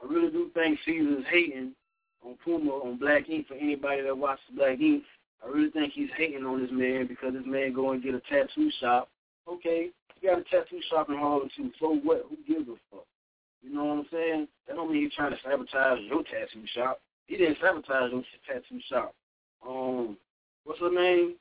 I 0.02 0.12
really 0.12 0.30
do 0.30 0.50
think 0.54 0.78
Caesar's 0.84 1.24
hating 1.30 1.72
on 2.24 2.36
Puma 2.44 2.70
on 2.70 2.98
Black 2.98 3.28
Ink. 3.28 3.48
For 3.48 3.54
anybody 3.54 4.02
that 4.02 4.16
watches 4.16 4.44
Black 4.54 4.80
Ink, 4.80 5.04
I 5.44 5.48
really 5.48 5.70
think 5.70 5.92
he's 5.92 6.10
hating 6.16 6.44
on 6.44 6.60
this 6.60 6.70
man 6.72 7.06
because 7.06 7.32
this 7.32 7.46
man 7.46 7.72
go 7.72 7.92
and 7.92 8.02
get 8.02 8.14
a 8.14 8.20
tattoo 8.20 8.70
shop. 8.80 9.08
Okay, 9.48 9.90
you 10.20 10.28
got 10.28 10.38
a 10.38 10.44
tattoo 10.44 10.80
shop 10.90 11.08
in 11.08 11.16
Harlem 11.16 11.48
too. 11.56 11.70
So 11.80 11.96
what? 12.02 12.26
Who 12.28 12.36
gives 12.46 12.68
a 12.68 12.74
fuck? 12.90 13.06
You 13.62 13.74
know 13.74 13.84
what 13.84 13.98
I'm 13.98 14.06
saying? 14.12 14.48
That 14.66 14.76
don't 14.76 14.92
mean 14.92 15.04
he's 15.04 15.14
trying 15.14 15.32
to 15.32 15.38
sabotage 15.44 16.00
your 16.02 16.22
tattoo 16.22 16.64
shop. 16.74 17.00
He 17.26 17.36
didn't 17.36 17.58
sabotage 17.60 18.12
your 18.12 18.22
tattoo 18.46 18.80
shop. 18.88 19.14
Um, 19.66 20.16
what's 20.64 20.80
her 20.80 20.92
name? 20.92 21.34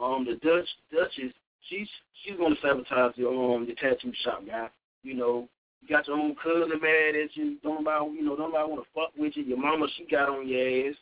Um, 0.00 0.24
the 0.24 0.36
Dutch 0.46 0.68
Duchess. 0.92 1.32
She's 1.68 1.88
she's 2.22 2.36
gonna 2.38 2.56
sabotage 2.62 3.16
your 3.16 3.56
um 3.56 3.66
your 3.66 3.76
tattoo 3.76 4.12
shop, 4.24 4.46
guy. 4.46 4.68
You 5.02 5.14
know, 5.14 5.48
you 5.82 5.88
got 5.88 6.06
your 6.06 6.16
own 6.16 6.34
cousin 6.42 6.80
mad 6.80 7.16
at 7.16 7.36
you. 7.36 7.56
Don't 7.62 7.84
nobody 7.84 8.16
you 8.16 8.24
know 8.24 8.36
don't 8.36 8.52
nobody 8.52 8.70
want 8.70 8.84
to 8.84 8.90
fuck 8.94 9.10
with 9.16 9.36
you. 9.36 9.44
Your 9.44 9.58
mama 9.58 9.86
she 9.96 10.04
got 10.06 10.28
on 10.28 10.48
your 10.48 10.88
ass. 10.88 10.96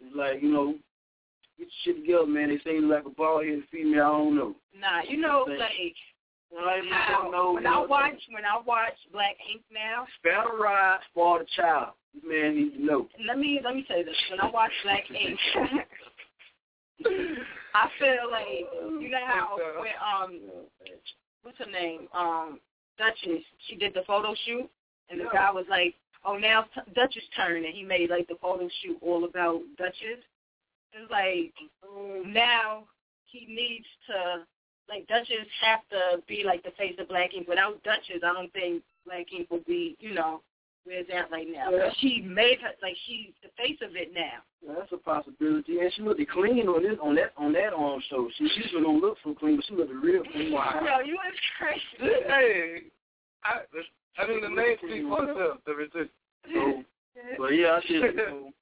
It's 0.00 0.16
like 0.16 0.42
you 0.42 0.52
know, 0.52 0.74
get 1.58 1.68
your 1.84 1.94
shit 1.94 2.02
together, 2.02 2.26
man. 2.26 2.50
They 2.50 2.58
say 2.64 2.76
you 2.76 2.88
like 2.88 3.06
a 3.06 3.10
bald 3.10 3.44
headed 3.44 3.64
female. 3.70 4.04
I 4.04 4.08
don't 4.08 4.36
know. 4.36 4.54
nah, 4.78 5.02
you 5.08 5.18
know, 5.18 5.44
like 5.48 5.70
you 6.50 6.90
how, 6.90 7.22
don't 7.22 7.32
know, 7.32 7.52
when 7.52 7.66
I 7.66 7.78
watch 7.84 8.20
when 8.30 8.44
I 8.44 8.60
watch 8.64 8.94
Black 9.12 9.36
Ink 9.52 9.62
now, 9.72 10.06
Spare 10.18 10.44
the 10.50 10.56
ride, 10.56 10.98
spoil 11.10 11.40
the 11.40 11.46
child. 11.56 11.92
This 12.14 12.22
man 12.26 12.56
needs 12.56 12.74
to 12.76 12.84
know. 12.84 13.08
let 13.26 13.38
me 13.38 13.60
let 13.62 13.74
me 13.74 13.84
tell 13.86 13.98
you 13.98 14.04
this. 14.04 14.16
When 14.30 14.40
I 14.40 14.50
watch 14.50 14.72
Black 14.82 15.04
Ink, 15.10 15.38
I 17.74 17.88
feel 17.98 18.30
like 18.30 18.48
you 19.00 19.10
know 19.10 19.26
how 19.26 19.58
when 19.80 19.92
um 20.00 20.40
what's 21.42 21.58
her 21.58 21.70
name 21.70 22.08
um 22.14 22.60
Duchess 22.98 23.44
she 23.66 23.76
did 23.76 23.94
the 23.94 24.02
photo 24.06 24.34
shoot 24.44 24.68
and 25.10 25.20
the 25.20 25.24
Yeah. 25.24 25.32
guy 25.32 25.50
was 25.52 25.66
like 25.70 25.94
oh 26.24 26.36
now 26.36 26.62
t- 26.74 26.92
Duchess 26.94 27.24
turn 27.36 27.64
and 27.64 27.74
he 27.74 27.82
made 27.82 28.10
like 28.10 28.28
the 28.28 28.36
photo 28.40 28.68
shoot 28.82 28.98
all 29.00 29.24
about 29.24 29.62
Duchess. 29.76 30.22
It's 30.92 31.10
like 31.10 31.54
mm. 31.86 32.26
now 32.26 32.84
he 33.24 33.46
needs 33.46 33.86
to 34.08 34.46
like 34.88 35.06
Duchess 35.06 35.46
have 35.62 35.80
to 35.90 36.22
be 36.26 36.42
like 36.44 36.62
the 36.62 36.72
face 36.72 36.96
of 36.98 37.08
Black 37.08 37.34
Ink. 37.34 37.46
Without 37.48 37.82
Duchess, 37.84 38.22
I 38.24 38.32
don't 38.32 38.52
think 38.52 38.82
Black 39.06 39.26
Ink 39.32 39.48
would 39.50 39.66
be 39.66 39.96
you 40.00 40.14
know 40.14 40.42
where 40.88 41.00
it's 41.00 41.10
at 41.12 41.30
right 41.30 41.46
now. 41.46 41.70
Yeah. 41.70 41.90
She 42.00 42.24
made 42.24 42.58
her 42.60 42.72
like 42.82 42.96
she's 43.06 43.36
the 43.42 43.50
face 43.56 43.78
of 43.84 43.94
it 43.94 44.12
now. 44.14 44.40
Yeah, 44.64 44.74
that's 44.78 44.92
a 44.92 44.96
possibility. 44.96 45.78
And 45.78 45.92
she 45.94 46.02
looked 46.02 46.20
clean 46.32 46.66
on 46.66 46.82
this 46.82 46.98
on 47.02 47.14
that 47.16 47.32
on 47.36 47.52
that 47.52 47.72
arm 47.76 48.00
show. 48.08 48.28
She 48.36 48.44
usually 48.44 48.82
don't 48.82 49.00
look 49.00 49.18
so 49.22 49.34
clean, 49.34 49.56
but 49.56 49.64
she 49.68 49.74
looked 49.74 49.92
real 49.92 50.22
clean. 50.32 50.52
Yo, 50.52 51.04
you 51.04 51.14
was 51.20 51.36
crazy. 51.60 51.84
hey, 52.00 52.80
I, 53.44 53.60
I 54.18 54.26
mean 54.26 54.40
the 54.40 54.48
name 54.48 54.76
speaks 54.80 55.06
for 55.06 55.28
itself. 55.28 55.58
The 55.66 55.74
resistance. 55.74 56.10
So, 56.52 56.82
but 57.38 57.48
yeah, 57.48 57.76
I 57.76 57.80
just 57.80 57.90
you 57.90 58.52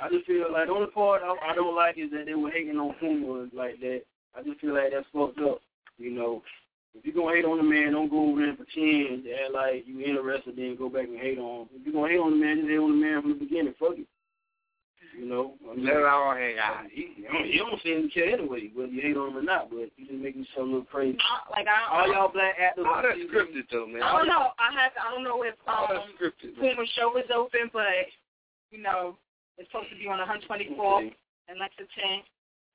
I 0.00 0.08
just 0.08 0.26
feel 0.26 0.52
like 0.52 0.66
the 0.66 0.72
only 0.72 0.90
part 0.90 1.22
I, 1.22 1.34
I 1.50 1.54
don't 1.54 1.74
like 1.74 1.98
is 1.98 2.10
that 2.12 2.26
they 2.26 2.34
were 2.34 2.50
hating 2.50 2.76
on 2.76 2.94
Puma 3.00 3.48
like 3.52 3.80
that. 3.80 4.02
I 4.36 4.42
just 4.42 4.60
feel 4.60 4.74
like 4.74 4.92
that's 4.92 5.06
fucked 5.12 5.40
up. 5.40 5.60
You 5.98 6.12
know, 6.12 6.42
if 6.94 7.04
you're 7.04 7.14
gonna 7.14 7.36
hate 7.36 7.44
on 7.44 7.58
the 7.58 7.62
man, 7.62 7.92
don't 7.92 8.10
go 8.10 8.30
over 8.30 8.40
there 8.40 8.50
and 8.50 8.58
pretend 8.58 9.24
to 9.24 9.32
act 9.32 9.52
like 9.54 9.84
you 9.86 10.00
interested, 10.00 10.56
then 10.56 10.76
go 10.76 10.88
back 10.88 11.06
and 11.06 11.18
hate 11.18 11.38
on 11.38 11.62
him. 11.62 11.68
If 11.74 11.86
you're 11.86 11.94
gonna 11.94 12.10
hate 12.10 12.18
on 12.20 12.32
the 12.32 12.40
man, 12.44 12.56
just 12.58 12.68
hate 12.68 12.78
on 12.82 12.90
the 12.98 13.06
man 13.06 13.22
from 13.22 13.30
the 13.32 13.38
beginning. 13.38 13.74
Fuck 13.78 13.98
it. 13.98 14.06
You 15.18 15.26
know, 15.26 15.54
I 15.68 15.74
mean, 15.74 15.84
Let 15.86 16.06
our 16.06 16.38
hang 16.38 16.56
out. 16.58 16.86
He, 16.88 17.26
I 17.28 17.42
mean, 17.42 17.52
he 17.52 17.58
don't 17.58 17.82
seem 17.82 18.08
to 18.08 18.14
care 18.14 18.30
anyway, 18.30 18.70
whether 18.72 18.88
you 18.94 19.02
hate 19.02 19.16
on 19.18 19.30
him 19.34 19.36
or 19.38 19.42
not. 19.42 19.68
But 19.68 19.90
you 19.98 20.06
just 20.06 20.22
make 20.22 20.36
yourself 20.38 20.70
look 20.70 20.88
crazy. 20.88 21.18
I, 21.18 21.50
like 21.50 21.66
I, 21.66 21.82
All 21.90 22.06
y'all 22.08 22.30
black 22.32 22.54
actors. 22.56 22.86
All 22.86 23.02
that's 23.02 23.18
scripted 23.26 23.66
though, 23.70 23.90
man. 23.90 24.02
I 24.02 24.16
don't 24.16 24.28
know. 24.30 24.54
I 24.56 24.70
have. 24.80 24.92
I 24.96 25.10
don't 25.12 25.24
know 25.24 25.42
if 25.42 25.54
All 25.66 25.90
that's 25.90 25.98
um 26.06 26.14
scripted. 26.14 26.56
man. 26.56 26.74
Puma 26.74 26.86
show 26.94 27.10
is 27.18 27.26
open, 27.34 27.68
but 27.72 28.06
you 28.70 28.80
know 28.80 29.18
it's 29.58 29.68
supposed 29.70 29.90
to 29.90 29.98
be 29.98 30.06
on 30.08 30.22
124th 30.22 31.12
and 31.48 31.58
Lexington 31.58 32.22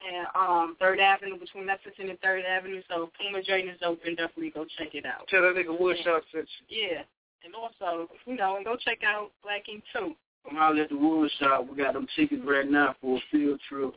and 0.01 0.27
um 0.35 0.75
Third 0.79 0.99
Avenue 0.99 1.39
between 1.39 1.67
Lexington 1.67 2.09
and 2.09 2.19
Third 2.19 2.43
Avenue. 2.45 2.81
So 2.89 3.09
Puma 3.19 3.43
joint 3.43 3.69
is 3.69 3.79
open. 3.83 4.15
Definitely 4.15 4.51
go 4.51 4.65
check 4.77 4.93
it 4.93 5.05
out. 5.05 5.27
Tell 5.27 5.41
that 5.41 5.55
nigga 5.55 5.79
Woodshop 5.79 6.21
sent 6.31 6.47
you. 6.67 6.89
Yeah, 6.89 7.01
and 7.43 7.53
also 7.55 8.09
you 8.25 8.35
know 8.35 8.57
and 8.57 8.65
go 8.65 8.75
check 8.75 8.99
out 9.05 9.31
Black 9.43 9.67
Ink 9.69 9.83
too. 9.93 10.15
Come 10.47 10.57
out 10.57 10.77
at 10.77 10.89
the 10.89 10.97
wood 10.97 11.31
shop. 11.39 11.67
We 11.69 11.77
got 11.77 11.93
them 11.93 12.07
tickets 12.15 12.41
right 12.45 12.69
now 12.69 12.95
for 13.01 13.17
a 13.17 13.21
field 13.31 13.59
trip 13.67 13.93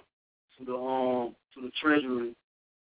to 0.59 0.65
the 0.65 0.75
um 0.75 1.35
to 1.55 1.61
the 1.63 1.71
treasury, 1.81 2.35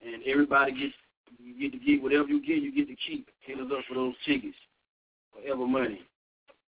and 0.06 0.24
everybody 0.28 0.72
gets 0.72 0.94
you 1.40 1.60
get 1.60 1.78
to 1.78 1.86
get 1.86 2.02
whatever 2.02 2.28
you 2.28 2.42
get, 2.42 2.62
you 2.62 2.74
get 2.74 2.88
to 2.88 2.96
keep. 3.08 3.28
Hit 3.42 3.60
us 3.60 3.72
up 3.72 3.84
for 3.88 3.96
those 3.96 4.14
tickets, 4.26 4.58
whatever 5.34 5.66
money. 5.66 6.02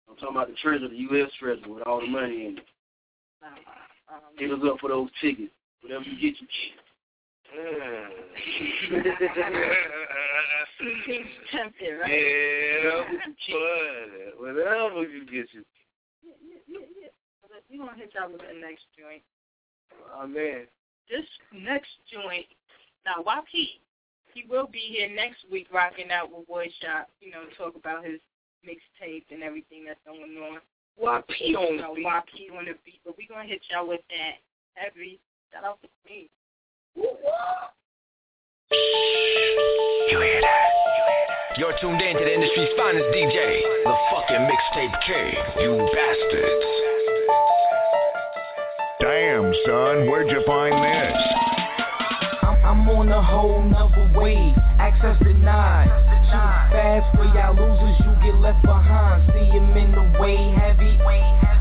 I'm 0.10 0.16
talking 0.16 0.36
about 0.36 0.48
the 0.48 0.56
treasury, 0.56 0.90
the 0.90 1.16
U.S. 1.16 1.30
treasury 1.40 1.72
with 1.72 1.84
all 1.84 2.02
the 2.02 2.08
money 2.08 2.48
in 2.48 2.58
it. 2.58 2.66
Um, 3.44 4.20
Hit 4.38 4.52
us 4.52 4.60
up 4.66 4.80
for 4.80 4.90
those 4.90 5.10
tickets. 5.22 5.52
Whatever 5.82 6.03
you 6.03 6.19
get, 6.19 6.39
you 6.41 6.47
tempted, 11.51 11.99
right? 11.99 12.11
yeah, 12.11 13.03
but 13.49 14.39
whatever 14.39 15.03
you 15.03 15.25
get 15.25 15.47
you. 15.53 15.63
Yeah, 16.21 16.36
yeah, 16.43 16.59
yeah, 16.67 16.86
yeah. 17.01 17.09
We 17.69 17.77
gonna 17.77 17.95
hit 17.95 18.13
y'all 18.13 18.32
with 18.32 18.41
the 18.41 18.59
next 18.59 18.86
joint. 18.97 19.23
Oh 20.15 20.27
man. 20.27 20.67
This 21.09 21.25
next 21.53 21.89
joint, 22.11 22.45
now 23.05 23.23
YP, 23.23 23.82
he 24.34 24.45
will 24.47 24.67
be 24.67 24.80
here 24.80 25.09
next 25.09 25.45
week 25.51 25.67
rocking 25.73 26.11
out 26.11 26.30
with 26.32 26.47
Woodshop, 26.47 27.09
you 27.19 27.32
know, 27.32 27.45
talk 27.57 27.75
about 27.75 28.05
his 28.05 28.19
mixtape 28.67 29.25
and 29.32 29.41
everything 29.41 29.86
that's 29.86 29.99
going 30.05 30.38
on. 30.38 30.59
YP 31.01 31.55
on 31.55 31.77
the 31.77 31.95
beat. 31.95 32.05
YP 32.05 32.57
on 32.57 32.65
the 32.65 32.75
beat, 32.86 33.01
but 33.05 33.17
we 33.17 33.27
gonna 33.27 33.47
hit 33.47 33.61
y'all 33.71 33.88
with 33.88 34.01
that 34.09 34.38
heavy. 34.75 35.19
Shout 35.52 35.64
out 35.64 35.82
to 35.82 35.88
Queen. 36.06 36.28
You 36.95 37.10
hear 40.20 40.41
that? 40.41 40.70
You're 41.58 41.74
tuned 41.82 42.00
in 42.00 42.18
to 42.18 42.24
the 42.24 42.34
industry's 42.34 42.70
finest 42.78 43.06
DJ, 43.10 43.62
the 43.84 43.95
fucking 44.12 44.45
mixtape 44.45 44.93
king, 45.08 45.34
you 45.58 45.89
bastards. 45.89 46.66
Damn, 49.02 49.52
son, 49.66 50.10
where'd 50.12 50.30
you 50.30 50.43
find 50.45 50.76
this? 50.86 51.18
I'm, 52.43 52.64
I'm 52.64 52.89
on 52.89 53.10
a 53.10 53.24
whole 53.24 53.64
nother 53.64 54.12
wave. 54.16 54.54
Access 54.78 55.18
denied. 55.24 55.89
Too 56.30 56.78
fast 56.78 57.18
for 57.18 57.26
y'all 57.26 57.56
losers, 57.56 57.97
you 58.06 58.32
get 58.32 58.39
left 58.39 58.62
behind. 58.62 59.26
See 59.34 59.45
him 59.45 59.76
in 59.76 59.91
the 59.93 60.20
way 60.22 60.38
heavy. 60.60 60.89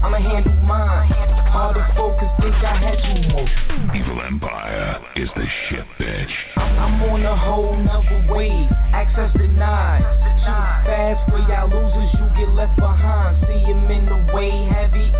I'ma 0.02 0.18
handle 0.18 0.52
mine. 0.62 1.10
Hard 1.50 1.74
to 1.74 1.84
focus, 1.96 2.30
think 2.38 2.54
I 2.62 2.76
had 2.78 2.98
too 3.02 3.18
much. 3.34 3.50
Evil 3.96 4.22
Empire 4.22 5.02
is 5.16 5.28
the 5.34 5.46
shit, 5.66 5.86
bitch. 5.98 6.30
I'm, 6.56 6.78
I'm 6.78 7.02
on 7.10 7.26
a 7.26 7.34
whole 7.34 7.74
nother 7.74 8.32
wave. 8.32 8.70
Access 8.94 9.32
denied. 9.34 10.06
Too 10.46 10.62
fast 10.86 11.18
for 11.26 11.42
y'all 11.50 11.66
losers, 11.66 12.14
you 12.14 12.26
get 12.38 12.54
left 12.54 12.78
behind. 12.78 13.42
See 13.50 13.58
him 13.58 13.90
in 13.90 14.06
the 14.06 14.32
way 14.32 14.54
heavy. 14.70 15.10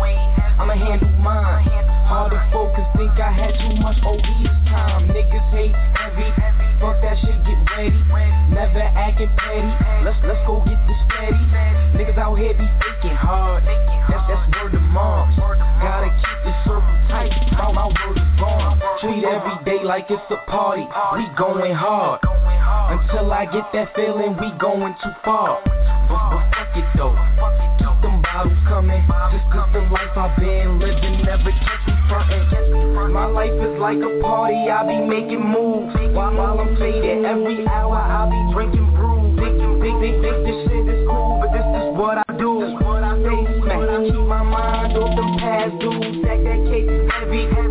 I'ma 0.59 0.75
handle 0.75 1.11
mine. 1.19 1.67
Hard 2.07 2.31
to 2.31 2.41
focus, 2.51 2.87
think 2.95 3.11
I 3.19 3.31
had 3.35 3.53
too 3.59 3.75
much 3.83 3.99
this 3.99 4.57
time. 4.71 5.07
Niggas 5.11 5.49
hate 5.51 5.75
heavy. 5.93 6.31
Fuck 6.79 7.01
that 7.03 7.19
shit, 7.19 7.35
get 7.43 7.59
ready. 7.75 7.95
Never 8.55 8.79
acting 8.79 9.29
petty. 9.35 9.71
Let's 10.07 10.17
let's 10.23 10.39
go 10.47 10.63
get 10.63 10.79
this 10.87 10.99
steady. 11.11 11.43
Niggas 11.99 12.17
out 12.17 12.39
here 12.39 12.53
be 12.55 12.67
thinking 12.79 13.17
hard. 13.19 13.63
Like 19.99 20.11
it's 20.11 20.31
a 20.31 20.39
party. 20.49 20.87
We 21.17 21.27
going 21.35 21.75
hard. 21.75 22.23
Until 22.23 23.33
I 23.33 23.43
get 23.51 23.67
that 23.73 23.93
feeling, 23.95 24.37
we 24.39 24.47
going 24.57 24.95
too 25.03 25.11
far. 25.25 25.59
But, 26.07 26.23
but 26.31 26.43
fuck 26.55 26.71
it 26.79 26.87
though. 26.95 27.15
Keep 27.83 27.99
them 27.99 28.21
bottles 28.23 28.55
coming. 28.63 29.03
Just 29.35 29.43
cause 29.51 29.67
the 29.75 29.83
life 29.91 30.15
I've 30.15 30.39
been 30.39 30.79
living 30.79 31.19
never 31.27 31.51
catch 31.51 31.83
me 31.83 31.93
frontin'. 32.07 33.11
My 33.11 33.25
life 33.25 33.51
is 33.51 33.75
like 33.79 33.99
a 33.99 34.21
party, 34.23 34.71
I 34.71 34.87
be 34.87 35.03
making 35.03 35.43
moves. 35.43 35.91
While, 36.15 36.39
I'm 36.39 36.77
faded, 36.77 37.25
every 37.25 37.67
hour 37.67 37.99
I 37.99 38.23
be 38.31 38.39
drinking 38.55 38.87
brew. 38.95 39.35
Think, 39.35 39.59
think, 39.59 39.99
think, 39.99 40.15
think 40.23 40.37
this 40.47 40.59
shit 40.63 40.85
is 40.95 41.01
cool, 41.11 41.43
but 41.43 41.51
this 41.51 41.67
is 41.75 41.87
what 41.99 42.23
I 42.23 42.29
do. 42.39 42.71
Stay 42.71 43.35
smack, 43.59 43.83
keep 44.07 44.23
my 44.31 44.43
mind 44.47 44.95
off 44.95 45.11
them 45.11 45.31
past 45.43 45.75
dudes. 45.83 46.23
Stack 46.23 46.39
that 46.47 46.61
cake 46.71 46.87
heavy, 47.11 47.68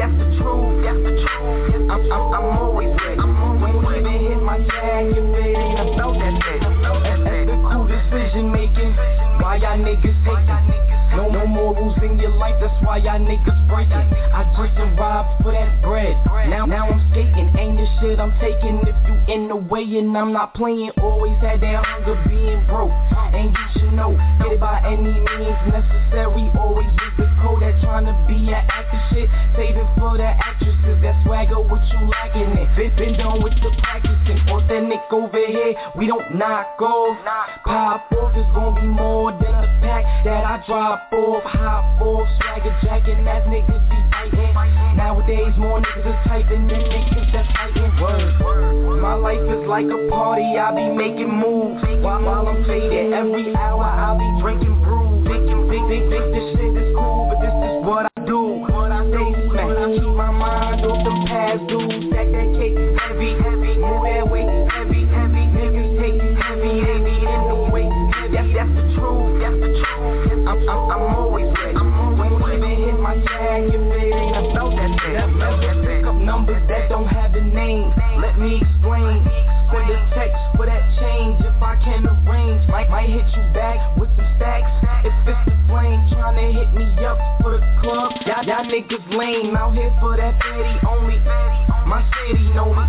That's 0.00 0.16
the 0.16 0.24
truth, 0.40 0.80
that's 0.80 0.96
the 0.96 1.12
truth. 1.12 1.90
I'm 1.92 2.00
I'm, 2.08 2.32
I'm 2.32 2.56
always 2.56 2.88
ready. 3.04 3.20
When 3.20 3.68
you 3.68 4.00
even 4.00 4.32
hit 4.32 4.40
my 4.40 4.56
tag, 4.56 5.12
if 5.12 5.18
it 5.18 5.60
ain't 5.60 5.92
about 5.92 6.16
that. 6.16 6.40
That's, 6.40 7.20
that's 7.20 7.44
the 7.44 7.56
cool 7.68 7.84
decision 7.84 8.50
making. 8.50 8.96
Why 9.44 9.60
y'all 9.60 9.76
niggas 9.76 10.16
hating? 10.24 11.09
No, 11.20 11.28
no 11.28 11.46
more 11.46 11.76
rules 11.76 11.98
in 12.00 12.18
your 12.18 12.32
life, 12.40 12.56
that's 12.62 12.72
why 12.82 12.96
y'all 12.96 13.20
niggas 13.20 13.68
breaking. 13.68 13.92
I 13.92 14.40
just 14.56 14.98
rob 14.98 15.28
for 15.42 15.52
that 15.52 15.82
bread. 15.84 16.16
Now, 16.48 16.64
now 16.64 16.88
I'm 16.88 16.96
skating, 17.12 17.52
ain't 17.60 17.76
the 17.76 17.84
shit 18.00 18.18
I'm 18.18 18.32
taking. 18.40 18.80
If 18.88 18.96
you 19.04 19.20
in 19.28 19.48
the 19.48 19.56
way 19.56 19.84
and 20.00 20.16
I'm 20.16 20.32
not 20.32 20.54
playing, 20.54 20.92
always 20.96 21.36
had 21.44 21.60
that 21.60 21.84
hunger 21.84 22.16
being 22.24 22.64
broke. 22.64 22.88
And 23.36 23.52
you 23.52 23.66
should 23.76 23.92
know, 23.92 24.16
get 24.40 24.56
it 24.56 24.60
by 24.60 24.80
any 24.80 25.12
means 25.12 25.60
necessary. 25.68 26.48
Always 26.56 26.88
use 26.88 27.16
the 27.20 27.28
code 27.44 27.60
that 27.60 27.76
trying 27.84 28.08
to 28.08 28.16
be 28.24 28.40
an 28.48 28.64
actor 28.72 29.00
shit. 29.12 29.28
Save 29.60 29.76
it 29.76 29.90
for 30.00 30.16
the 30.16 30.24
actresses, 30.24 31.04
that 31.04 31.20
swagger, 31.28 31.60
what 31.60 31.84
you 31.92 32.00
lacking 32.08 32.48
it. 32.56 32.68
Been, 32.80 32.96
been 32.96 33.14
done 33.20 33.44
with 33.44 33.52
the 33.60 33.68
practicing, 33.84 34.40
authentic 34.48 35.04
over 35.12 35.36
here. 35.36 35.76
We 36.00 36.06
don't 36.06 36.32
knock 36.32 36.80
off. 36.80 37.20
Pop 37.68 38.08
off 38.08 38.32
is 38.40 38.48
gonna 38.56 38.80
be 38.80 38.86
more 38.88 39.32
than 39.32 39.52
a 39.52 39.68
pack 39.84 40.24
that 40.24 40.48
I 40.48 40.64
drop 40.66 41.09
off. 41.12 41.42
Hop 41.44 42.00
off, 42.00 42.28
swagger 42.38 42.76
jacking, 42.82 43.26
as 43.26 43.44
niggas 43.46 43.84
be 43.90 43.98
biting. 44.10 44.54
Nowadays, 44.96 45.54
more 45.56 45.80
niggas 45.80 46.06
is 46.06 46.18
typing 46.26 46.66
than 46.68 46.80
niggas 46.80 47.32
that's 47.32 47.48
fighting. 47.52 47.90
Word. 48.00 49.00
My 49.00 49.14
life 49.14 49.40
is 49.40 49.66
like 49.66 49.86
a 49.86 50.08
party, 50.10 50.58
I 50.58 50.74
be 50.74 50.88
making 50.94 51.32
moves. 51.32 51.82
While, 52.02 52.22
while 52.22 52.48
I'm 52.48 52.64
faded, 52.64 53.12
every 53.12 53.54
hour 53.56 53.84
I 53.84 54.16
be 54.18 54.28
drinking 54.42 54.76
brews. 54.84 55.26
Think, 55.26 55.46
think, 55.46 55.88
think, 55.88 56.04
think 56.10 56.26
this 56.34 56.46
shit 56.56 56.76
is 56.76 56.94
cool, 56.94 57.32
but 57.32 57.40
this 57.40 57.54
is 57.54 57.84
what 57.84 58.06
I 58.06 58.26
do. 58.26 58.66
Stay 59.10 59.48
smack, 59.48 59.70
keep 59.96 60.14
my 60.14 60.30
mind 60.30 60.84
off 60.84 61.02
them 61.04 61.26
past 61.26 61.66
dudes. 61.66 62.06
Stack 62.12 62.28
that 62.30 62.48
cake 62.60 62.76
heavy, 63.00 63.34
heavy, 63.42 63.72
move 63.80 64.04
that 64.06 64.28
weight 64.30 64.46
heavy, 64.70 65.06
heavy. 65.08 65.44
Niggas 65.50 65.90
take 65.98 66.20
heavy, 66.38 66.80
heavy 66.84 67.16
in 67.26 67.42
the 67.48 67.58
weight. 67.72 67.90
The 67.90 68.38
truth, 68.38 68.54
that's 68.54 68.70
the 68.70 68.84
truth. 68.94 69.29
I'm, 70.50 70.68
I'm, 70.68 70.90
I'm 70.90 71.14
always 71.14 71.46
ready. 71.62 71.78
When 71.78 72.26
you 72.34 72.42
even 72.58 72.74
hit 72.82 72.98
my 72.98 73.14
tag, 73.22 73.70
if 73.70 73.78
it 73.78 74.10
ain't 74.10 74.34
that 75.14 75.30
numbers 76.26 76.58
that 76.66 76.88
don't 76.88 77.06
have 77.06 77.32
name. 77.54 77.94
Let 78.18 78.34
me 78.34 78.58
explain. 78.58 79.22
Send 79.70 79.86
a 79.94 79.98
text 80.10 80.42
for 80.58 80.66
that 80.66 80.82
change 80.98 81.38
if 81.46 81.54
I 81.62 81.78
can 81.86 82.02
arrange. 82.02 82.66
Might, 82.66 82.90
hit 83.06 83.22
you 83.30 83.46
back 83.54 83.78
with 83.94 84.10
some 84.18 84.26
stacks. 84.42 84.66
If 85.06 85.14
it's 85.22 85.38
the 85.46 85.54
hit 86.50 86.74
me 86.74 86.82
up 87.06 87.18
for 87.42 87.54
the 87.54 87.62
club. 87.78 88.10
Y'all, 88.26 88.42
niggas 88.66 89.06
lame 89.14 89.54
out 89.54 89.78
here 89.78 89.94
for 90.02 90.16
that 90.16 90.34
petty 90.42 90.74
only. 90.82 91.22
My 91.86 92.02
city 92.26 92.42
know 92.58 92.74
me. 92.74 92.82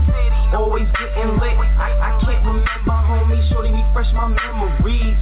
Always 0.58 0.90
getting 0.98 1.38
lit. 1.38 1.54
I, 1.78 1.94
I 1.94 2.26
can't 2.26 2.42
remember. 2.42 2.81
Shorty 3.52 3.70
refresh 3.70 4.12
my 4.14 4.28
memories. 4.28 5.18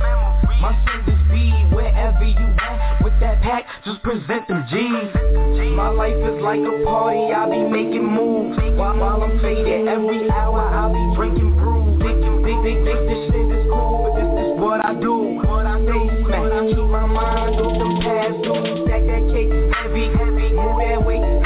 My 0.62 0.78
senders 0.86 1.20
be 1.34 1.50
wherever 1.74 2.24
you 2.24 2.48
at 2.62 3.04
with 3.04 3.14
that 3.20 3.42
pack. 3.42 3.66
Just 3.84 4.02
present 4.04 4.48
them 4.48 4.66
G's. 4.70 5.74
My 5.76 5.90
life 5.90 6.16
is 6.16 6.42
like 6.42 6.60
a 6.60 6.84
party. 6.86 7.34
I 7.34 7.50
be 7.50 7.64
making 7.68 8.06
moves 8.06 8.60
while, 8.80 9.24
I'm 9.24 9.40
faded. 9.42 9.88
Every 9.88 10.30
hour 10.32 10.62
I 10.62 10.88
be 10.88 11.16
drinking 11.16 11.56
brews. 11.56 12.00
Think, 12.00 12.24
think, 12.24 12.64
think, 12.64 12.86
think 12.88 13.00
this 13.08 13.22
shit 13.28 13.48
is 13.60 13.66
cool, 13.68 14.08
but 14.08 14.16
this 14.16 14.32
is 14.40 14.60
what 14.60 14.86
I 14.86 14.94
do. 14.96 15.42
Stay 15.90 16.06
smack, 16.24 16.68
keep 16.70 16.78
my 16.78 17.06
mind 17.06 17.56
off 17.60 17.76
them 17.76 17.94
past. 18.00 18.40
Stack 18.40 19.04
that 19.10 19.24
cake 19.32 19.52
heavy, 19.74 20.06
heavy, 20.16 20.54
move 20.56 20.80
that 20.80 21.04
weight 21.04 21.39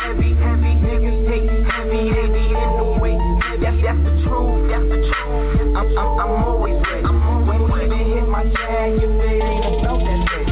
truth. 5.94 6.00
I'm 6.00 6.20
I'm, 6.20 6.36
I'm 6.36 6.44
always 6.44 6.84
ready. 6.88 7.04
When 7.04 7.92
you 7.92 8.16
hit 8.16 8.28
my 8.28 8.44
tag, 8.44 8.94
if 8.94 9.04
it 9.04 9.44
ain't 9.44 9.82
about 9.82 10.00
that 10.00 10.20
shit. 10.30 10.48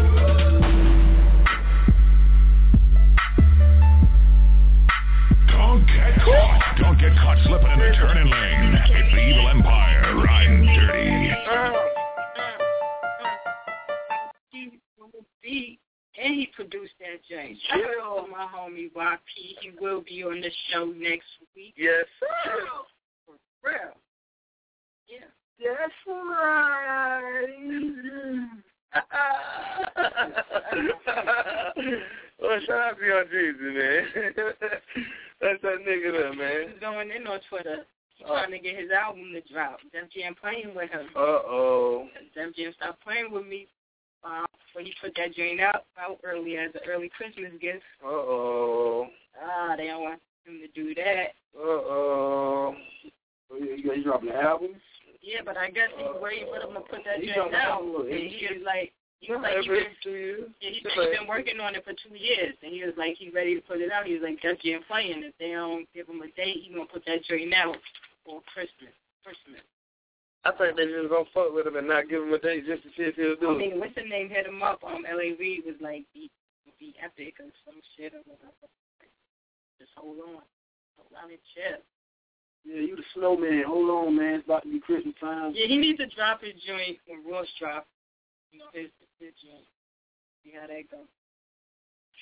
Don't 5.48 5.86
get 5.86 6.14
caught. 6.24 6.78
Don't 6.80 7.00
get 7.00 7.14
caught 7.18 7.38
slipping 7.46 7.72
in 7.72 7.80
the 7.80 7.92
turning 7.98 8.30
lane. 8.30 8.76
It's 8.89 9.12
the 9.14 9.20
Evil 9.20 9.50
Empire 9.50 10.16
riding 10.16 10.66
dirty. 10.66 11.32
He 15.42 15.80
and 16.24 16.36
he 16.36 16.48
produced 16.56 16.94
that 17.00 17.24
joint. 17.28 17.58
Shout 17.68 17.80
out 18.04 18.26
to 18.26 18.32
my 18.32 18.46
homie 18.46 18.92
YP. 18.94 19.18
He 19.62 19.72
will 19.80 20.02
be 20.02 20.24
on 20.24 20.39
the 20.39 20.52
show 20.72 20.86
next 20.86 21.26
week. 21.56 21.74
Yes, 21.76 22.06
sir. 22.20 22.68
For 23.26 23.34
real. 23.64 24.01
That's 25.64 25.93
right. 26.07 27.45
well, 32.41 32.59
shout 32.66 32.80
out 32.80 32.97
to 32.97 33.05
Young 33.05 33.26
Jeezy, 33.32 33.70
man. 33.78 34.34
That's 35.41 35.62
that 35.62 35.78
nigga 35.88 36.12
there, 36.12 36.34
man. 36.34 36.72
He's 36.72 36.80
going 36.80 37.12
in 37.12 37.28
on 37.28 37.39
Twitter. 37.47 37.86
He's 38.18 38.28
trying 38.28 38.51
to 38.51 38.59
get 38.59 38.80
his 38.80 38.89
album 38.89 39.34
to 39.34 39.53
drop. 39.53 39.80
Def 39.91 40.09
Jam 40.12 40.34
playing 40.39 40.74
with 40.76 40.89
him. 40.89 41.07
Uh-oh. 41.16 42.07
Def 42.34 42.55
Jam 42.55 42.74
stopped 42.78 43.03
playing 43.03 43.32
with 43.32 43.45
me. 43.45 43.68
Um, 44.24 44.45
so 44.74 44.80
he 44.82 44.93
put 45.01 45.14
that 45.18 45.36
joint 45.36 45.59
out, 45.59 45.86
out 45.99 46.20
early 46.24 46.57
as 46.57 46.72
an 46.74 46.82
early 46.88 47.09
Christmas 47.16 47.51
gift. 47.62 47.84
Uh-oh. 48.03 49.07
Ah, 49.41 49.76
they 49.78 49.88
don't 49.88 50.01
want 50.01 50.22
him 50.45 50.59
to 50.59 50.68
do 50.70 50.95
that. 50.95 51.34
Uh-oh. 51.55 52.76
You, 53.03 53.12
yeah, 53.66 53.76
you 53.76 53.89
guys 53.89 54.03
dropping 54.03 54.30
the 54.30 54.36
album? 54.36 54.72
Yeah, 55.22 55.41
but 55.45 55.55
I 55.57 55.69
guess 55.69 55.89
he 55.97 56.03
waiting 56.19 56.49
for 56.49 56.59
them 56.59 56.74
to 56.74 56.82
put 56.82 57.05
that 57.05 57.22
joint 57.22 57.53
out. 57.53 57.82
And 57.82 58.09
he- 58.09 58.49
was 58.49 58.65
like, 58.65 58.93
he 59.22 59.30
was 59.30 59.41
like, 59.45 59.61
he 59.61 59.69
been, 59.69 59.86
yeah, 60.57 60.74
he 60.74 60.82
said 60.82 60.97
he's 60.97 61.13
been 61.22 61.30
working 61.30 61.61
on 61.61 61.78
it 61.78 61.86
for 61.86 61.93
two 61.93 62.17
years, 62.17 62.57
and 62.65 62.74
he 62.74 62.82
was 62.82 62.97
like, 62.97 63.13
he's 63.22 63.30
ready 63.34 63.53
to 63.53 63.61
put 63.61 63.78
it 63.78 63.91
out. 63.93 64.09
He 64.09 64.17
was 64.17 64.26
like, 64.26 64.41
Def 64.41 64.57
Jam 64.65 64.82
playing. 64.89 65.22
If 65.22 65.38
they 65.38 65.53
don't 65.53 65.86
give 65.93 66.09
him 66.09 66.26
a 66.26 66.30
date, 66.34 66.65
he 66.65 66.74
gonna 66.74 66.89
put 66.89 67.05
that 67.05 67.22
joint 67.30 67.53
out 67.53 67.78
for 68.26 68.41
Christmas. 68.49 68.89
Christmas. 69.22 69.61
I 70.41 70.49
think 70.57 70.74
they 70.74 70.89
just 70.89 71.13
gonna 71.13 71.30
fuck 71.38 71.53
with 71.53 71.69
him 71.69 71.78
and 71.78 71.86
not 71.86 72.09
give 72.09 72.26
him 72.26 72.34
a 72.34 72.41
date 72.41 72.65
just 72.65 72.82
to 72.82 72.89
see 72.97 73.13
if 73.13 73.15
he'll 73.15 73.38
do 73.38 73.53
it. 73.53 73.55
I 73.55 73.57
mean, 73.61 73.78
what's 73.78 73.93
the 73.93 74.01
name? 74.09 74.34
Hit 74.34 74.49
him 74.49 74.65
up. 74.65 74.82
Um, 74.82 75.05
L.A. 75.05 75.38
Reid 75.38 75.69
was 75.69 75.78
like, 75.78 76.01
be, 76.17 76.26
be 76.82 76.97
epic 76.97 77.38
or 77.38 77.53
some 77.61 77.78
shit 77.93 78.17
or 78.17 78.26
whatever. 78.26 78.65
Just 79.78 79.93
hold 79.93 80.17
on. 80.17 80.41
Hold 80.97 81.13
on 81.13 81.30
and 81.30 81.38
chill. 81.53 81.78
Yeah, 82.64 82.82
you 82.82 82.95
the 82.95 83.03
snowman. 83.16 83.64
Hold 83.68 83.89
on, 83.89 84.16
man. 84.16 84.36
It's 84.36 84.45
about 84.45 84.64
to 84.64 84.72
be 84.72 84.80
Christmas 84.80 85.16
time. 85.20 85.53
Yeah, 85.55 85.68
he 85.68 85.78
needs 85.78 85.97
to 85.99 86.07
drop 86.07 86.41
his 86.41 86.53
joint 86.66 86.97
when 87.07 87.26
Ross 87.26 87.47
drop. 87.59 87.88
You 88.51 88.59
know, 88.59 88.66
his, 88.74 88.89
his 89.20 89.34
joint. 89.41 89.66
See 90.43 90.53
how 90.59 90.68
that 90.68 90.89
go. 90.91 91.03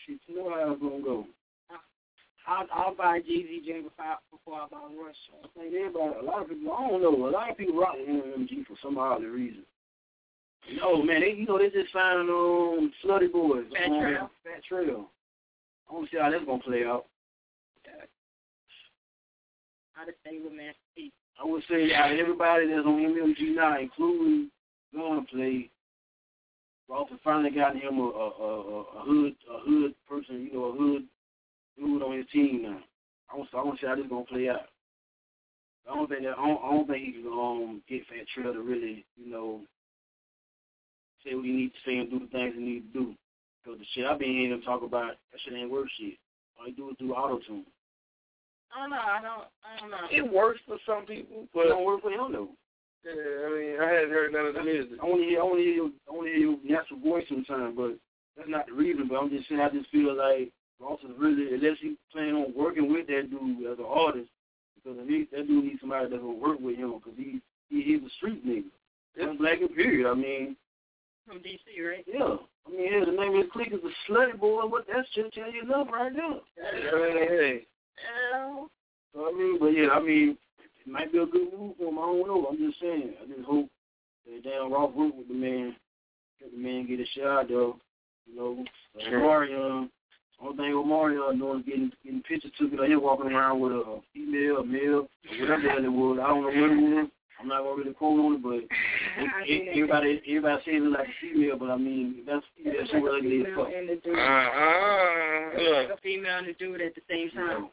Shit, 0.06 0.20
you 0.28 0.38
know 0.38 0.50
how 0.50 0.72
it's 0.72 0.82
gonna 0.82 1.02
go. 1.04 1.26
I'll, 2.48 2.66
I'll 2.74 2.96
buy 2.96 3.20
Jeezy 3.20 3.64
joint 3.66 3.84
before, 3.84 4.18
before 4.32 4.62
I 4.62 4.68
buy 4.72 4.80
joint. 4.90 5.52
Like 5.56 5.68
everybody, 5.68 6.20
a 6.20 6.24
lot 6.24 6.42
of 6.44 6.50
people, 6.50 6.74
I 6.74 6.88
don't 6.88 7.02
know, 7.02 7.28
a 7.28 7.30
lot 7.30 7.52
of 7.52 7.58
people 7.58 7.80
rock 7.80 7.96
MMG 7.96 8.66
for 8.66 8.76
some 8.82 8.98
odd 8.98 9.24
reason. 9.24 9.64
No, 10.78 11.02
man, 11.04 11.22
they, 11.22 11.32
you 11.32 11.46
know, 11.46 11.58
they 11.58 11.70
just 11.70 11.92
signed 11.94 12.30
on 12.30 12.92
Slutty 13.04 13.30
Boyz. 13.30 13.70
Fat 13.72 13.92
on 13.92 14.02
Trail. 14.02 14.32
Fat 14.44 14.64
Trel. 14.68 15.10
I 15.90 16.02
to 16.02 16.08
see 16.12 16.18
how 16.20 16.30
that's 16.30 16.46
gonna 16.46 16.62
play 16.62 16.86
out. 16.86 17.06
Stay 20.22 20.40
with 20.44 20.54
Master 20.54 20.76
P. 20.96 21.12
I 21.42 21.46
would 21.46 21.64
say 21.70 21.86
of 21.92 22.20
everybody 22.20 22.68
that's 22.68 22.86
on 22.86 23.00
MMG 23.00 23.56
now, 23.56 23.80
including 23.80 24.50
Gunplay, 24.94 25.70
Ralph 26.90 27.10
finally 27.24 27.52
got 27.52 27.76
him 27.76 28.00
a, 28.00 28.04
a, 28.04 28.30
a, 28.30 28.82
a 28.82 29.02
hood 29.06 29.36
a 29.50 29.60
hood 29.60 29.94
person, 30.08 30.50
you 30.52 30.54
know, 30.54 30.66
a 30.66 30.76
hood 30.76 31.04
dude 31.78 32.02
on 32.02 32.18
his 32.18 32.26
team 32.34 32.64
now. 32.64 32.80
I 33.32 33.38
want 33.38 33.50
to 33.52 33.82
see 33.82 33.88
how 33.88 33.96
this 33.96 34.06
gonna 34.10 34.26
play 34.26 34.50
out. 34.50 34.68
I 35.90 35.96
don't 35.96 36.10
think 36.10 36.24
that 36.24 36.38
I 36.38 36.48
don't, 36.48 36.62
I 36.64 36.72
don't 36.72 36.88
think 36.88 37.06
he 37.06 37.12
can 37.14 37.28
um 37.28 37.82
get 37.88 38.08
Fat 38.08 38.26
Trel 38.34 38.54
to 38.54 38.62
really, 38.62 39.06
you 39.16 39.32
know, 39.32 39.62
say 41.26 41.36
what 41.36 41.46
he 41.46 41.52
needs 41.52 41.74
to 41.74 41.90
say 41.90 41.98
and 41.98 42.10
do 42.10 42.20
the 42.20 42.28
things 42.28 42.56
he 42.56 42.62
needs 42.62 42.86
to 42.94 43.00
do. 43.00 43.16
Because 43.64 43.80
the 43.80 43.86
shit 43.94 44.06
I've 44.06 44.20
been 44.20 44.32
hearing 44.32 44.52
them 44.52 44.62
talk 44.62 44.84
about, 44.84 45.16
that 45.32 45.40
shit 45.44 45.54
ain't 45.54 45.72
worth 45.72 45.90
shit. 46.00 46.18
All 46.60 46.68
you 46.68 46.76
do 46.76 46.90
is 46.90 46.96
do 47.00 47.14
auto 47.14 47.40
tune. 47.48 47.66
I 48.76 48.82
don't 48.82 48.90
know. 48.92 48.98
I 48.98 49.22
don't. 49.22 49.48
I 49.66 49.80
don't 49.80 49.92
know. 49.92 50.08
It 50.12 50.22
works 50.34 50.60
for 50.68 50.78
some 50.86 51.06
people, 51.06 51.48
but 51.54 51.66
It 51.66 51.70
don't 51.70 51.86
work 51.86 52.02
for 52.02 52.12
him 52.12 52.32
though. 52.32 52.50
yeah, 53.06 53.48
I 53.48 53.50
mean, 53.58 53.82
I 53.82 53.88
hadn't 53.94 54.12
heard 54.12 54.32
none 54.34 54.46
of 54.46 54.54
the 54.54 54.64
music. 54.64 55.00
I 55.02 55.06
want 55.06 55.22
to 55.22 55.28
hear, 55.28 55.40
your, 55.74 55.90
I 56.08 56.12
want 56.14 56.28
to 56.28 56.34
hear 56.34 56.50
your 56.50 56.58
natural 56.64 57.00
voice 57.00 57.26
sometimes, 57.30 57.76
but 57.76 57.96
that's 58.38 58.50
not 58.50 58.68
the 58.68 58.74
reason. 58.74 59.08
But 59.08 59.16
I'm 59.18 59.30
just 59.30 59.50
saying, 59.50 59.62
I 59.62 59.70
just 59.70 59.90
feel 59.90 60.16
like 60.16 60.52
Ross 60.80 61.00
is 61.04 61.16
really, 61.18 61.54
unless 61.54 61.78
he 61.82 61.98
plan 62.12 62.36
on 62.36 62.54
working 62.56 62.92
with 62.92 63.08
that 63.08 63.30
dude 63.30 63.66
as 63.72 63.80
an 63.80 63.86
artist, 63.88 64.30
because 64.76 64.98
he, 65.08 65.28
that 65.32 65.48
dude 65.48 65.66
needs 65.66 65.80
somebody 65.82 66.10
that's 66.10 66.22
gonna 66.22 66.34
work 66.34 66.60
with 66.60 66.78
him, 66.78 66.94
because 67.00 67.18
he, 67.18 67.42
he 67.70 67.82
he's 67.82 68.02
a 68.06 68.10
street 68.18 68.46
nigga. 68.46 68.70
That's 69.18 69.38
black 69.38 69.60
and 69.62 69.76
period. 69.76 70.08
I 70.10 70.14
mean, 70.14 70.56
From 71.28 71.40
DC, 71.40 71.66
right? 71.84 72.06
yeah. 72.08 72.38
I 72.68 72.72
mean, 72.72 72.94
yeah, 72.94 73.06
the 73.06 73.12
name 73.12 73.34
of 73.34 73.42
his 73.44 73.52
clique 73.52 73.74
is 73.74 73.80
the 73.82 73.92
Slutty 74.08 74.40
Boy. 74.40 74.62
What 74.68 74.86
that 74.88 75.06
shit 75.14 75.34
tell 75.34 75.52
you 75.52 75.64
enough 75.64 75.88
right 75.92 76.14
there. 76.14 76.40
Hey, 76.72 77.28
hey. 77.28 77.66
Oh. 78.36 78.68
So, 79.14 79.28
I 79.28 79.32
mean, 79.38 79.60
but 79.60 79.68
yeah, 79.68 79.90
I 79.90 80.00
mean, 80.02 80.38
it 80.86 80.92
might 80.92 81.12
be 81.12 81.18
a 81.18 81.26
good 81.26 81.48
move 81.58 81.76
for 81.78 81.90
him. 81.90 81.98
I 82.00 82.02
don't 82.02 82.28
know. 82.28 82.46
I'm 82.50 82.58
just 82.58 82.80
saying. 82.80 83.14
I 83.22 83.26
just 83.28 83.46
hope 83.48 83.68
that 84.26 84.44
damn 84.44 84.72
Ross 84.72 84.94
work 84.96 85.16
with 85.18 85.28
the 85.28 85.34
man. 85.34 85.76
Let 86.42 86.52
the 86.52 86.58
man 86.58 86.88
get 86.88 87.00
a 87.00 87.06
shot 87.18 87.48
though. 87.50 87.78
You 88.28 88.36
know, 88.36 88.66
like 88.96 89.06
Sure. 89.10 89.20
Mario. 89.20 89.84
Uh, 89.84 89.86
Only 90.46 90.58
thing 90.58 90.78
with 90.78 90.86
Mario 90.88 91.24
uh, 91.30 91.34
doing 91.34 91.60
is 91.60 91.66
getting 91.66 91.92
getting 92.04 92.22
pictures 92.24 92.52
took 92.58 92.72
it. 92.72 92.88
He 92.90 92.96
walking 92.96 93.32
around 93.32 93.60
with 93.60 93.72
a 93.74 94.00
female, 94.14 94.58
a 94.58 94.66
male, 94.66 95.10
or 95.30 95.40
whatever 95.42 95.62
the 95.64 95.70
hell 95.70 95.84
it 95.86 95.90
was. 95.92 96.20
I 96.24 96.28
don't 96.28 96.42
know 96.44 96.48
what 96.62 96.72
it 96.72 96.96
was. 96.96 97.10
I'm 97.42 97.48
not 97.48 97.64
gonna 97.64 97.76
really 97.76 97.94
quote 97.94 98.20
on 98.20 98.34
it, 98.36 98.44
but 98.44 98.54
it, 98.56 98.68
it, 99.48 99.68
everybody 99.72 100.22
everybody 100.28 100.62
saying 100.66 100.84
it 100.86 100.92
like 100.92 101.08
a 101.08 101.12
female. 101.22 101.58
But 101.58 101.72
I 101.72 101.78
mean, 101.78 102.16
if 102.20 102.26
that's 102.26 102.46
female. 102.56 102.86
She 102.92 102.98
was 103.00 103.14
ugly 103.18 103.40
as 103.40 103.46
Female 103.48 103.66
fuck. 103.66 103.74
and 103.76 103.90
the 103.90 103.96
dude. 103.96 104.16
Uh-uh. 104.20 105.74
Like 105.80 105.90
a 105.98 106.02
female 106.04 106.38
and 106.38 106.48
a 106.48 106.54
dude 106.54 106.82
at 106.82 106.96
the 106.96 107.02
same 107.10 107.30
time. 107.32 107.70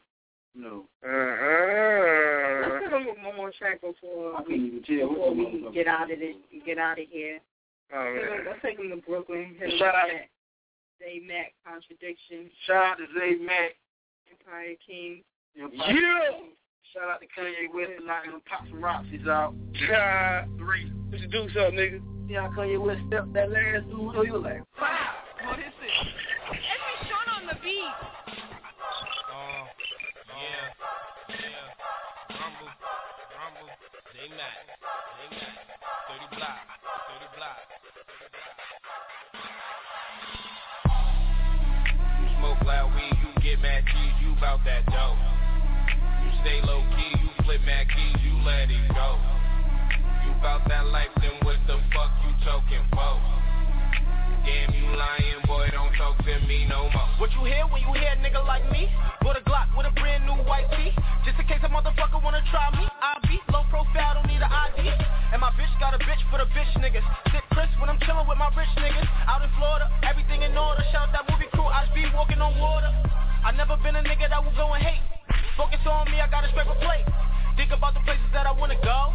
No. 0.55 0.85
Uh-uh. 1.05 2.69
Let's 2.69 2.85
put 2.85 2.93
on 2.93 3.05
one 3.23 3.35
more 3.35 3.51
track 3.57 3.81
before 3.81 4.37
we 4.39 4.43
couldn't 4.45 4.65
even 4.67 4.83
tell 4.83 5.09
before 5.09 5.33
we 5.35 5.45
motherfucker- 5.45 5.73
get 5.73 5.87
out 5.87 6.11
of 6.11 6.19
this. 6.19 6.35
Get 6.65 6.77
out 6.77 6.99
of 6.99 7.05
here. 7.09 7.39
Let's 7.93 8.61
take 8.61 8.79
him 8.79 8.89
to 8.89 8.97
Brooklyn. 8.97 9.55
Shout 9.77 9.95
out. 9.95 10.07
with 10.09 10.21
that 10.99 11.27
Mac 11.27 11.53
contradiction. 11.65 12.49
Shout 12.65 12.83
out 12.83 12.97
to 12.97 13.05
Zay 13.17 13.35
Mack. 13.39 13.75
Empire 14.31 14.73
King. 14.85 15.23
Yeah. 15.55 15.67
Shout 16.93 17.09
out 17.09 17.19
to 17.21 17.27
Kanye 17.27 17.71
West 17.73 17.91
and 17.97 18.07
knocking 18.07 18.31
them 18.31 18.41
pop 18.49 18.63
some 18.69 18.83
rocks. 18.83 19.05
He's 19.11 19.27
out. 19.27 19.53
God. 19.89 20.45
Three. 20.57 20.91
What 21.09 21.19
you 21.21 21.27
do 21.27 21.47
something, 21.53 21.75
nigga? 21.75 22.01
See 22.27 22.33
how 22.33 22.49
Kanye 22.49 22.79
West 22.81 22.99
stepped 23.07 23.31
that 23.33 23.51
last 23.51 23.85
dude? 23.89 24.11
So 24.15 24.23
he 24.23 24.31
was 24.31 24.41
like, 24.43 24.61
What 24.79 25.59
is 25.59 25.65
it? 25.81 26.07
Every 26.49 27.07
shot 27.07 27.27
on 27.39 27.47
the 27.47 27.55
beat. 27.63 27.93
Yeah, 30.37 30.69
yeah. 31.33 31.65
Rumble, 32.29 32.69
rumble. 33.33 33.73
They 34.13 34.29
mad, 34.37 34.69
they 35.17 35.33
mad. 35.33 35.57
30 36.13 36.37
block, 36.37 36.61
30 37.09 37.25
block. 37.33 37.57
You 42.21 42.27
smoke 42.37 42.61
loud 42.69 42.93
weed, 42.93 43.17
you 43.17 43.33
get 43.41 43.57
mad 43.65 43.81
cheese, 43.89 44.13
you 44.21 44.37
bout 44.39 44.61
that 44.65 44.85
dough. 44.93 45.17
You 46.21 46.29
stay 46.45 46.61
low 46.61 46.85
key, 46.93 47.17
you 47.17 47.29
flip 47.43 47.61
mad 47.65 47.87
keys, 47.89 48.21
you 48.21 48.37
let 48.45 48.69
it 48.69 48.93
go. 48.93 49.17
You 50.21 50.37
bout 50.37 50.61
that 50.69 50.85
life, 50.85 51.09
then 51.17 51.33
what 51.41 51.57
the 51.65 51.81
fuck 51.89 52.13
you 52.21 52.45
talking 52.45 52.85
for? 52.93 53.46
Damn, 54.47 54.71
you 54.71 54.87
lying, 54.95 55.43
boy, 55.43 55.67
don't 55.75 55.91
talk 55.99 56.15
to 56.23 56.39
me 56.47 56.63
no 56.71 56.87
more. 56.87 57.11
What 57.19 57.35
you 57.35 57.43
hear 57.43 57.67
when 57.67 57.83
you 57.83 57.91
hear 57.99 58.15
a 58.15 58.19
nigga 58.23 58.39
like 58.47 58.63
me? 58.71 58.87
With 59.27 59.35
a 59.35 59.43
Glock, 59.43 59.67
with 59.75 59.83
a 59.83 59.91
brand 59.99 60.23
new 60.23 60.39
white 60.47 60.71
tee. 60.71 60.95
Just 61.27 61.35
in 61.35 61.43
case 61.51 61.59
a 61.63 61.67
motherfucker 61.67 62.23
wanna 62.23 62.39
try 62.47 62.71
me, 62.79 62.87
I 62.87 63.19
be 63.27 63.43
low 63.51 63.67
profile, 63.67 64.15
don't 64.15 64.23
need 64.31 64.39
an 64.39 64.47
ID. 64.47 64.87
And 65.35 65.43
my 65.43 65.51
bitch 65.59 65.67
got 65.83 65.91
a 65.91 65.99
bitch 65.99 66.23
for 66.31 66.39
the 66.39 66.47
bitch 66.55 66.71
niggas. 66.79 67.03
Sit 67.27 67.43
Chris 67.51 67.67
when 67.83 67.91
I'm 67.91 67.99
chillin' 68.07 68.23
with 68.23 68.39
my 68.39 68.47
rich 68.55 68.71
niggas. 68.79 69.03
Out 69.27 69.43
in 69.43 69.51
Florida, 69.59 69.91
everything 70.07 70.39
in 70.39 70.55
order. 70.55 70.79
Shout 70.95 71.11
out 71.11 71.11
that 71.11 71.27
movie 71.27 71.51
crew, 71.51 71.67
I 71.67 71.83
be 71.91 72.07
walking 72.15 72.39
on 72.39 72.55
water. 72.55 72.87
I 73.43 73.51
never 73.51 73.75
been 73.83 73.99
a 73.99 74.03
nigga 74.07 74.31
that 74.31 74.39
will 74.39 74.55
go 74.55 74.71
and 74.71 74.79
hate. 74.79 75.03
Focus 75.59 75.83
on 75.83 76.07
me, 76.07 76.23
I 76.23 76.31
gotta 76.31 76.47
scrape 76.55 76.71
a 76.71 76.79
plate. 76.79 77.03
Think 77.59 77.75
about 77.75 77.99
the 77.99 78.03
places 78.07 78.31
that 78.31 78.47
I 78.47 78.55
wanna 78.55 78.79
go. 78.79 79.11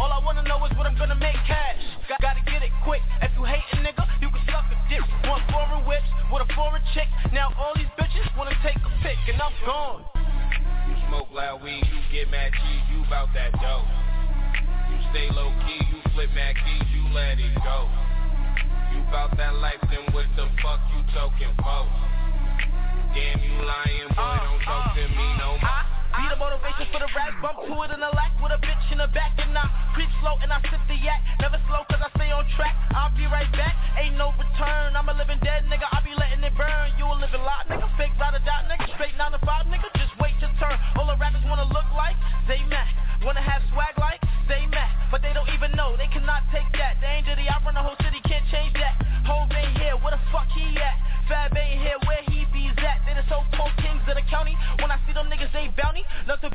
All 0.00 0.10
I 0.10 0.18
wanna 0.24 0.42
know 0.42 0.58
is 0.66 0.72
what 0.76 0.86
I'm 0.86 0.96
gonna 0.98 1.14
make 1.14 1.38
cash. 1.46 1.78
Got, 2.08 2.20
gotta 2.20 2.42
get 2.50 2.62
it 2.62 2.72
quick. 2.82 3.02
If 3.22 3.30
you 3.38 3.44
hate 3.44 3.62
a 3.72 3.76
nigga, 3.78 4.04
you 4.20 4.28
can 4.30 4.42
suck 4.50 4.66
a 4.66 4.76
dick. 4.90 5.02
Want 5.24 5.42
foreign 5.50 5.86
whips 5.86 6.08
with 6.32 6.42
a 6.42 6.50
foreign 6.54 6.82
chick. 6.94 7.06
Now 7.32 7.54
all 7.58 7.72
these 7.76 7.90
bitches 7.98 8.26
wanna 8.36 8.56
take 8.62 8.76
a 8.76 8.92
pic, 9.02 9.18
and 9.30 9.40
I'm 9.40 9.54
gone. 9.64 10.04
You 10.14 10.94
smoke 11.08 11.30
loud 11.32 11.62
weed, 11.62 11.84
you 11.86 12.00
get 12.10 12.30
mad 12.30 12.52
cheese, 12.52 12.84
you 12.90 13.04
bout 13.08 13.28
that 13.34 13.52
dough. 13.62 13.86
You 14.90 14.98
stay 15.10 15.30
low 15.30 15.54
key, 15.66 15.80
you 15.90 16.02
flip 16.12 16.30
mad 16.34 16.56
keys, 16.58 16.86
you 16.90 17.06
let 17.14 17.38
it 17.38 17.54
go. 17.62 17.88
You 18.92 19.00
bout 19.10 19.36
that 19.38 19.54
life, 19.56 19.80
then 19.90 20.06
what 20.12 20.26
the 20.36 20.50
fuck 20.62 20.80
you 20.90 21.02
talking 21.14 21.54
for? 21.62 21.86
Damn, 23.14 23.38
you 23.38 23.62
lying, 23.62 24.10
boy, 24.10 24.22
uh, 24.22 24.42
don't 24.42 24.62
talk 24.66 24.90
uh, 24.90 24.94
to 24.94 25.08
me 25.08 25.26
no 25.38 25.54
more. 25.62 25.70
Uh, 25.70 25.93
Be 26.14 26.30
the 26.30 26.38
motivation 26.38 26.86
for 26.94 27.02
the 27.02 27.10
rap, 27.10 27.34
bump 27.42 27.58
to 27.66 27.74
it 27.82 27.90
in 27.90 27.98
the 27.98 28.12
lack 28.14 28.30
with 28.38 28.54
a 28.54 28.60
bitch 28.62 28.86
in 28.94 29.02
the 29.02 29.10
back 29.10 29.34
and 29.42 29.50
I 29.50 29.66
creep 29.98 30.06
slow 30.22 30.38
and 30.38 30.50
I 30.54 30.62
sip 30.70 30.78
the 30.86 30.94
yak. 30.94 31.18
Never 31.42 31.58
slow 31.66 31.82
cause 31.90 31.98
I 31.98 32.06
stay 32.14 32.30
on 32.30 32.46
track. 32.54 32.78
I'll 32.94 33.10
be 33.18 33.26
right 33.26 33.50
back, 33.50 33.74
ain't 33.98 34.14
no 34.14 34.30
return. 34.38 34.94
I'm 34.94 35.10
a 35.10 35.14
living 35.18 35.42
dead 35.42 35.66
nigga, 35.66 35.90
I 35.90 35.98
be 36.06 36.14
letting 36.14 36.38
it 36.46 36.54
burn. 36.54 36.94
You 36.94 37.10
a 37.10 37.18
living 37.18 37.42
lot 37.42 37.66
nigga, 37.66 37.90
fake 37.98 38.14
ride 38.14 38.38
or 38.38 38.42
die 38.46 38.62
nigga, 38.70 38.86
straight 38.94 39.18
9 39.18 39.34
to 39.34 39.40
5 39.42 39.66
nigga, 39.66 39.90
just 39.98 40.14
wait 40.22 40.38
your 40.38 40.54
turn. 40.62 40.78
All 40.94 41.10
the 41.10 41.18
rappers 41.18 41.42
wanna 41.50 41.66
look 41.74 41.88
like 41.98 42.14
they 42.46 42.62
Mac, 42.70 42.94
wanna 43.26 43.42
have 43.42 43.66
swag 43.74 43.98
like 43.98 44.22
they 44.46 44.62
Mac, 44.70 45.10
but 45.10 45.18
they 45.18 45.34
don't 45.34 45.50
even 45.50 45.74
know, 45.74 45.98
they 45.98 46.06
cannot 46.14 46.46
take 46.54 46.70
that. 46.78 47.02
The 47.02 47.10
angel, 47.10 47.34
the 47.34 47.50
I 47.50 47.58
run 47.66 47.74
the 47.74 47.82
whole 47.82 47.98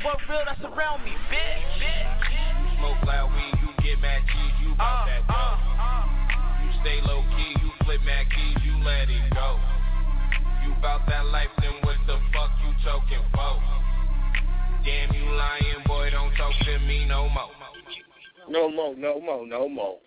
Nothing 0.00 0.02
but 0.02 0.18
real 0.32 0.42
that's 0.46 0.60
around 0.64 1.04
me, 1.04 1.12
bitch, 1.30 1.80
bitch. 1.80 2.62
You 2.62 2.68
smoke 2.78 3.02
loud 3.06 3.30
weed, 3.34 3.54
you 3.60 3.68
get 3.82 4.00
mad 4.00 4.22
cheese, 4.26 4.54
you 4.62 4.72
uh, 4.72 4.76
bout 4.76 5.06
that 5.06 5.22
uh, 5.28 5.32
dough. 5.32 5.58
You 6.64 6.70
stay 6.80 7.00
low 7.06 7.22
key, 7.36 7.54
you 7.62 7.70
flip 7.84 8.00
mad 8.04 8.26
keys, 8.30 8.56
you 8.64 8.78
let 8.84 9.10
it 9.10 9.34
go. 9.34 9.58
You 10.64 10.74
bout 10.82 11.06
that 11.08 11.26
life, 11.26 11.50
then 11.60 11.72
what 11.82 11.96
the 12.06 12.18
fuck 12.32 12.50
you 12.64 12.72
talking 12.84 13.24
for? 13.32 13.62
Damn, 14.84 15.12
you 15.14 15.30
lying, 15.36 15.82
boy, 15.86 16.10
don't 16.10 16.34
talk 16.36 16.52
to 16.64 16.78
me 16.80 17.04
no 17.04 17.28
more. 17.28 17.50
No 18.48 18.70
more, 18.70 18.94
no 18.96 19.20
more, 19.20 19.46
no 19.46 19.68
more. 19.68 19.98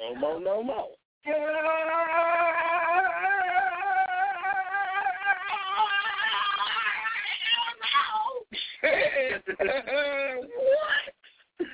No 0.00 0.14
more, 0.16 0.40
no 0.40 0.62
more. 0.62 0.88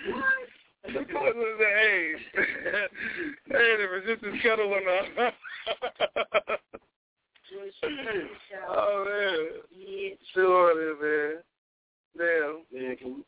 what? 0.07 0.49
What 0.95 1.37
was 1.37 1.57
the 1.59 1.65
hey? 1.65 2.15
hey, 3.47 3.77
the 3.79 3.87
resistance 3.89 4.43
kettle 4.43 4.71
went 4.71 4.87
off. 4.87 5.33
oh 8.69 9.05
man. 9.07 9.47
Yeah. 9.71 10.15
Sure, 10.35 10.75
man. 11.01 11.43
Damn. 12.17 12.65
man, 12.73 12.97
can 12.97 13.25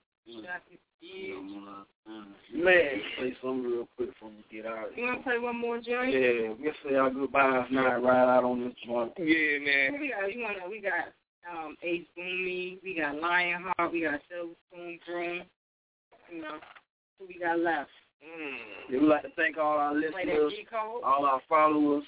Yeah. 1.01 1.35
we, 1.37 2.63
man, 2.63 3.01
play 3.19 3.37
something 3.43 3.65
real 3.65 3.89
quick 3.97 4.11
before 4.11 4.31
we 4.31 4.45
get 4.51 4.67
out. 4.67 4.97
You 4.97 5.05
wanna 5.05 5.23
play 5.23 5.39
one 5.39 5.57
more 5.57 5.79
joint? 5.79 6.13
Yeah, 6.13 6.55
we'll 6.59 6.73
say 6.85 6.95
our 6.97 7.11
goodbyes 7.11 7.67
now 7.71 7.99
ride 8.01 8.37
out 8.37 8.45
on 8.45 8.65
this 8.65 8.75
joint. 8.85 9.13
Yeah, 9.19 9.59
man. 9.59 10.01
We 10.01 10.09
got 10.09 10.35
you 10.35 10.43
wanna 10.43 10.69
we 10.69 10.81
got 10.81 11.13
um 11.51 11.77
Ace 11.83 12.07
Boomy, 12.19 12.79
we 12.83 12.97
got 12.99 13.17
Lionheart, 13.17 13.93
we 13.93 14.03
got 14.03 14.21
Silver 14.31 14.53
Spoon 14.71 14.99
Broom. 15.07 15.43
You 16.33 16.43
know, 16.43 16.59
who 17.19 17.27
we 17.27 17.39
got 17.39 17.59
left? 17.59 17.91
Yeah, 18.89 19.01
we'd 19.01 19.07
like 19.07 19.23
to 19.23 19.29
thank 19.37 19.59
all 19.59 19.79
our 19.79 19.95
listeners, 19.95 20.53
all 21.05 21.27
our 21.27 21.41
followers, 21.49 22.05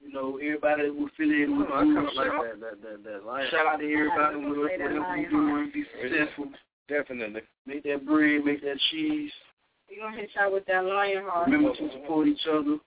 you 0.00 0.12
know, 0.12 0.38
everybody 0.38 0.84
that 0.86 0.94
will 0.94 1.10
fill 1.16 1.30
in 1.30 1.58
with 1.58 1.68
Oh, 1.70 1.74
I 1.76 1.82
kinda 1.82 2.00
like 2.14 2.30
that, 2.30 2.60
that, 2.60 2.82
that, 2.82 3.04
that 3.04 3.26
line. 3.26 3.46
Shout 3.50 3.66
out 3.66 3.76
to 3.80 3.84
everybody 3.92 4.36
Play 4.36 4.46
with 4.48 4.58
us, 4.58 4.70
that 4.78 4.80
whatever 4.80 4.94
we 4.94 5.00
Lionheart. 5.00 5.30
doing, 5.30 5.70
be 5.72 5.84
successful. 6.00 6.46
Definitely. 6.88 7.42
Make 7.66 7.82
that 7.84 8.06
bread, 8.06 8.44
make 8.44 8.62
that 8.62 8.78
cheese. 8.90 9.30
We 9.90 9.98
gonna 9.98 10.16
hit 10.16 10.30
y'all 10.34 10.52
with 10.52 10.64
that 10.66 10.84
Lionheart. 10.84 11.46
Remember 11.48 11.74
to 11.76 11.90
support 11.92 12.28
each 12.28 12.46
other. 12.50 12.78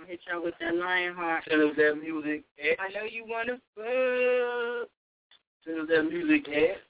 Gonna 0.00 0.12
hit 0.12 0.20
y'all 0.30 0.42
with 0.42 0.54
that 0.60 0.74
Lionheart. 0.74 1.44
Send 1.48 1.62
us 1.62 1.76
that 1.76 2.00
music 2.00 2.44
at, 2.58 2.80
I 2.80 2.88
know 2.88 3.04
you 3.04 3.24
wanna 3.28 3.60
fuck. 3.76 4.88
send 5.64 5.80
us 5.80 5.88
that 5.94 6.04
music 6.04 6.48
at 6.48 6.80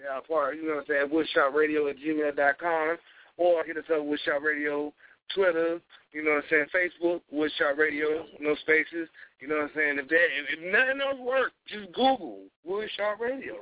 Yeah, 0.00 0.20
part, 0.28 0.56
you 0.56 0.68
know 0.68 0.76
what 0.76 0.86
I'm 0.90 1.10
saying, 1.10 1.10
woodshopradio 1.10 1.90
at 1.90 1.96
gmail.com 1.98 2.98
or 3.36 3.64
hit 3.64 3.78
us 3.78 3.84
up 3.90 4.02
woodshopradio 4.02 4.92
Twitter, 5.34 5.80
you 6.12 6.22
know 6.24 6.30
what 6.30 6.44
I'm 6.44 6.50
saying, 6.50 6.66
Facebook, 6.72 7.20
Woodshop 7.34 7.76
Radio, 7.76 8.24
no 8.40 8.54
spaces. 8.56 9.08
You 9.40 9.48
know 9.48 9.56
what 9.56 9.64
I'm 9.64 9.70
saying? 9.74 9.98
If 9.98 10.08
that 10.08 10.26
if, 10.38 10.58
if 10.58 10.72
nothing 10.72 11.00
else 11.02 11.20
works, 11.20 11.52
just 11.66 11.92
Google 11.92 12.44
Woodshop 12.66 13.18
Radio. 13.20 13.56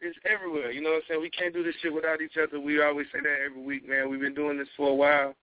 It's 0.00 0.16
everywhere. 0.24 0.70
You 0.70 0.80
know 0.80 0.90
what 0.90 0.96
I'm 0.96 1.02
saying? 1.08 1.20
We 1.22 1.30
can't 1.30 1.52
do 1.52 1.64
this 1.64 1.74
shit 1.82 1.92
without 1.92 2.20
each 2.22 2.36
other. 2.40 2.60
We 2.60 2.80
always 2.80 3.08
say 3.12 3.18
that 3.20 3.38
every 3.44 3.62
week, 3.62 3.88
man. 3.88 4.08
We've 4.08 4.20
been 4.20 4.34
doing 4.34 4.58
this 4.58 4.68
for 4.76 4.90
a 4.90 4.94
while. 4.94 5.34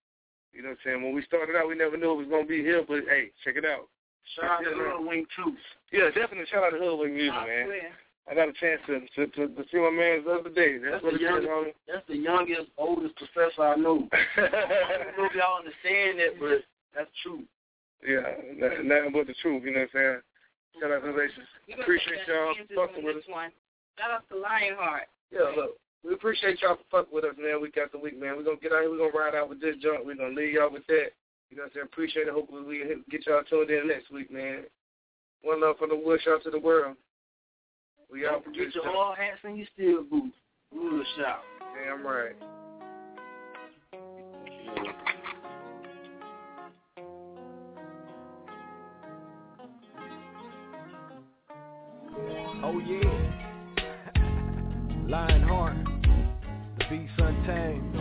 You 0.55 0.63
know 0.63 0.69
what 0.71 0.79
I'm 0.79 0.85
saying? 0.87 1.03
When 1.03 1.13
we 1.13 1.21
started 1.23 1.55
out, 1.55 1.67
we 1.67 1.75
never 1.75 1.97
knew 1.97 2.11
it 2.15 2.23
was 2.23 2.31
gonna 2.31 2.47
be 2.47 2.63
here, 2.63 2.81
but 2.87 3.03
hey, 3.11 3.29
check 3.43 3.55
it 3.59 3.65
out. 3.65 3.91
Shout 4.39 4.49
out 4.49 4.59
to 4.63 4.71
Hoodwink 4.71 5.27
too. 5.35 5.53
Yeah, 5.91 6.07
definitely 6.15 6.47
shout 6.49 6.63
out 6.63 6.71
to 6.71 6.79
Hoodwink 6.79 7.13
Music, 7.13 7.35
man. 7.35 7.91
I 8.25 8.33
got 8.33 8.49
a 8.49 8.53
chance 8.57 8.81
to 8.87 9.03
to, 9.03 9.27
to, 9.35 9.41
to 9.51 9.61
see 9.69 9.77
my 9.77 9.91
man 9.91 10.23
the 10.23 10.39
other 10.39 10.49
day. 10.49 10.79
That's, 10.79 10.97
That's 10.97 11.03
what 11.03 11.13
the 11.13 11.19
it 11.19 11.27
is, 11.27 11.29
youngest, 11.29 11.51
homie. 11.51 11.73
that's 11.85 12.07
the 12.07 12.17
youngest, 12.17 12.67
oldest 12.79 13.15
professor 13.19 13.61
I 13.61 13.75
know. 13.75 14.07
I 14.39 14.97
don't 14.97 15.17
know 15.19 15.27
if 15.29 15.35
y'all 15.35 15.59
understand 15.59 16.17
that, 16.23 16.39
but 16.39 16.63
that's 16.95 17.11
true. 17.21 17.43
Yeah, 18.01 18.25
n- 18.49 18.87
nothing 18.87 19.11
but 19.13 19.27
the 19.27 19.35
truth. 19.43 19.61
You 19.67 19.75
know 19.75 19.85
what 19.85 19.93
I'm 19.93 20.21
saying? 20.21 20.21
Shout 20.81 20.91
out 20.91 21.03
to 21.03 21.11
Relations. 21.11 21.47
Appreciate 21.67 22.23
y'all 22.27 22.55
fucking 22.73 23.03
with 23.03 23.17
us. 23.17 23.27
One. 23.27 23.51
Shout 23.99 24.11
out 24.11 24.23
to 24.31 24.39
Lionheart. 24.39 25.07
Yeah, 25.31 25.51
look, 25.55 25.77
we 26.05 26.13
appreciate 26.13 26.61
y'all 26.61 26.77
for 26.77 27.01
fucking 27.01 27.13
with 27.13 27.25
us, 27.25 27.35
man. 27.41 27.61
Week 27.61 27.77
after 27.81 27.97
week, 27.97 28.19
man. 28.19 28.37
We're 28.37 28.43
gonna 28.43 28.57
get 28.61 28.71
out 28.71 28.81
here. 28.81 28.91
We're 28.91 29.09
gonna 29.09 29.17
ride 29.17 29.35
out 29.35 29.49
with 29.49 29.59
this 29.59 29.75
joint. 29.81 30.05
We're 30.05 30.15
gonna 30.15 30.35
leave 30.35 30.53
y'all 30.53 30.71
with 30.71 30.85
that. 30.87 31.09
You 31.49 31.57
know 31.57 31.63
what 31.63 31.67
I'm 31.67 31.71
saying? 31.73 31.85
Appreciate 31.91 32.27
it. 32.27 32.33
Hopefully 32.33 32.63
we 32.63 32.83
get 33.09 33.25
y'all 33.25 33.41
tuned 33.49 33.71
in 33.71 33.87
next 33.87 34.11
week, 34.11 34.31
man. 34.31 34.63
One 35.41 35.61
love 35.61 35.77
from 35.77 35.89
the 35.89 35.95
woodshop 35.95 36.43
to 36.43 36.51
the 36.51 36.59
world. 36.59 36.95
We 38.11 38.27
out. 38.27 38.43
Get 38.53 38.75
your 38.75 38.87
all 38.95 39.15
hats 39.15 39.39
and 39.43 39.57
your 39.57 39.67
steel 39.73 40.03
boots. 40.03 40.35
Wood 40.71 41.05
shop. 41.17 41.43
Damn 41.83 42.05
right. 42.05 42.35
Oh 52.63 52.79
yeah. 52.79 53.14
Beast 56.89 57.13
untamed. 57.17 57.95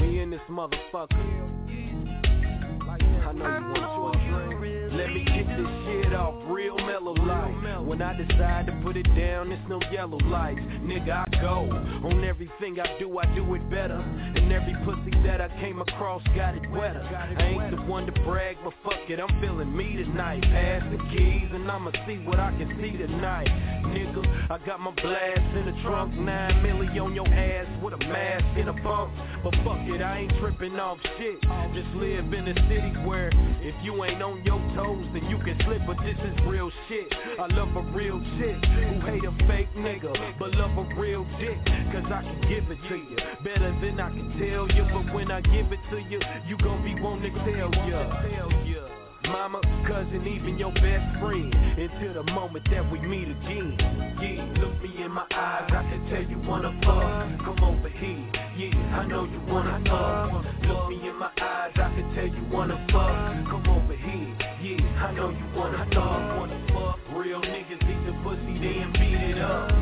We 0.00 0.20
in 0.20 0.30
this 0.30 0.40
motherfucker. 0.48 1.10
I 2.86 3.32
know 3.32 3.48
you 3.48 3.64
want 3.72 4.14
to 4.14 4.20
drink. 4.30 4.92
Let 4.92 5.08
me 5.12 5.24
get 5.24 5.46
this 5.56 5.66
shit 5.84 6.14
off 6.14 6.34
real 6.46 6.76
mellow 6.76 7.14
light. 7.14 7.82
When 7.84 8.00
I 8.00 8.14
decide 8.16 8.66
to 8.66 8.72
put 8.84 8.96
it 8.96 9.08
down, 9.16 9.50
it's 9.50 9.68
no 9.68 9.80
yellow 9.90 10.18
lights. 10.18 10.60
Nigga, 10.60 11.23
go. 11.40 11.70
On 12.04 12.24
everything 12.24 12.78
I 12.80 12.98
do, 12.98 13.18
I 13.18 13.26
do 13.34 13.54
it 13.54 13.70
better. 13.70 13.96
And 13.96 14.52
every 14.52 14.74
pussy 14.84 15.10
that 15.24 15.40
I 15.40 15.48
came 15.60 15.80
across 15.80 16.22
got 16.36 16.54
it 16.54 16.68
wetter. 16.70 17.02
I 17.02 17.42
ain't 17.42 17.76
the 17.76 17.82
one 17.82 18.06
to 18.06 18.12
brag, 18.22 18.56
but 18.62 18.74
fuck 18.84 19.08
it, 19.08 19.20
I'm 19.20 19.40
feeling 19.40 19.74
me 19.74 19.96
tonight. 19.96 20.42
Pass 20.42 20.82
the 20.90 20.98
keys 21.16 21.48
and 21.52 21.70
I'ma 21.70 21.92
see 22.06 22.18
what 22.18 22.38
I 22.38 22.50
can 22.52 22.68
see 22.80 22.96
tonight. 22.96 23.48
Nigga, 23.84 24.50
I 24.50 24.58
got 24.66 24.80
my 24.80 24.90
blast 24.90 25.56
in 25.56 25.66
the 25.66 25.82
trunk, 25.82 26.14
nine 26.14 26.62
milli 26.62 27.00
on 27.00 27.14
your 27.14 27.28
ass 27.28 27.66
with 27.82 27.94
a 27.94 27.98
mask 27.98 28.44
and 28.56 28.68
a 28.68 28.72
bump. 28.72 29.12
But 29.42 29.54
fuck 29.64 29.80
it, 29.88 30.02
I 30.02 30.20
ain't 30.20 30.32
tripping 30.40 30.78
off 30.78 30.98
shit. 31.18 31.40
Just 31.74 31.88
live 31.96 32.32
in 32.32 32.48
a 32.48 32.54
city 32.68 32.92
where 33.04 33.30
if 33.60 33.74
you 33.82 34.04
ain't 34.04 34.22
on 34.22 34.42
your 34.44 34.60
toes, 34.74 35.06
then 35.12 35.24
you 35.26 35.38
can 35.38 35.58
slip. 35.64 35.82
But 35.86 35.98
this 36.04 36.16
is 36.18 36.46
real 36.46 36.70
shit. 36.88 37.06
I 37.38 37.46
love 37.54 37.74
a 37.76 37.82
real 37.92 38.20
chick 38.38 38.56
who 38.64 39.00
hate 39.06 39.24
a 39.24 39.32
fake 39.46 39.72
nigga, 39.76 40.38
but 40.38 40.52
love 40.54 40.76
a 40.78 41.00
real 41.00 41.23
dick. 41.38 41.58
Cause 41.92 42.10
I 42.10 42.22
can 42.22 42.40
give 42.48 42.70
it 42.70 42.78
to 42.88 42.96
you 42.96 43.16
better 43.44 43.70
than 43.80 44.00
I 44.00 44.10
can 44.10 44.30
tell 44.38 44.68
you. 44.70 44.84
But 44.92 45.14
when 45.14 45.30
I 45.30 45.40
give 45.40 45.72
it 45.72 45.80
to 45.90 45.98
you, 45.98 46.20
you 46.46 46.56
gon' 46.58 46.82
be 46.82 47.00
wanting 47.00 47.32
to 47.32 47.38
tell 47.40 47.70
ya. 47.88 48.44
Mama, 49.26 49.60
cousin, 49.86 50.26
even 50.26 50.58
your 50.58 50.72
best 50.72 51.18
friend 51.18 51.54
Until 51.54 52.22
the 52.22 52.32
moment 52.32 52.68
that 52.70 52.90
we 52.92 53.00
meet 53.00 53.28
again 53.28 53.76
Yeah, 54.20 54.60
look 54.60 54.82
me 54.82 55.02
in 55.02 55.10
my 55.10 55.24
eyes, 55.32 55.70
I 55.70 55.82
can 55.90 56.06
tell 56.10 56.22
you 56.22 56.38
wanna 56.46 56.70
fuck 56.84 57.44
Come 57.44 57.64
over 57.64 57.88
here, 57.88 58.30
yeah, 58.56 58.98
I 59.00 59.06
know 59.06 59.24
you 59.24 59.40
wanna 59.48 59.82
fuck 59.88 60.68
Look 60.68 60.88
me 60.90 61.08
in 61.08 61.16
my 61.16 61.30
eyes, 61.40 61.72
I 61.74 61.94
can 61.94 62.14
tell 62.14 62.26
you 62.26 62.44
wanna 62.52 62.76
fuck 62.92 63.50
Come 63.50 63.66
over 63.68 63.96
here, 63.96 64.36
yeah, 64.62 65.06
I 65.06 65.12
know 65.14 65.30
you 65.30 65.46
wanna 65.56 65.86
fuck 65.92 66.38
Wanna 66.38 66.66
fuck, 66.68 66.98
real 67.16 67.40
niggas 67.40 67.82
eat 67.82 68.06
the 68.06 68.12
pussy, 68.22 68.58
then 68.60 68.92
beat 68.92 69.30
it 69.30 69.38
up 69.38 69.73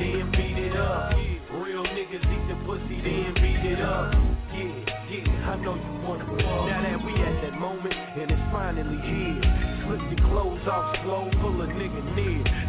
then 0.00 0.30
beat 0.32 0.58
it 0.58 0.76
up. 0.76 1.12
Real 1.52 1.84
niggas 1.84 2.24
eat 2.24 2.44
the 2.48 2.56
pussy, 2.64 3.00
then 3.04 3.34
beat 3.34 3.64
it 3.70 3.80
up. 3.80 4.14
Yeah, 4.50 4.72
yeah, 5.10 5.50
I 5.52 5.56
know 5.56 5.74
you 5.74 5.92
wanna 6.08 6.24
fuck. 6.24 6.40
Now 6.40 6.80
that 6.82 7.04
we 7.04 7.12
at 7.20 7.42
that 7.42 7.60
moment, 7.60 7.94
and 7.94 8.30
it's 8.30 8.46
finally 8.50 8.96
here. 9.04 9.40
Slip 9.84 10.18
your 10.18 10.28
clothes 10.28 10.66
off 10.66 10.96
slow, 11.04 11.30
pull 11.40 11.60
a 11.60 11.66
nigga 11.66 12.02
near 12.16 12.59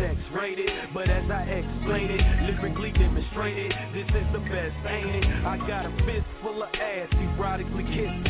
X-rated, 0.00 0.70
but 0.94 1.08
as 1.08 1.30
I 1.30 1.42
explain 1.44 2.10
it 2.10 2.22
Lyrically 2.48 2.92
demonstrated, 2.92 3.72
this 3.92 4.08
is 4.08 4.26
the 4.32 4.40
best, 4.40 4.74
ain't 4.88 5.16
it? 5.16 5.24
I 5.44 5.58
got 5.68 5.86
a 5.86 5.92
fist 6.06 6.26
full 6.42 6.62
of 6.62 6.68
ass, 6.74 7.08
erotically 7.12 7.86
kissing 7.88 8.24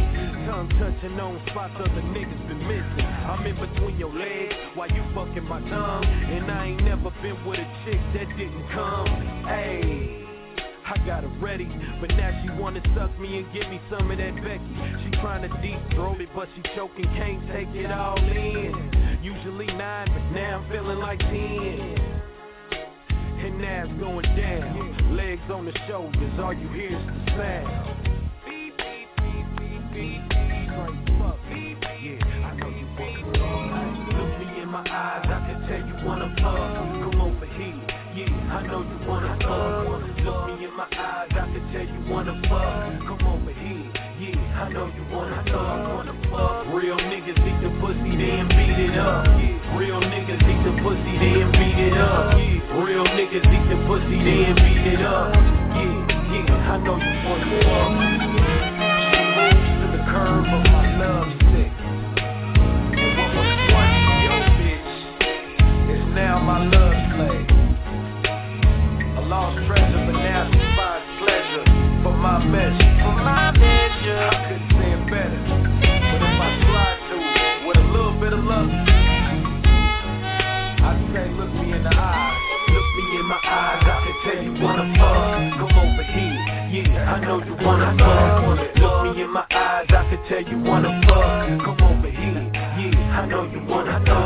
Tongue 0.47 0.69
touching 0.79 1.19
on 1.21 1.41
spots 1.51 1.75
other 1.79 2.03
niggas 2.11 2.49
been 2.49 2.67
missing 2.67 3.07
I'm 3.07 3.47
in 3.47 3.55
between 3.55 3.99
your 3.99 4.13
legs, 4.13 4.55
while 4.75 4.91
you 4.91 5.03
fucking 5.15 5.45
my 5.45 5.61
tongue 5.71 6.05
And 6.05 6.51
I 6.51 6.67
ain't 6.67 6.85
never 6.85 7.11
been 7.23 7.45
with 7.47 7.61
a 7.61 7.69
chick 7.85 8.01
that 8.15 8.29
didn't 8.37 8.69
come 8.71 9.09
Ayy 9.47 10.21
I 10.91 10.99
got 11.07 11.23
her 11.23 11.31
ready, 11.41 11.71
but 12.01 12.11
now 12.11 12.43
she 12.43 12.51
wanna 12.61 12.83
suck 12.97 13.17
me 13.21 13.39
and 13.39 13.53
give 13.55 13.69
me 13.69 13.81
some 13.89 14.11
of 14.11 14.19
that 14.19 14.35
Becky. 14.43 15.05
She 15.05 15.11
trying 15.21 15.43
to 15.43 15.63
deep 15.63 15.79
throat 15.95 16.21
it, 16.21 16.31
but 16.35 16.49
she 16.57 16.63
choking, 16.75 17.05
can't 17.15 17.47
take 17.53 17.69
it 17.77 17.93
all 17.93 18.19
in. 18.19 19.10
Usually 19.23 19.67
nine, 19.67 20.09
but 20.09 20.35
now 20.35 20.61
I'm 20.61 20.71
feeling 20.71 20.99
like 20.99 21.19
ten. 21.19 21.31
And 22.73 23.61
now 23.61 23.85
it's 23.85 24.01
going 24.01 24.25
down. 24.35 25.17
Legs 25.17 25.43
on 25.53 25.67
the 25.67 25.73
shoulders, 25.87 26.41
all 26.41 26.55
you 26.55 26.69
hear 26.69 26.89
is 26.89 27.07
the 27.07 27.13
sound. 27.37 28.11
Yeah, 32.03 32.17
I 32.47 32.57
know 32.57 32.69
you 32.71 32.87
want 32.99 33.35
to 33.35 33.41
Look 34.17 34.31
me 34.39 34.63
in 34.63 34.69
my 34.71 34.81
eyes, 34.81 35.27
I 35.27 35.29
can 35.47 35.61
tell 35.69 35.83
you 35.87 36.07
wanna 36.07 36.35
fuck. 36.41 36.80
Niggas 53.31 53.47
eat 53.55 53.69
the 53.71 53.77
pussy, 53.87 54.19
then 54.25 54.55
beat 54.57 54.93
it 54.93 55.03
up. 55.03 55.33
Yeah, 55.33 56.03
yeah, 56.35 56.73
I 56.73 56.79
know 56.83 56.97
you 56.97 57.15
wanna 57.29 57.47
fuck. 57.63 57.91
She 59.07 59.21
moves 59.31 59.71
to 59.79 59.87
the 59.95 60.03
curve 60.11 60.47
of 60.51 60.63
my 60.75 60.85
love 60.99 61.31
stick. 61.39 61.73
And 62.99 63.11
what 63.19 63.31
was 63.35 63.51
once 63.71 63.99
your 64.27 64.41
bitch 64.59 64.91
is 65.95 66.03
now 66.15 66.35
my 66.41 66.59
love 66.67 66.99
slave. 67.15 67.49
A 69.17 69.23
lost 69.29 69.57
treasure, 69.67 70.03
but 70.07 70.19
now 70.19 70.51
she 70.51 70.59
finds 70.77 71.07
pleasure 71.23 71.67
for 72.03 72.15
my 72.17 72.45
measure. 72.45 72.90
wanna 87.81 87.97
fuck. 87.99 88.77
Look 88.77 89.17
me 89.17 89.23
in 89.23 89.31
my 89.33 89.47
eyes, 89.51 89.87
I 89.89 90.11
can 90.11 90.21
tell 90.29 90.43
you 90.43 90.59
wanna 90.63 91.01
fuck. 91.07 91.65
Come 91.65 91.81
over 91.83 92.11
here, 92.11 92.51
yeah, 92.53 93.21
I 93.21 93.27
know 93.27 93.45
you 93.45 93.65
wanna 93.67 94.03
fuck. 94.07 94.20